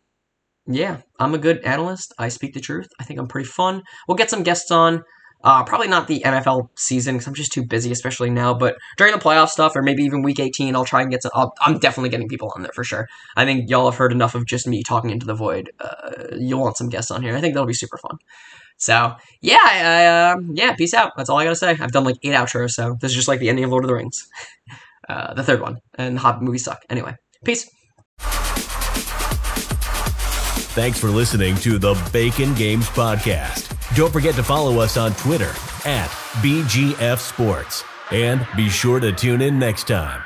yeah, 0.65 0.97
I'm 1.19 1.33
a 1.33 1.37
good 1.37 1.59
analyst. 1.63 2.13
I 2.17 2.27
speak 2.27 2.53
the 2.53 2.59
truth. 2.59 2.87
I 2.99 3.03
think 3.03 3.19
I'm 3.19 3.27
pretty 3.27 3.47
fun. 3.47 3.83
We'll 4.07 4.17
get 4.17 4.29
some 4.29 4.43
guests 4.43 4.71
on. 4.71 5.03
Uh, 5.43 5.63
probably 5.63 5.87
not 5.87 6.07
the 6.07 6.21
NFL 6.25 6.69
season 6.75 7.15
because 7.15 7.27
I'm 7.27 7.35
just 7.35 7.53
too 7.53 7.63
busy, 7.63 7.91
especially 7.91 8.31
now. 8.31 8.55
But 8.55 8.75
during 8.97 9.13
the 9.13 9.19
playoff 9.19 9.49
stuff, 9.49 9.75
or 9.75 9.83
maybe 9.83 10.03
even 10.03 10.23
Week 10.23 10.39
18, 10.39 10.75
I'll 10.75 10.83
try 10.83 11.01
and 11.01 11.11
get 11.11 11.21
some. 11.21 11.31
i 11.35 11.47
am 11.67 11.77
definitely 11.77 12.09
getting 12.09 12.27
people 12.27 12.51
on 12.55 12.63
there 12.63 12.71
for 12.73 12.83
sure. 12.83 13.07
I 13.35 13.45
think 13.45 13.69
y'all 13.69 13.89
have 13.89 13.97
heard 13.97 14.11
enough 14.11 14.33
of 14.33 14.45
just 14.47 14.67
me 14.67 14.81
talking 14.83 15.11
into 15.11 15.27
the 15.27 15.35
void. 15.35 15.71
Uh, 15.79 16.35
you'll 16.37 16.61
want 16.61 16.77
some 16.77 16.89
guests 16.89 17.11
on 17.11 17.21
here. 17.21 17.37
I 17.37 17.39
think 17.39 17.53
that'll 17.53 17.67
be 17.67 17.73
super 17.73 17.97
fun. 17.97 18.17
So 18.77 19.15
yeah, 19.41 19.59
I, 19.61 20.05
uh, 20.05 20.35
yeah, 20.53 20.73
peace 20.75 20.93
out. 20.93 21.13
That's 21.15 21.29
all 21.29 21.37
I 21.37 21.43
gotta 21.43 21.55
say. 21.55 21.77
I've 21.79 21.91
done 21.91 22.03
like 22.03 22.17
eight 22.23 22.33
outros, 22.33 22.71
so 22.71 22.97
this 22.99 23.11
is 23.11 23.15
just 23.15 23.27
like 23.27 23.39
the 23.39 23.49
ending 23.49 23.63
of 23.63 23.71
Lord 23.71 23.83
of 23.83 23.89
the 23.89 23.95
Rings, 23.95 24.27
uh, 25.09 25.33
the 25.33 25.43
third 25.43 25.61
one, 25.61 25.77
and 25.95 26.15
the 26.15 26.21
Hobbit 26.21 26.43
movies 26.43 26.63
suck. 26.63 26.83
Anyway, 26.89 27.15
peace. 27.47 27.71
Thanks 30.77 30.99
for 30.99 31.07
listening 31.07 31.55
to 31.57 31.79
the 31.79 31.95
Bacon 32.13 32.53
Games 32.53 32.87
Podcast. 32.89 33.73
Don't 33.95 34.13
forget 34.13 34.35
to 34.35 34.43
follow 34.43 34.79
us 34.79 34.95
on 34.95 35.13
Twitter 35.13 35.49
at 35.85 36.07
BGF 36.43 37.17
Sports. 37.17 37.83
And 38.11 38.47
be 38.55 38.69
sure 38.69 38.99
to 38.99 39.11
tune 39.11 39.41
in 39.41 39.57
next 39.57 39.87
time 39.87 40.21